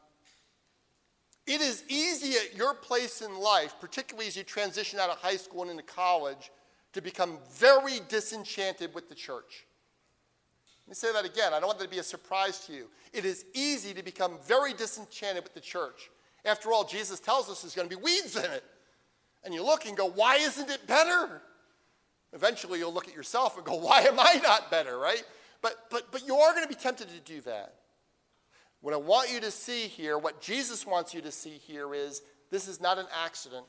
it 1.45 1.61
is 1.61 1.83
easy 1.89 2.37
at 2.37 2.55
your 2.55 2.73
place 2.73 3.21
in 3.21 3.37
life, 3.37 3.75
particularly 3.81 4.27
as 4.27 4.37
you 4.37 4.43
transition 4.43 4.99
out 4.99 5.09
of 5.09 5.17
high 5.17 5.35
school 5.35 5.63
and 5.63 5.71
into 5.71 5.83
college, 5.83 6.51
to 6.93 7.01
become 7.01 7.37
very 7.51 7.99
disenchanted 8.07 8.93
with 8.93 9.09
the 9.09 9.15
church. 9.15 9.65
Let 10.85 10.91
me 10.91 10.95
say 10.95 11.13
that 11.13 11.25
again. 11.25 11.53
I 11.53 11.59
don't 11.59 11.67
want 11.67 11.79
that 11.79 11.85
to 11.85 11.91
be 11.91 11.99
a 11.99 12.03
surprise 12.03 12.59
to 12.67 12.73
you. 12.73 12.87
It 13.13 13.25
is 13.25 13.45
easy 13.53 13.93
to 13.93 14.03
become 14.03 14.37
very 14.45 14.73
disenchanted 14.73 15.43
with 15.43 15.53
the 15.53 15.61
church. 15.61 16.09
After 16.45 16.71
all, 16.71 16.83
Jesus 16.83 17.19
tells 17.19 17.49
us 17.49 17.61
there's 17.61 17.75
going 17.75 17.89
to 17.89 17.95
be 17.95 18.01
weeds 18.01 18.35
in 18.35 18.49
it. 18.51 18.63
And 19.43 19.53
you 19.53 19.63
look 19.63 19.85
and 19.85 19.97
go, 19.97 20.07
why 20.07 20.35
isn't 20.35 20.69
it 20.69 20.85
better? 20.87 21.41
Eventually, 22.33 22.79
you'll 22.79 22.93
look 22.93 23.07
at 23.07 23.15
yourself 23.15 23.57
and 23.57 23.65
go, 23.65 23.75
why 23.75 24.01
am 24.01 24.19
I 24.19 24.39
not 24.43 24.71
better, 24.71 24.97
right? 24.97 25.23
But, 25.61 25.89
but, 25.89 26.11
but 26.11 26.25
you 26.25 26.35
are 26.35 26.53
going 26.53 26.63
to 26.63 26.69
be 26.69 26.75
tempted 26.75 27.09
to 27.09 27.19
do 27.19 27.41
that. 27.41 27.75
What 28.83 28.93
I 28.93 28.97
want 28.97 29.31
you 29.31 29.39
to 29.39 29.49
see 29.49 29.87
here, 29.87 30.17
what 30.17 30.41
Jesus 30.41 30.85
wants 30.85 31.13
you 31.13 31.21
to 31.21 31.31
see 31.31 31.57
here 31.65 31.95
is 31.95 32.21
this 32.51 32.67
is 32.67 32.81
not 32.81 32.99
an 32.99 33.05
accident. 33.23 33.65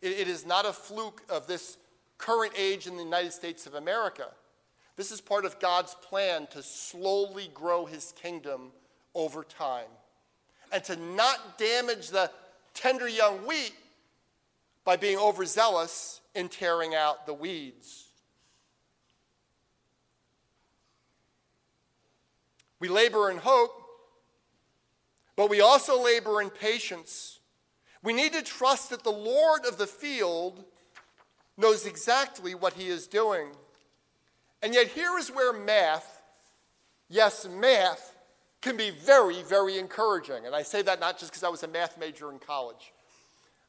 it, 0.00 0.12
it 0.12 0.28
is 0.28 0.46
not 0.46 0.64
a 0.64 0.72
fluke 0.72 1.22
of 1.28 1.46
this 1.46 1.76
current 2.16 2.54
age 2.56 2.86
in 2.86 2.96
the 2.96 3.02
United 3.02 3.34
States 3.34 3.66
of 3.66 3.74
America. 3.74 4.28
This 4.96 5.12
is 5.12 5.20
part 5.20 5.44
of 5.44 5.60
God's 5.60 5.94
plan 5.94 6.46
to 6.52 6.62
slowly 6.62 7.50
grow 7.52 7.84
his 7.84 8.12
kingdom 8.12 8.72
over 9.14 9.44
time 9.44 9.90
and 10.72 10.82
to 10.84 10.96
not 10.96 11.58
damage 11.58 12.08
the 12.08 12.30
tender 12.72 13.08
young 13.08 13.46
wheat 13.46 13.74
by 14.86 14.96
being 14.96 15.18
overzealous 15.18 16.22
in 16.34 16.48
tearing 16.48 16.94
out 16.94 17.26
the 17.26 17.34
weeds. 17.34 18.06
We 22.78 22.88
labor 22.88 23.30
in 23.30 23.36
hope 23.36 23.76
but 25.40 25.48
we 25.48 25.62
also 25.62 25.98
labor 25.98 26.42
in 26.42 26.50
patience. 26.50 27.38
We 28.02 28.12
need 28.12 28.34
to 28.34 28.42
trust 28.42 28.90
that 28.90 29.04
the 29.04 29.10
Lord 29.10 29.64
of 29.64 29.78
the 29.78 29.86
field 29.86 30.62
knows 31.56 31.86
exactly 31.86 32.54
what 32.54 32.74
he 32.74 32.88
is 32.88 33.06
doing. 33.06 33.46
And 34.60 34.74
yet, 34.74 34.88
here 34.88 35.16
is 35.16 35.30
where 35.30 35.54
math, 35.54 36.20
yes, 37.08 37.48
math, 37.48 38.14
can 38.60 38.76
be 38.76 38.90
very, 38.90 39.42
very 39.44 39.78
encouraging. 39.78 40.44
And 40.44 40.54
I 40.54 40.60
say 40.60 40.82
that 40.82 41.00
not 41.00 41.18
just 41.18 41.32
because 41.32 41.42
I 41.42 41.48
was 41.48 41.62
a 41.62 41.68
math 41.68 41.96
major 41.98 42.30
in 42.30 42.38
college. 42.38 42.92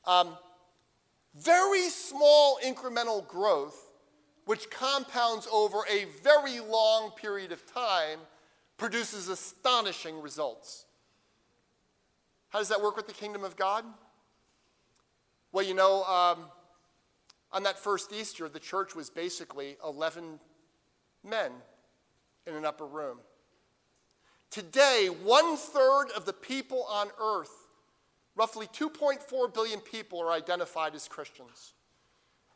Um, 0.06 0.38
very 1.36 1.88
small 1.88 2.60
incremental 2.62 3.26
growth, 3.26 3.92
which 4.44 4.70
compounds 4.70 5.48
over 5.50 5.86
a 5.90 6.04
very 6.22 6.60
long 6.60 7.12
period 7.12 7.54
of 7.54 7.66
time, 7.66 8.20
produces 8.78 9.30
astonishing 9.30 10.22
results. 10.22 10.88
How 12.52 12.60
does 12.60 12.70
that 12.70 12.82
work 12.82 12.98
with 12.98 13.08
the 13.08 13.14
kingdom 13.14 13.44
of 13.44 13.56
God? 13.56 13.86
Well, 15.54 15.66
you 15.66 15.74
know, 15.74 16.04
um, 16.04 16.46
on 17.52 17.64
that 17.64 17.80
first 17.80 18.12
Easter, 18.14 18.48
the 18.50 18.60
church 18.60 18.94
was 18.94 19.10
basically 19.10 19.78
11 19.86 20.40
men 21.24 21.52
in 22.46 22.54
an 22.54 22.66
upper 22.66 22.86
room. 22.86 23.20
Today, 24.50 25.08
one 25.24 25.56
third 25.56 26.08
of 26.16 26.26
the 26.26 26.34
people 26.34 26.86
on 26.90 27.08
earth, 27.22 27.68
roughly 28.36 28.68
2.4 28.68 29.54
billion 29.54 29.80
people, 29.80 30.22
are 30.22 30.32
identified 30.32 30.94
as 30.94 31.08
Christians. 31.08 31.74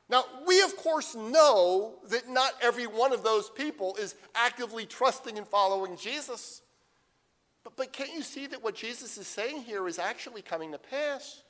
Now, 0.09 0.25
we 0.45 0.61
of 0.61 0.75
course 0.75 1.15
know 1.15 1.95
that 2.09 2.29
not 2.29 2.51
every 2.61 2.85
one 2.85 3.13
of 3.13 3.23
those 3.23 3.49
people 3.49 3.95
is 3.95 4.15
actively 4.35 4.85
trusting 4.85 5.37
and 5.37 5.47
following 5.47 5.95
Jesus. 5.95 6.61
But, 7.65 7.75
but 7.75 7.91
can't 7.91 8.13
you 8.13 8.21
see 8.21 8.47
that 8.47 8.63
what 8.63 8.75
Jesus 8.75 9.17
is 9.17 9.27
saying 9.27 9.63
here 9.63 9.85
is 9.89 9.99
actually 9.99 10.43
coming 10.43 10.71
to 10.71 10.77
pass? 10.77 11.41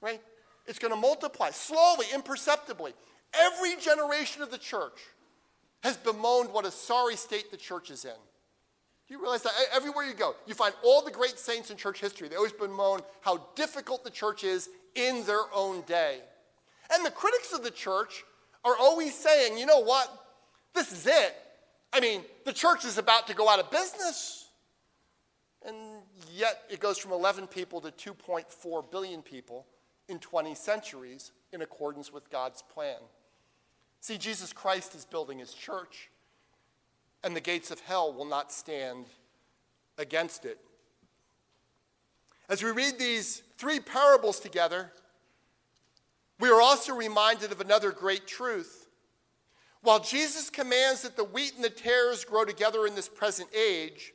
Right? 0.00 0.22
It's 0.66 0.78
going 0.78 0.94
to 0.94 0.98
multiply 0.98 1.50
slowly, 1.50 2.06
imperceptibly. 2.14 2.94
Every 3.34 3.76
generation 3.76 4.42
of 4.42 4.50
the 4.50 4.58
church 4.58 4.98
has 5.82 5.98
bemoaned 5.98 6.50
what 6.52 6.64
a 6.64 6.70
sorry 6.70 7.16
state 7.16 7.50
the 7.50 7.56
church 7.58 7.90
is 7.90 8.06
in. 8.06 8.12
Do 9.06 9.14
you 9.14 9.20
realize 9.20 9.42
that? 9.42 9.52
Everywhere 9.74 10.06
you 10.06 10.14
go, 10.14 10.34
you 10.46 10.54
find 10.54 10.72
all 10.82 11.04
the 11.04 11.10
great 11.10 11.38
saints 11.38 11.70
in 11.70 11.76
church 11.76 12.00
history. 12.00 12.28
They 12.28 12.36
always 12.36 12.52
bemoan 12.52 13.00
how 13.20 13.48
difficult 13.54 14.02
the 14.02 14.10
church 14.10 14.44
is 14.44 14.70
in 14.94 15.26
their 15.26 15.42
own 15.54 15.82
day. 15.82 16.20
And 16.92 17.04
the 17.04 17.10
critics 17.10 17.52
of 17.52 17.62
the 17.62 17.70
church 17.70 18.24
are 18.64 18.76
always 18.78 19.14
saying, 19.14 19.58
you 19.58 19.66
know 19.66 19.80
what? 19.80 20.08
This 20.74 20.92
is 20.92 21.06
it. 21.06 21.36
I 21.92 22.00
mean, 22.00 22.22
the 22.46 22.52
church 22.52 22.84
is 22.84 22.96
about 22.96 23.26
to 23.26 23.34
go 23.34 23.48
out 23.48 23.58
of 23.58 23.70
business. 23.70 24.43
And 25.64 25.76
yet 26.32 26.62
it 26.68 26.80
goes 26.80 26.98
from 26.98 27.12
11 27.12 27.46
people 27.46 27.80
to 27.80 27.90
2.4 27.90 28.90
billion 28.90 29.22
people 29.22 29.66
in 30.08 30.18
20 30.18 30.54
centuries 30.54 31.32
in 31.52 31.62
accordance 31.62 32.12
with 32.12 32.30
God's 32.30 32.62
plan. 32.62 32.98
See, 34.00 34.18
Jesus 34.18 34.52
Christ 34.52 34.94
is 34.94 35.06
building 35.06 35.38
his 35.38 35.54
church, 35.54 36.10
and 37.22 37.34
the 37.34 37.40
gates 37.40 37.70
of 37.70 37.80
hell 37.80 38.12
will 38.12 38.26
not 38.26 38.52
stand 38.52 39.06
against 39.96 40.44
it. 40.44 40.58
As 42.48 42.62
we 42.62 42.70
read 42.70 42.98
these 42.98 43.42
three 43.56 43.80
parables 43.80 44.40
together, 44.40 44.92
we 46.38 46.50
are 46.50 46.60
also 46.60 46.94
reminded 46.94 47.52
of 47.52 47.60
another 47.60 47.92
great 47.92 48.26
truth. 48.26 48.88
While 49.82 50.00
Jesus 50.00 50.50
commands 50.50 51.02
that 51.02 51.16
the 51.16 51.24
wheat 51.24 51.54
and 51.54 51.64
the 51.64 51.70
tares 51.70 52.24
grow 52.24 52.44
together 52.44 52.86
in 52.86 52.94
this 52.94 53.08
present 53.08 53.48
age, 53.54 54.13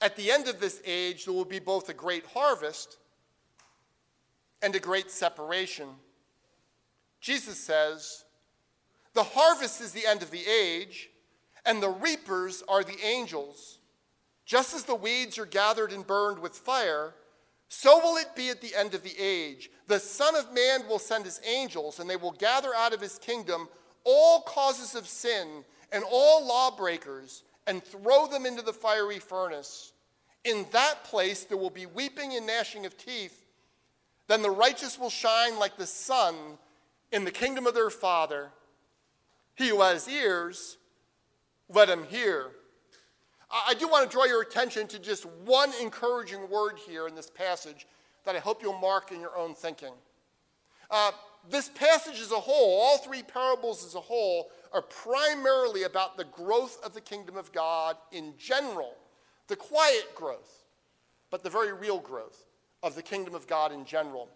at 0.00 0.16
the 0.16 0.30
end 0.30 0.48
of 0.48 0.60
this 0.60 0.80
age, 0.84 1.24
there 1.24 1.34
will 1.34 1.44
be 1.44 1.58
both 1.58 1.88
a 1.88 1.94
great 1.94 2.24
harvest 2.26 2.98
and 4.62 4.74
a 4.74 4.80
great 4.80 5.10
separation. 5.10 5.88
Jesus 7.20 7.58
says, 7.58 8.24
The 9.14 9.24
harvest 9.24 9.80
is 9.80 9.92
the 9.92 10.06
end 10.06 10.22
of 10.22 10.30
the 10.30 10.46
age, 10.46 11.10
and 11.66 11.82
the 11.82 11.90
reapers 11.90 12.62
are 12.68 12.84
the 12.84 13.00
angels. 13.04 13.78
Just 14.44 14.74
as 14.74 14.84
the 14.84 14.94
weeds 14.94 15.38
are 15.38 15.46
gathered 15.46 15.92
and 15.92 16.06
burned 16.06 16.38
with 16.38 16.56
fire, 16.56 17.14
so 17.68 17.98
will 17.98 18.16
it 18.16 18.34
be 18.34 18.48
at 18.48 18.62
the 18.62 18.74
end 18.74 18.94
of 18.94 19.02
the 19.02 19.14
age. 19.18 19.70
The 19.88 19.98
Son 19.98 20.34
of 20.34 20.54
Man 20.54 20.88
will 20.88 20.98
send 20.98 21.24
his 21.24 21.40
angels, 21.46 21.98
and 21.98 22.08
they 22.08 22.16
will 22.16 22.32
gather 22.32 22.74
out 22.74 22.94
of 22.94 23.00
his 23.00 23.18
kingdom 23.18 23.68
all 24.04 24.40
causes 24.42 24.94
of 24.94 25.06
sin 25.06 25.64
and 25.92 26.02
all 26.10 26.46
lawbreakers 26.46 27.42
and 27.68 27.84
throw 27.84 28.26
them 28.26 28.46
into 28.46 28.62
the 28.62 28.72
fiery 28.72 29.20
furnace. 29.20 29.92
In 30.44 30.66
that 30.72 31.04
place 31.04 31.44
there 31.44 31.58
will 31.58 31.70
be 31.70 31.86
weeping 31.86 32.34
and 32.34 32.46
gnashing 32.46 32.86
of 32.86 32.96
teeth. 32.96 33.44
Then 34.26 34.42
the 34.42 34.50
righteous 34.50 34.98
will 34.98 35.10
shine 35.10 35.58
like 35.58 35.76
the 35.76 35.86
sun 35.86 36.34
in 37.12 37.24
the 37.24 37.30
kingdom 37.30 37.66
of 37.66 37.74
their 37.74 37.90
Father. 37.90 38.50
He 39.54 39.68
who 39.68 39.82
has 39.82 40.08
ears, 40.08 40.78
let 41.68 41.88
him 41.88 42.04
hear. 42.04 42.46
I 43.50 43.74
do 43.74 43.88
want 43.88 44.08
to 44.08 44.14
draw 44.14 44.24
your 44.24 44.42
attention 44.42 44.86
to 44.88 44.98
just 44.98 45.24
one 45.24 45.70
encouraging 45.80 46.48
word 46.50 46.78
here 46.78 47.06
in 47.06 47.14
this 47.14 47.30
passage 47.30 47.86
that 48.24 48.36
I 48.36 48.40
hope 48.40 48.62
you'll 48.62 48.78
mark 48.78 49.10
in 49.10 49.20
your 49.20 49.36
own 49.36 49.54
thinking. 49.54 49.92
Uh, 50.90 51.12
this 51.48 51.68
passage 51.70 52.20
as 52.20 52.30
a 52.30 52.36
whole, 52.36 52.80
all 52.80 52.98
three 52.98 53.22
parables 53.22 53.84
as 53.84 53.94
a 53.94 54.00
whole, 54.00 54.50
are 54.72 54.82
primarily 54.82 55.84
about 55.84 56.16
the 56.16 56.24
growth 56.24 56.78
of 56.84 56.94
the 56.94 57.00
kingdom 57.00 57.36
of 57.36 57.52
God 57.52 57.96
in 58.12 58.34
general, 58.38 58.94
the 59.46 59.56
quiet 59.56 60.14
growth, 60.14 60.64
but 61.30 61.42
the 61.42 61.50
very 61.50 61.72
real 61.72 61.98
growth 61.98 62.44
of 62.82 62.94
the 62.94 63.02
kingdom 63.02 63.34
of 63.34 63.46
God 63.46 63.72
in 63.72 63.84
general. 63.84 64.28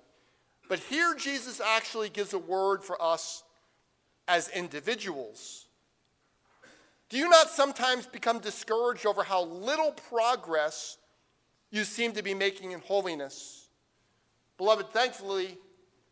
But 0.69 0.79
here 0.79 1.15
Jesus 1.15 1.61
actually 1.61 2.09
gives 2.09 2.33
a 2.33 2.39
word 2.39 2.83
for 2.83 3.01
us 3.01 3.43
as 4.29 4.49
individuals. 4.49 5.67
Do 7.09 7.19
you 7.19 7.29
not 7.29 7.51
sometimes 7.51 8.07
become 8.07 8.39
discouraged 8.39 9.05
over 9.05 9.23
how 9.23 9.45
little 9.45 9.93
progress 9.93 10.97
you 11.71 11.85
seem 11.85 12.13
to 12.13 12.23
be 12.23 12.33
making 12.33 12.73
in 12.73 12.81
holiness? 12.81 13.69
Beloved, 14.57 14.91
thankfully, 14.93 15.59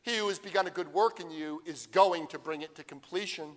he 0.03 0.19
who 0.19 0.29
has 0.29 0.39
begun 0.39 0.67
a 0.67 0.71
good 0.71 0.93
work 0.93 1.21
in 1.21 1.31
you 1.31 1.63
is 1.65 1.87
going 1.87 2.27
to 2.29 2.39
bring 2.39 2.63
it 2.63 2.75
to 2.77 2.85
completion. 2.85 3.57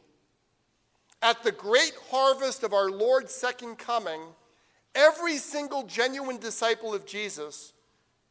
At 1.23 1.41
the 1.41 1.53
great 1.53 1.93
harvest 2.11 2.63
of 2.63 2.73
our 2.73 2.91
Lord's 2.91 3.33
second 3.33 3.77
coming, 3.77 4.19
every 4.93 5.37
single 5.37 5.83
genuine 5.83 6.37
disciple 6.37 6.93
of 6.93 7.05
Jesus 7.05 7.71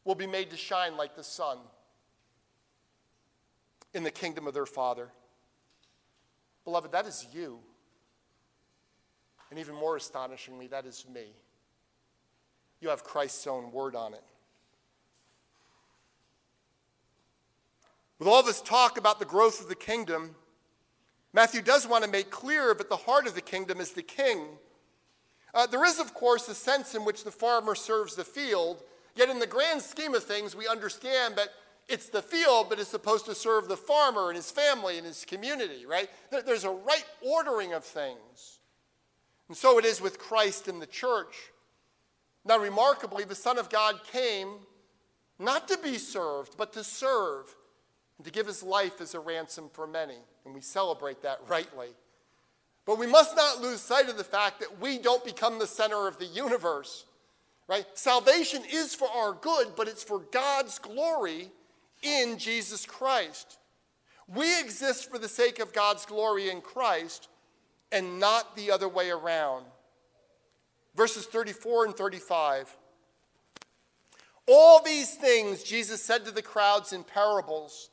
will 0.05 0.13
be 0.13 0.27
made 0.27 0.51
to 0.51 0.57
shine 0.57 0.95
like 0.95 1.15
the 1.15 1.23
sun 1.23 1.57
in 3.95 4.03
the 4.03 4.11
kingdom 4.11 4.45
of 4.45 4.53
their 4.53 4.67
Father. 4.67 5.09
Beloved, 6.65 6.91
that 6.91 7.07
is 7.07 7.25
you. 7.33 7.59
And 9.49 9.59
even 9.59 9.73
more 9.73 9.95
astonishingly, 9.95 10.67
that 10.67 10.85
is 10.85 11.03
me. 11.11 11.33
You 12.79 12.89
have 12.89 13.03
Christ's 13.03 13.47
own 13.47 13.71
word 13.71 13.95
on 13.95 14.13
it. 14.13 14.23
With 18.19 18.27
all 18.27 18.43
this 18.43 18.61
talk 18.61 18.99
about 18.99 19.17
the 19.17 19.25
growth 19.25 19.61
of 19.61 19.67
the 19.67 19.75
kingdom, 19.75 20.35
Matthew 21.33 21.61
does 21.61 21.87
want 21.87 22.03
to 22.03 22.09
make 22.09 22.29
clear 22.29 22.73
that 22.75 22.89
the 22.89 22.95
heart 22.95 23.25
of 23.25 23.33
the 23.33 23.41
kingdom 23.41 23.81
is 23.81 23.91
the 23.91 24.03
king. 24.03 24.45
Uh, 25.53 25.65
there 25.65 25.83
is, 25.83 25.99
of 25.99 26.13
course, 26.13 26.47
a 26.47 26.55
sense 26.55 26.93
in 26.93 27.03
which 27.03 27.23
the 27.23 27.31
farmer 27.31 27.75
serves 27.75 28.15
the 28.15 28.23
field, 28.23 28.83
yet 29.15 29.29
in 29.29 29.39
the 29.39 29.47
grand 29.47 29.81
scheme 29.81 30.13
of 30.13 30.23
things, 30.23 30.55
we 30.55 30.67
understand 30.67 31.35
that 31.35 31.49
it's 31.89 32.09
the 32.09 32.21
field, 32.21 32.69
that 32.69 32.79
is 32.79 32.87
supposed 32.87 33.25
to 33.25 33.35
serve 33.35 33.67
the 33.67 33.75
farmer 33.75 34.29
and 34.29 34.37
his 34.37 34.51
family 34.51 34.97
and 34.97 35.05
his 35.05 35.25
community, 35.25 35.85
right? 35.85 36.09
There's 36.45 36.63
a 36.63 36.69
right 36.69 37.05
ordering 37.21 37.73
of 37.73 37.83
things. 37.83 38.59
And 39.49 39.57
so 39.57 39.77
it 39.79 39.85
is 39.85 40.01
with 40.01 40.17
Christ 40.17 40.67
in 40.67 40.79
the 40.79 40.87
church. 40.87 41.35
Now, 42.45 42.57
remarkably, 42.57 43.23
the 43.23 43.35
Son 43.35 43.57
of 43.57 43.69
God 43.69 44.03
came 44.11 44.59
not 45.39 45.67
to 45.67 45.77
be 45.77 45.97
served, 45.97 46.57
but 46.57 46.73
to 46.73 46.83
serve 46.83 47.53
and 48.23 48.31
to 48.31 48.39
give 48.39 48.47
his 48.47 48.63
life 48.63 49.01
as 49.01 49.13
a 49.15 49.19
ransom 49.19 49.69
for 49.73 49.85
many. 49.85 50.15
And 50.45 50.55
we 50.55 50.61
celebrate 50.61 51.21
that 51.23 51.41
rightly. 51.49 51.89
But 52.85 52.97
we 52.97 53.05
must 53.05 53.35
not 53.35 53.59
lose 53.59 53.81
sight 53.81 54.07
of 54.07 54.15
the 54.15 54.23
fact 54.23 54.61
that 54.61 54.79
we 54.79 54.97
don't 54.97 55.25
become 55.25 55.59
the 55.59 55.67
center 55.67 56.07
of 56.07 56.17
the 56.19 56.25
universe. 56.25 57.05
Right? 57.67 57.85
Salvation 57.95 58.63
is 58.71 58.95
for 58.95 59.09
our 59.09 59.33
good, 59.33 59.75
but 59.75 59.89
it's 59.89 60.03
for 60.03 60.19
God's 60.19 60.79
glory 60.79 61.51
in 62.01 62.37
Jesus 62.37 62.85
Christ. 62.85 63.57
We 64.33 64.57
exist 64.57 65.11
for 65.11 65.17
the 65.17 65.27
sake 65.27 65.59
of 65.59 65.73
God's 65.73 66.05
glory 66.05 66.49
in 66.49 66.61
Christ 66.61 67.27
and 67.91 68.21
not 68.21 68.55
the 68.55 68.71
other 68.71 68.87
way 68.87 69.09
around. 69.09 69.65
Verses 70.95 71.25
34 71.25 71.87
and 71.87 71.95
35. 71.95 72.73
All 74.47 74.81
these 74.81 75.13
things 75.15 75.61
Jesus 75.61 76.01
said 76.01 76.23
to 76.23 76.31
the 76.31 76.41
crowds 76.41 76.93
in 76.93 77.03
parables. 77.03 77.89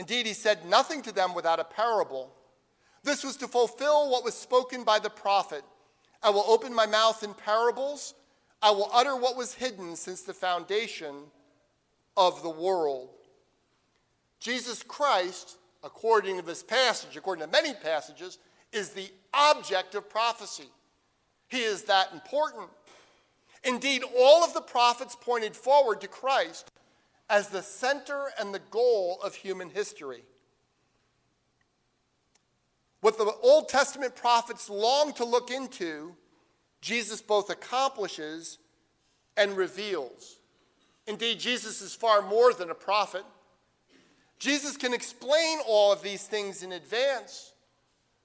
Indeed, 0.00 0.24
he 0.24 0.32
said 0.32 0.64
nothing 0.64 1.02
to 1.02 1.12
them 1.12 1.34
without 1.34 1.60
a 1.60 1.64
parable. 1.64 2.32
This 3.04 3.22
was 3.22 3.36
to 3.36 3.46
fulfill 3.46 4.10
what 4.10 4.24
was 4.24 4.32
spoken 4.32 4.82
by 4.82 4.98
the 4.98 5.10
prophet 5.10 5.62
I 6.22 6.30
will 6.30 6.44
open 6.48 6.74
my 6.74 6.86
mouth 6.86 7.22
in 7.22 7.34
parables, 7.34 8.14
I 8.62 8.70
will 8.70 8.90
utter 8.92 9.14
what 9.16 9.36
was 9.36 9.54
hidden 9.54 9.96
since 9.96 10.22
the 10.22 10.34
foundation 10.34 11.14
of 12.16 12.42
the 12.42 12.50
world. 12.50 13.10
Jesus 14.38 14.82
Christ, 14.82 15.56
according 15.82 16.36
to 16.36 16.42
this 16.44 16.62
passage, 16.62 17.16
according 17.16 17.44
to 17.44 17.50
many 17.50 17.74
passages, 17.74 18.38
is 18.72 18.90
the 18.90 19.10
object 19.32 19.94
of 19.94 20.08
prophecy. 20.10 20.68
He 21.48 21.60
is 21.60 21.84
that 21.84 22.12
important. 22.12 22.68
Indeed, 23.64 24.02
all 24.18 24.44
of 24.44 24.54
the 24.54 24.62
prophets 24.62 25.16
pointed 25.18 25.54
forward 25.54 26.00
to 26.02 26.08
Christ 26.08 26.69
as 27.30 27.48
the 27.48 27.62
center 27.62 28.30
and 28.38 28.52
the 28.52 28.60
goal 28.70 29.18
of 29.22 29.34
human 29.36 29.70
history. 29.70 30.24
What 33.00 33.16
the 33.16 33.32
Old 33.42 33.68
Testament 33.68 34.16
prophets 34.16 34.68
long 34.68 35.14
to 35.14 35.24
look 35.24 35.50
into, 35.50 36.14
Jesus 36.82 37.22
both 37.22 37.48
accomplishes 37.48 38.58
and 39.36 39.56
reveals. 39.56 40.40
Indeed, 41.06 41.38
Jesus 41.38 41.80
is 41.80 41.94
far 41.94 42.20
more 42.20 42.52
than 42.52 42.70
a 42.70 42.74
prophet. 42.74 43.24
Jesus 44.38 44.76
can 44.76 44.92
explain 44.92 45.58
all 45.66 45.92
of 45.92 46.02
these 46.02 46.26
things 46.26 46.62
in 46.62 46.72
advance 46.72 47.52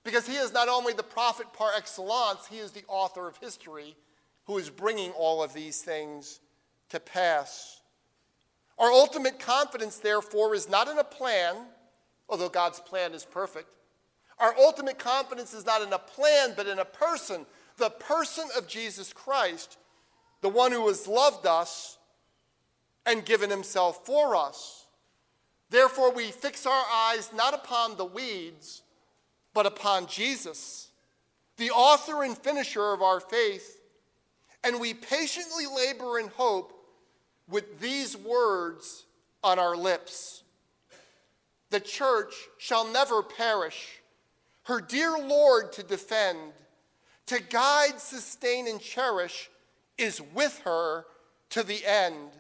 because 0.04 0.28
he 0.28 0.36
is 0.36 0.54
not 0.54 0.68
only 0.68 0.94
the 0.94 1.04
prophet 1.04 1.48
par 1.54 1.72
excellence, 1.76 2.48
he 2.48 2.58
is 2.58 2.72
the 2.72 2.84
author 2.88 3.28
of 3.28 3.38
history 3.38 3.96
who 4.46 4.58
is 4.58 4.70
bringing 4.70 5.12
all 5.12 5.44
of 5.44 5.54
these 5.54 5.82
things 5.82 6.40
to 6.90 7.00
pass. 7.00 7.82
Our 8.78 8.92
ultimate 8.92 9.40
confidence, 9.40 9.98
therefore, 9.98 10.54
is 10.54 10.70
not 10.70 10.88
in 10.88 10.98
a 10.98 11.04
plan, 11.04 11.56
although 12.28 12.50
God's 12.50 12.80
plan 12.80 13.14
is 13.14 13.24
perfect. 13.24 13.70
Our 14.38 14.54
ultimate 14.58 15.00
confidence 15.00 15.54
is 15.54 15.66
not 15.66 15.82
in 15.82 15.94
a 15.94 16.00
plan, 16.00 16.54
but 16.58 16.68
in 16.68 16.80
a 16.80 16.86
person, 16.86 17.46
the 17.78 17.90
person 17.90 18.46
of 18.58 18.68
Jesus 18.68 19.14
Christ, 19.14 19.78
the 20.42 20.50
one 20.50 20.72
who 20.72 20.88
has 20.88 21.08
loved 21.08 21.46
us 21.46 21.98
and 23.06 23.26
given 23.26 23.50
himself 23.50 24.06
for 24.06 24.36
us. 24.36 24.86
Therefore, 25.70 26.12
we 26.14 26.32
fix 26.32 26.66
our 26.66 26.86
eyes 26.94 27.32
not 27.34 27.54
upon 27.54 27.96
the 27.96 28.06
weeds, 28.06 28.82
but 29.54 29.66
upon 29.66 30.08
Jesus, 30.08 30.90
the 31.58 31.72
author 31.72 32.24
and 32.24 32.38
finisher 32.38 32.92
of 32.94 33.02
our 33.02 33.22
faith, 33.22 33.80
and 34.64 34.82
we 34.82 34.94
patiently 34.94 35.66
labor 35.66 36.20
in 36.20 36.28
hope 36.28 36.74
with 37.50 37.80
these 37.80 38.18
words 38.18 39.06
on 39.44 39.60
our 39.60 39.76
lips 39.76 40.44
The 41.70 41.80
church 41.80 42.34
shall 42.58 42.88
never 42.88 43.22
perish, 43.22 44.02
her 44.64 44.82
dear 44.82 45.18
Lord 45.18 45.72
to 45.74 45.84
defend, 45.84 46.54
to 47.28 47.42
guide, 47.42 48.00
sustain, 48.00 48.68
and 48.68 48.80
cherish 48.80 49.50
is 49.98 50.22
with 50.34 50.60
her 50.66 51.06
to 51.52 51.64
the 51.64 51.86
end. 51.86 52.32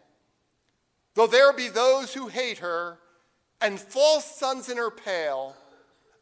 Though 1.15 1.27
there 1.27 1.53
be 1.53 1.69
those 1.69 2.13
who 2.13 2.27
hate 2.27 2.59
her 2.59 2.99
and 3.61 3.79
false 3.79 4.25
sons 4.25 4.69
in 4.69 4.77
her 4.77 4.91
pale, 4.91 5.55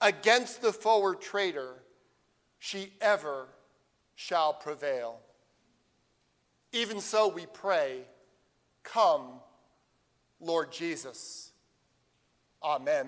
against 0.03 0.61
the 0.61 0.73
forward 0.73 1.21
traitor, 1.21 1.75
she 2.59 2.91
ever 3.01 3.47
shall 4.15 4.53
prevail. 4.53 5.19
Even 6.73 6.99
so, 6.99 7.27
we 7.27 7.45
pray 7.45 8.01
Come, 8.83 9.39
Lord 10.39 10.71
Jesus. 10.71 11.51
Amen. 12.61 13.07